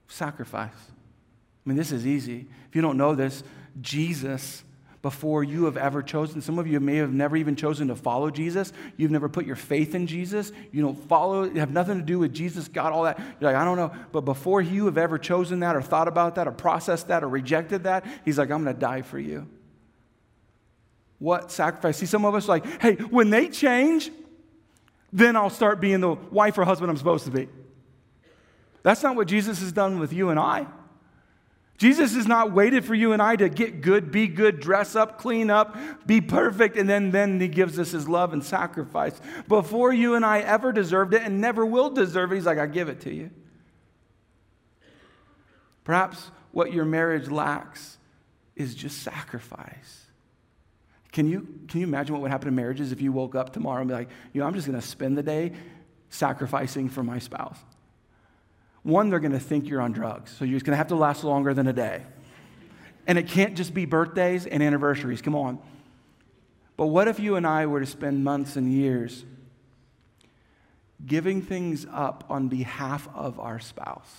sacrifice. 0.08 0.72
I 0.72 1.70
mean, 1.70 1.78
this 1.78 1.92
is 1.92 2.08
easy. 2.08 2.48
If 2.70 2.76
you 2.76 2.82
don't 2.82 2.98
know 2.98 3.14
this, 3.14 3.44
Jesus, 3.82 4.64
before 5.02 5.44
you 5.44 5.66
have 5.66 5.78
ever 5.78 6.02
chosen, 6.02 6.42
some 6.42 6.58
of 6.58 6.68
you 6.68 6.80
may 6.80 6.96
have 6.98 7.14
never 7.14 7.38
even 7.38 7.56
chosen 7.56 7.88
to 7.90 7.96
follow 7.96 8.30
Jesus. 8.30 8.74
You've 8.98 9.12
never 9.12 9.30
put 9.30 9.46
your 9.46 9.56
faith 9.56 9.94
in 9.94 10.08
Jesus. 10.08 10.52
You 10.72 10.82
don't 10.82 11.08
follow, 11.08 11.44
you 11.44 11.60
have 11.60 11.72
nothing 11.72 11.98
to 11.98 12.04
do 12.04 12.20
with 12.20 12.34
Jesus, 12.34 12.68
God, 12.68 12.94
all 12.94 13.04
that. 13.04 13.20
You're 13.40 13.52
like, 13.52 13.62
I 13.62 13.64
don't 13.64 13.78
know. 13.78 13.94
But 14.12 14.22
before 14.22 14.62
you 14.62 14.86
have 14.86 14.98
ever 14.98 15.18
chosen 15.18 15.60
that 15.60 15.76
or 15.76 15.82
thought 15.82 16.08
about 16.08 16.36
that 16.36 16.48
or 16.48 16.52
processed 16.52 17.10
that 17.10 17.24
or 17.24 17.30
rejected 17.30 17.84
that, 17.84 18.06
He's 18.26 18.38
like, 18.38 18.50
I'm 18.50 18.64
going 18.64 18.74
to 18.74 18.80
die 18.80 19.04
for 19.04 19.20
you. 19.20 19.48
What 21.20 21.52
sacrifice? 21.52 21.98
See, 21.98 22.06
some 22.06 22.26
of 22.26 22.36
us 22.36 22.48
like, 22.48 22.66
hey, 22.82 22.96
when 22.96 23.30
they 23.30 23.50
change, 23.50 24.12
then 25.14 25.36
I'll 25.36 25.50
start 25.50 25.80
being 25.80 26.00
the 26.00 26.14
wife 26.14 26.58
or 26.58 26.66
husband 26.66 26.92
I'm 26.92 26.98
supposed 26.98 27.26
to 27.26 27.32
be. 27.32 27.48
That's 28.84 29.04
not 29.04 29.16
what 29.16 29.28
Jesus 29.28 29.60
has 29.60 29.72
done 29.72 30.00
with 30.00 30.14
you 30.14 30.30
and 30.30 30.40
I. 30.40 30.68
Jesus 31.78 32.16
has 32.16 32.28
not 32.28 32.52
waited 32.52 32.84
for 32.86 32.96
you 32.96 33.14
and 33.14 33.22
I 33.22 33.36
to 33.36 33.50
get 33.50 33.82
good, 33.82 34.12
be 34.12 34.28
good, 34.28 34.60
dress 34.60 34.96
up, 34.96 35.20
clean 35.20 35.52
up, 35.52 35.78
be 36.08 36.22
perfect, 36.22 36.76
and 36.76 36.90
then, 36.90 37.12
then 37.12 37.40
he 37.40 37.48
gives 37.48 37.78
us 37.78 37.92
his 37.92 38.10
love 38.10 38.34
and 38.34 38.44
sacrifice. 38.44 39.20
Before 39.48 39.94
you 39.94 40.16
and 40.16 40.26
I 40.26 40.40
ever 40.40 40.72
deserved 40.72 41.14
it 41.14 41.22
and 41.22 41.40
never 41.40 41.64
will 41.64 41.92
deserve 41.92 42.32
it, 42.32 42.36
he's 42.36 42.48
like, 42.48 42.58
I 42.58 42.66
give 42.66 42.90
it 42.90 43.02
to 43.02 43.14
you. 43.14 43.30
Perhaps 45.84 46.32
what 46.52 46.74
your 46.74 46.84
marriage 46.84 47.30
lacks 47.30 47.98
is 48.56 48.74
just 48.74 49.04
sacrifice. 49.04 50.06
Can 51.12 51.28
you, 51.30 51.48
can 51.68 51.80
you 51.82 51.88
imagine 51.88 52.14
what 52.14 52.24
would 52.24 52.32
happen 52.32 52.48
in 52.48 52.56
marriages 52.56 52.92
if 52.92 53.02
you 53.02 53.12
woke 53.12 53.36
up 53.36 53.54
tomorrow 53.54 53.82
and 53.82 53.88
be 53.88 53.94
like, 53.94 54.10
you 54.34 54.42
know, 54.42 54.48
I'm 54.48 54.56
just 54.56 54.66
going 54.68 54.80
to 54.80 54.86
spend 54.86 55.16
the 55.16 55.24
day 55.24 55.54
sacrificing 56.10 56.90
for 56.90 57.04
my 57.04 57.20
spouse? 57.20 57.58
One, 58.88 59.10
they're 59.10 59.20
going 59.20 59.34
to 59.34 59.40
think 59.40 59.68
you're 59.68 59.82
on 59.82 59.92
drugs. 59.92 60.34
So 60.40 60.46
you're 60.46 60.62
going 60.62 60.72
to 60.72 60.78
have 60.78 60.88
to 60.88 60.96
last 60.96 61.26
longer 61.26 61.54
than 61.54 61.68
a 61.68 61.74
day. 61.74 62.04
And 63.06 63.18
it 63.18 63.28
can't 63.28 63.58
just 63.58 63.74
be 63.74 63.84
birthdays 63.84 64.46
and 64.46 64.64
anniversaries. 64.64 65.22
Come 65.22 65.36
on. 65.36 65.60
But 66.78 66.86
what 66.86 67.10
if 67.10 67.20
you 67.20 67.36
and 67.36 67.46
I 67.46 67.66
were 67.66 67.82
to 67.82 67.86
spend 67.86 68.24
months 68.24 68.56
and 68.56 68.72
years 68.72 69.26
giving 71.06 71.42
things 71.42 71.86
up 71.92 72.24
on 72.30 72.48
behalf 72.48 73.10
of 73.14 73.42
our 73.42 73.60
spouse? 73.60 74.16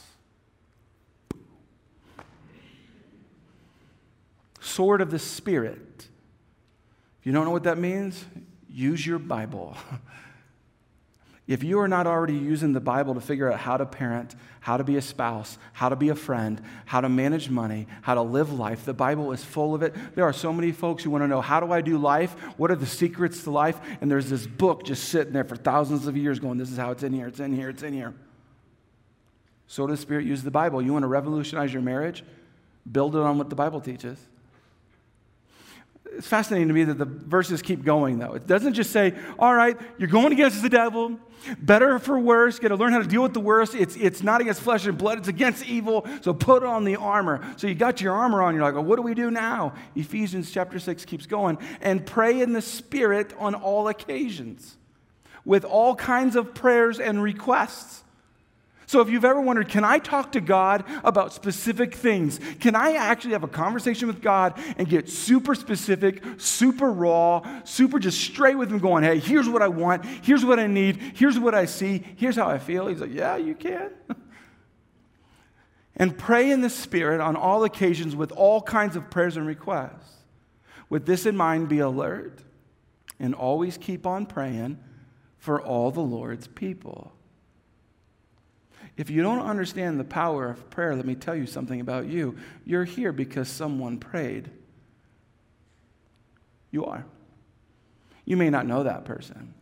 Sword 4.60 5.00
of 5.00 5.10
the 5.10 5.18
Spirit. 5.18 6.08
If 7.20 7.26
you 7.26 7.32
don't 7.32 7.46
know 7.46 7.52
what 7.52 7.64
that 7.64 7.78
means, 7.78 8.22
use 8.68 9.06
your 9.06 9.18
Bible. 9.18 9.78
If 11.48 11.64
you 11.64 11.80
are 11.80 11.88
not 11.88 12.06
already 12.06 12.34
using 12.34 12.74
the 12.74 12.80
Bible 12.80 13.14
to 13.14 13.22
figure 13.22 13.50
out 13.50 13.58
how 13.58 13.78
to 13.78 13.86
parent, 13.86 14.34
how 14.60 14.76
to 14.76 14.84
be 14.84 14.96
a 14.96 15.02
spouse, 15.02 15.56
how 15.72 15.88
to 15.88 15.96
be 15.96 16.10
a 16.10 16.14
friend, 16.14 16.60
how 16.84 17.00
to 17.00 17.08
manage 17.08 17.48
money, 17.48 17.86
how 18.02 18.14
to 18.14 18.20
live 18.20 18.52
life, 18.52 18.84
the 18.84 18.92
Bible 18.92 19.32
is 19.32 19.42
full 19.42 19.74
of 19.74 19.82
it. 19.82 19.94
There 20.14 20.26
are 20.26 20.32
so 20.34 20.52
many 20.52 20.72
folks 20.72 21.02
who 21.02 21.10
want 21.10 21.24
to 21.24 21.28
know 21.28 21.40
how 21.40 21.58
do 21.58 21.72
I 21.72 21.80
do 21.80 21.96
life? 21.96 22.32
What 22.58 22.70
are 22.70 22.76
the 22.76 22.84
secrets 22.84 23.44
to 23.44 23.50
life? 23.50 23.80
And 24.02 24.10
there's 24.10 24.28
this 24.28 24.46
book 24.46 24.84
just 24.84 25.08
sitting 25.08 25.32
there 25.32 25.42
for 25.42 25.56
thousands 25.56 26.06
of 26.06 26.18
years 26.18 26.38
going, 26.38 26.58
This 26.58 26.70
is 26.70 26.76
how 26.76 26.90
it's 26.90 27.02
in 27.02 27.14
here, 27.14 27.26
it's 27.26 27.40
in 27.40 27.54
here, 27.54 27.70
it's 27.70 27.82
in 27.82 27.94
here. 27.94 28.12
So 29.66 29.86
does 29.86 30.00
Spirit 30.00 30.26
use 30.26 30.42
the 30.42 30.50
Bible. 30.50 30.82
You 30.82 30.92
want 30.92 31.04
to 31.04 31.08
revolutionize 31.08 31.72
your 31.72 31.82
marriage? 31.82 32.24
Build 32.90 33.16
it 33.16 33.22
on 33.22 33.38
what 33.38 33.48
the 33.48 33.56
Bible 33.56 33.80
teaches. 33.80 34.18
It's 36.16 36.26
fascinating 36.26 36.68
to 36.68 36.74
me 36.74 36.84
that 36.84 36.98
the 36.98 37.04
verses 37.04 37.62
keep 37.62 37.84
going, 37.84 38.18
though. 38.18 38.32
It 38.32 38.46
doesn't 38.46 38.74
just 38.74 38.90
say, 38.90 39.14
all 39.38 39.54
right, 39.54 39.78
you're 39.98 40.08
going 40.08 40.32
against 40.32 40.62
the 40.62 40.68
devil, 40.68 41.18
better 41.60 41.98
for 41.98 42.18
worse, 42.18 42.58
got 42.58 42.68
to 42.68 42.76
learn 42.76 42.92
how 42.92 43.00
to 43.00 43.06
deal 43.06 43.22
with 43.22 43.34
the 43.34 43.40
worst. 43.40 43.74
It's, 43.74 43.96
it's 43.96 44.22
not 44.22 44.40
against 44.40 44.60
flesh 44.60 44.86
and 44.86 44.98
blood, 44.98 45.18
it's 45.18 45.28
against 45.28 45.66
evil, 45.66 46.06
so 46.22 46.34
put 46.34 46.64
on 46.64 46.84
the 46.84 46.96
armor. 46.96 47.40
So 47.56 47.66
you 47.66 47.74
got 47.74 48.00
your 48.00 48.14
armor 48.14 48.42
on, 48.42 48.54
you're 48.54 48.64
like, 48.64 48.74
well, 48.74 48.84
what 48.84 48.96
do 48.96 49.02
we 49.02 49.14
do 49.14 49.30
now? 49.30 49.74
Ephesians 49.94 50.50
chapter 50.50 50.78
6 50.78 51.04
keeps 51.04 51.26
going. 51.26 51.58
And 51.80 52.04
pray 52.04 52.40
in 52.40 52.52
the 52.52 52.62
Spirit 52.62 53.32
on 53.38 53.54
all 53.54 53.88
occasions 53.88 54.76
with 55.44 55.64
all 55.64 55.94
kinds 55.94 56.36
of 56.36 56.54
prayers 56.54 57.00
and 57.00 57.22
requests. 57.22 58.02
So 58.88 59.02
if 59.02 59.10
you've 59.10 59.26
ever 59.26 59.38
wondered, 59.38 59.68
can 59.68 59.84
I 59.84 59.98
talk 59.98 60.32
to 60.32 60.40
God 60.40 60.82
about 61.04 61.34
specific 61.34 61.94
things? 61.94 62.40
Can 62.58 62.74
I 62.74 62.92
actually 62.92 63.32
have 63.32 63.44
a 63.44 63.48
conversation 63.48 64.08
with 64.08 64.22
God 64.22 64.58
and 64.78 64.88
get 64.88 65.10
super 65.10 65.54
specific, 65.54 66.24
super 66.38 66.90
raw, 66.90 67.46
super 67.64 67.98
just 67.98 68.18
straight 68.18 68.54
with 68.54 68.72
Him, 68.72 68.78
going, 68.78 69.04
hey, 69.04 69.18
here's 69.18 69.46
what 69.46 69.60
I 69.60 69.68
want, 69.68 70.06
here's 70.06 70.42
what 70.42 70.58
I 70.58 70.68
need, 70.68 70.96
here's 71.14 71.38
what 71.38 71.54
I 71.54 71.66
see, 71.66 72.02
here's 72.16 72.36
how 72.36 72.48
I 72.48 72.58
feel? 72.58 72.86
He's 72.86 73.02
like, 73.02 73.12
yeah, 73.12 73.36
you 73.36 73.54
can. 73.54 73.90
And 76.00 76.16
pray 76.16 76.52
in 76.52 76.60
the 76.60 76.70
Spirit 76.70 77.20
on 77.20 77.34
all 77.34 77.64
occasions 77.64 78.14
with 78.14 78.30
all 78.30 78.62
kinds 78.62 78.94
of 78.94 79.10
prayers 79.10 79.36
and 79.36 79.44
requests. 79.48 80.12
With 80.88 81.06
this 81.06 81.26
in 81.26 81.36
mind, 81.36 81.68
be 81.68 81.80
alert 81.80 82.38
and 83.18 83.34
always 83.34 83.76
keep 83.76 84.06
on 84.06 84.24
praying 84.24 84.78
for 85.38 85.60
all 85.60 85.90
the 85.90 86.00
Lord's 86.00 86.46
people. 86.46 87.17
If 88.98 89.10
you 89.10 89.22
don't 89.22 89.40
understand 89.40 89.98
the 89.98 90.04
power 90.04 90.50
of 90.50 90.70
prayer, 90.70 90.96
let 90.96 91.06
me 91.06 91.14
tell 91.14 91.36
you 91.36 91.46
something 91.46 91.80
about 91.80 92.08
you. 92.08 92.36
You're 92.64 92.84
here 92.84 93.12
because 93.12 93.48
someone 93.48 93.98
prayed. 93.98 94.50
You 96.72 96.84
are. 96.84 97.06
You 98.24 98.36
may 98.36 98.50
not 98.50 98.66
know 98.66 98.82
that 98.82 99.04
person. 99.04 99.54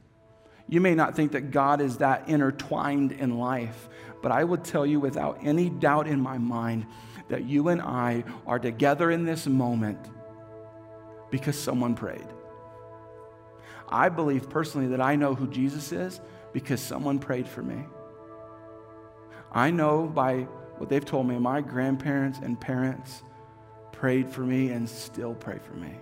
You 0.68 0.80
may 0.80 0.94
not 0.94 1.14
think 1.14 1.32
that 1.32 1.50
God 1.50 1.82
is 1.82 1.98
that 1.98 2.30
intertwined 2.30 3.12
in 3.12 3.38
life, 3.38 3.90
but 4.22 4.32
I 4.32 4.42
would 4.42 4.64
tell 4.64 4.86
you 4.86 5.00
without 5.00 5.38
any 5.42 5.68
doubt 5.68 6.08
in 6.08 6.18
my 6.18 6.38
mind 6.38 6.86
that 7.28 7.44
you 7.44 7.68
and 7.68 7.82
I 7.82 8.24
are 8.46 8.58
together 8.58 9.10
in 9.10 9.26
this 9.26 9.46
moment 9.46 9.98
because 11.30 11.58
someone 11.58 11.94
prayed. 11.94 12.26
I 13.86 14.08
believe 14.08 14.48
personally 14.48 14.88
that 14.88 15.00
I 15.02 15.14
know 15.14 15.34
who 15.34 15.46
Jesus 15.46 15.92
is 15.92 16.20
because 16.54 16.80
someone 16.80 17.18
prayed 17.18 17.46
for 17.46 17.62
me. 17.62 17.84
I 19.56 19.70
know 19.70 20.06
by 20.06 20.42
what 20.76 20.90
they've 20.90 21.02
told 21.02 21.26
me, 21.26 21.38
my 21.38 21.62
grandparents 21.62 22.40
and 22.42 22.60
parents 22.60 23.22
prayed 23.90 24.28
for 24.28 24.42
me 24.42 24.68
and 24.68 24.86
still 24.86 25.32
pray 25.32 25.58
for 25.58 25.72
me. 25.72 25.94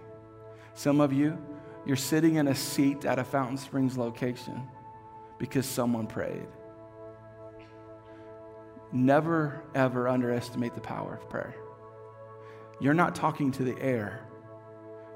Some 0.74 1.00
of 1.00 1.12
you, 1.12 1.38
you're 1.86 1.94
sitting 1.94 2.34
in 2.34 2.48
a 2.48 2.54
seat 2.54 3.04
at 3.04 3.20
a 3.20 3.22
Fountain 3.22 3.56
Springs 3.56 3.96
location 3.96 4.60
because 5.38 5.66
someone 5.66 6.08
prayed. 6.08 6.48
Never, 8.90 9.62
ever 9.76 10.08
underestimate 10.08 10.74
the 10.74 10.80
power 10.80 11.14
of 11.14 11.30
prayer. 11.30 11.54
You're 12.80 12.92
not 12.92 13.14
talking 13.14 13.52
to 13.52 13.62
the 13.62 13.80
air, 13.80 14.26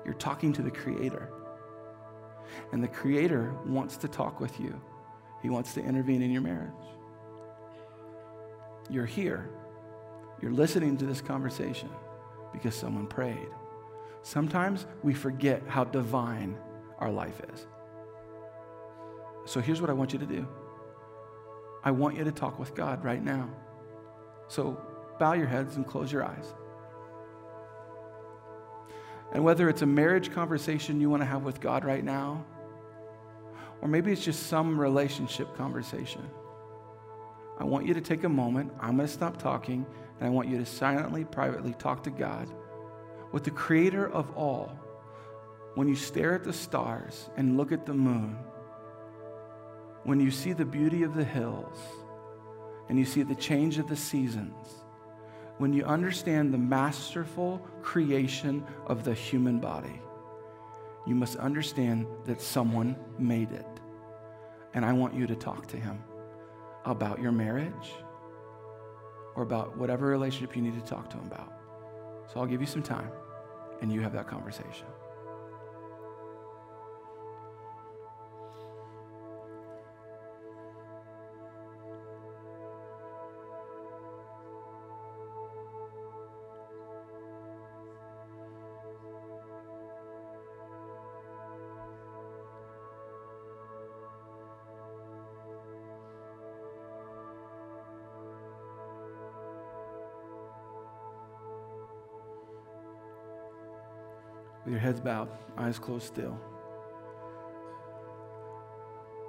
you're 0.04 0.14
talking 0.14 0.52
to 0.52 0.62
the 0.62 0.70
Creator. 0.70 1.28
And 2.70 2.84
the 2.84 2.88
Creator 2.88 3.52
wants 3.66 3.96
to 3.96 4.06
talk 4.06 4.38
with 4.38 4.60
you, 4.60 4.80
He 5.42 5.50
wants 5.50 5.74
to 5.74 5.82
intervene 5.82 6.22
in 6.22 6.30
your 6.30 6.42
marriage. 6.42 6.97
You're 8.90 9.06
here, 9.06 9.50
you're 10.40 10.52
listening 10.52 10.96
to 10.98 11.06
this 11.06 11.20
conversation 11.20 11.90
because 12.52 12.74
someone 12.74 13.06
prayed. 13.06 13.48
Sometimes 14.22 14.86
we 15.02 15.14
forget 15.14 15.62
how 15.66 15.84
divine 15.84 16.56
our 16.98 17.10
life 17.10 17.40
is. 17.52 17.66
So 19.46 19.60
here's 19.60 19.80
what 19.80 19.90
I 19.90 19.94
want 19.94 20.12
you 20.12 20.18
to 20.18 20.26
do 20.26 20.46
I 21.82 21.90
want 21.90 22.16
you 22.16 22.24
to 22.24 22.32
talk 22.32 22.58
with 22.58 22.74
God 22.74 23.04
right 23.04 23.22
now. 23.22 23.48
So 24.48 24.80
bow 25.18 25.34
your 25.34 25.46
heads 25.46 25.76
and 25.76 25.86
close 25.86 26.12
your 26.12 26.24
eyes. 26.24 26.54
And 29.32 29.44
whether 29.44 29.68
it's 29.68 29.82
a 29.82 29.86
marriage 29.86 30.32
conversation 30.32 31.00
you 31.00 31.10
want 31.10 31.22
to 31.22 31.26
have 31.26 31.42
with 31.42 31.60
God 31.60 31.84
right 31.84 32.02
now, 32.02 32.44
or 33.82 33.88
maybe 33.88 34.10
it's 34.10 34.24
just 34.24 34.46
some 34.46 34.80
relationship 34.80 35.54
conversation, 35.56 36.22
I 37.58 37.64
want 37.64 37.86
you 37.86 37.94
to 37.94 38.00
take 38.00 38.24
a 38.24 38.28
moment. 38.28 38.72
I'm 38.80 38.96
going 38.96 39.08
to 39.08 39.12
stop 39.12 39.36
talking, 39.36 39.84
and 40.18 40.26
I 40.26 40.30
want 40.30 40.48
you 40.48 40.58
to 40.58 40.66
silently, 40.66 41.24
privately 41.24 41.74
talk 41.78 42.02
to 42.04 42.10
God 42.10 42.48
with 43.32 43.44
the 43.44 43.50
creator 43.50 44.08
of 44.08 44.30
all, 44.36 44.78
when 45.74 45.88
you 45.88 45.96
stare 45.96 46.34
at 46.34 46.44
the 46.44 46.52
stars 46.52 47.28
and 47.36 47.56
look 47.56 47.72
at 47.72 47.86
the 47.86 47.94
moon, 47.94 48.36
when 50.04 50.18
you 50.18 50.30
see 50.30 50.52
the 50.52 50.64
beauty 50.64 51.02
of 51.02 51.14
the 51.14 51.24
hills 51.24 51.78
and 52.88 52.98
you 52.98 53.04
see 53.04 53.22
the 53.22 53.34
change 53.34 53.78
of 53.78 53.88
the 53.88 53.96
seasons, 53.96 54.56
when 55.58 55.72
you 55.72 55.84
understand 55.84 56.54
the 56.54 56.58
masterful 56.58 57.58
creation 57.82 58.64
of 58.86 59.04
the 59.04 59.12
human 59.12 59.58
body, 59.58 60.00
you 61.06 61.14
must 61.14 61.36
understand 61.36 62.06
that 62.24 62.40
someone 62.40 62.96
made 63.18 63.50
it. 63.52 63.66
And 64.74 64.84
I 64.84 64.92
want 64.92 65.14
you 65.14 65.26
to 65.26 65.34
talk 65.34 65.66
to 65.68 65.76
him 65.76 66.02
about 66.84 67.20
your 67.20 67.32
marriage 67.32 67.92
or 69.34 69.42
about 69.42 69.76
whatever 69.76 70.06
relationship 70.06 70.56
you 70.56 70.62
need 70.62 70.74
to 70.74 70.90
talk 70.90 71.08
to 71.10 71.16
him 71.16 71.26
about. 71.26 71.52
So 72.32 72.40
I'll 72.40 72.46
give 72.46 72.60
you 72.60 72.66
some 72.66 72.82
time 72.82 73.10
and 73.80 73.92
you 73.92 74.00
have 74.00 74.12
that 74.12 74.26
conversation. 74.26 74.86
Heads 104.98 105.04
bowed, 105.04 105.28
eyes 105.56 105.78
closed 105.78 106.06
still. 106.06 106.38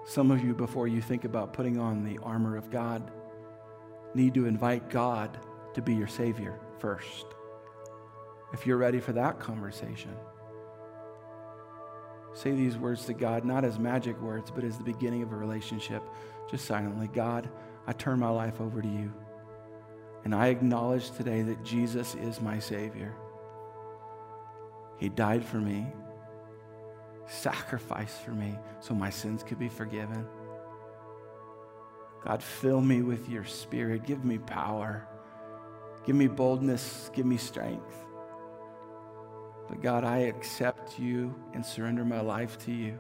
Some 0.06 0.32
of 0.32 0.44
you, 0.44 0.54
before 0.54 0.88
you 0.88 1.02
think 1.02 1.26
about 1.26 1.54
putting 1.54 1.78
on 1.78 2.04
the 2.04 2.20
armor 2.24 2.58
of 2.58 2.72
God, 2.72 3.12
need 4.16 4.34
to 4.34 4.48
invite 4.48 4.90
God 4.90 5.38
to 5.76 5.82
be 5.82 5.94
your 5.94 6.08
Savior 6.08 6.60
first. 6.80 7.26
If 8.54 8.66
you're 8.66 8.78
ready 8.78 9.00
for 9.00 9.14
that 9.14 9.40
conversation, 9.40 10.16
say 12.34 12.52
these 12.54 12.78
words 12.78 13.06
to 13.06 13.14
God, 13.14 13.46
not 13.46 13.64
as 13.64 13.78
magic 13.78 14.20
words, 14.20 14.50
but 14.50 14.64
as 14.64 14.78
the 14.78 14.84
beginning 14.84 15.22
of 15.22 15.32
a 15.32 15.36
relationship, 15.36 16.02
just 16.50 16.66
silently. 16.66 17.08
God, 17.14 17.48
I 17.86 17.94
turn 17.94 18.20
my 18.20 18.30
life 18.30 18.60
over 18.60 18.82
to 18.82 18.88
you. 18.88 19.14
And 20.24 20.34
I 20.34 20.48
acknowledge 20.48 21.12
today 21.12 21.44
that 21.44 21.64
Jesus 21.64 22.16
is 22.16 22.42
my 22.42 22.58
Savior. 22.58 23.14
He 25.00 25.08
died 25.08 25.44
for 25.46 25.58
me, 25.58 25.88
sacrificed 27.26 28.22
for 28.22 28.32
me 28.32 28.58
so 28.82 28.94
my 28.94 29.10
sins 29.10 29.44
could 29.44 29.58
be 29.58 29.70
forgiven. 29.70 30.28
God, 32.26 32.44
fill 32.44 32.82
me 32.82 33.02
with 33.02 33.30
your 33.30 33.46
spirit. 33.46 34.04
Give 34.04 34.26
me 34.26 34.38
power. 34.38 35.08
Give 36.06 36.18
me 36.18 36.28
boldness. 36.28 37.10
Give 37.14 37.26
me 37.26 37.38
strength. 37.38 37.96
But 39.70 39.82
God, 39.82 40.04
I 40.04 40.18
accept 40.20 41.00
you 41.00 41.34
and 41.54 41.66
surrender 41.66 42.04
my 42.04 42.20
life 42.20 42.58
to 42.66 42.74
you. 42.74 43.00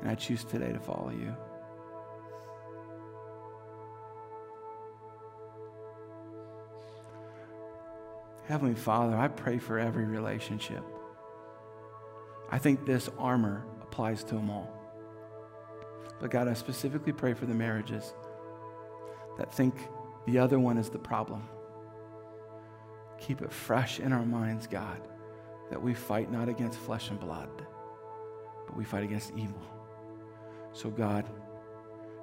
And 0.00 0.10
I 0.10 0.16
choose 0.16 0.44
today 0.44 0.72
to 0.72 0.80
follow 0.80 1.10
you. 1.10 1.34
Heavenly 8.48 8.74
Father, 8.74 9.16
I 9.16 9.28
pray 9.28 9.58
for 9.58 9.78
every 9.78 10.04
relationship. 10.04 10.84
I 12.52 12.58
think 12.58 12.84
this 12.84 13.08
armor 13.18 13.64
applies 13.80 14.22
to 14.24 14.34
them 14.34 14.50
all. 14.50 14.70
But 16.20 16.30
God, 16.30 16.48
I 16.48 16.52
specifically 16.52 17.12
pray 17.12 17.32
for 17.32 17.46
the 17.46 17.54
marriages 17.54 18.12
that 19.38 19.52
think 19.52 19.74
the 20.26 20.38
other 20.38 20.58
one 20.60 20.76
is 20.76 20.90
the 20.90 20.98
problem. 20.98 21.48
Keep 23.18 23.40
it 23.40 23.50
fresh 23.50 24.00
in 24.00 24.12
our 24.12 24.26
minds, 24.26 24.66
God, 24.66 25.00
that 25.70 25.82
we 25.82 25.94
fight 25.94 26.30
not 26.30 26.50
against 26.50 26.78
flesh 26.78 27.08
and 27.08 27.18
blood, 27.18 27.48
but 28.66 28.76
we 28.76 28.84
fight 28.84 29.02
against 29.02 29.32
evil. 29.32 29.62
So, 30.74 30.90
God, 30.90 31.24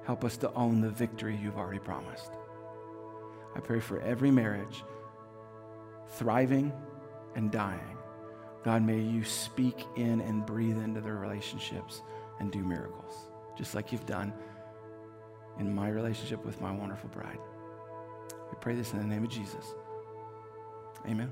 help 0.06 0.24
us 0.24 0.38
to 0.38 0.54
own 0.54 0.80
the 0.80 0.92
victory 0.92 1.36
you've 1.36 1.58
already 1.58 1.80
promised. 1.80 2.32
I 3.56 3.62
pray 3.62 3.80
for 3.80 4.00
every 4.02 4.30
marriage 4.30 4.84
thriving 6.08 6.72
and 7.36 7.52
dying 7.52 7.99
God, 8.64 8.84
may 8.84 9.00
you 9.00 9.24
speak 9.24 9.86
in 9.96 10.22
and 10.22 10.46
breathe 10.46 10.78
into 10.78 11.02
their 11.02 11.16
relationships 11.16 12.02
and 12.40 12.52
do 12.52 12.60
miracles, 12.60 13.16
just 13.58 13.74
like 13.74 13.92
you've 13.92 14.06
done 14.06 14.34
in 15.60 15.74
my 15.74 15.90
relationship 15.90 16.44
with 16.46 16.60
my 16.62 16.72
wonderful 16.72 17.10
bride. 17.10 17.40
We 18.52 18.58
pray 18.60 18.76
this 18.76 18.94
in 18.94 19.00
the 19.00 19.06
name 19.06 19.24
of 19.24 19.30
Jesus. 19.30 19.74
Amen. 21.08 21.32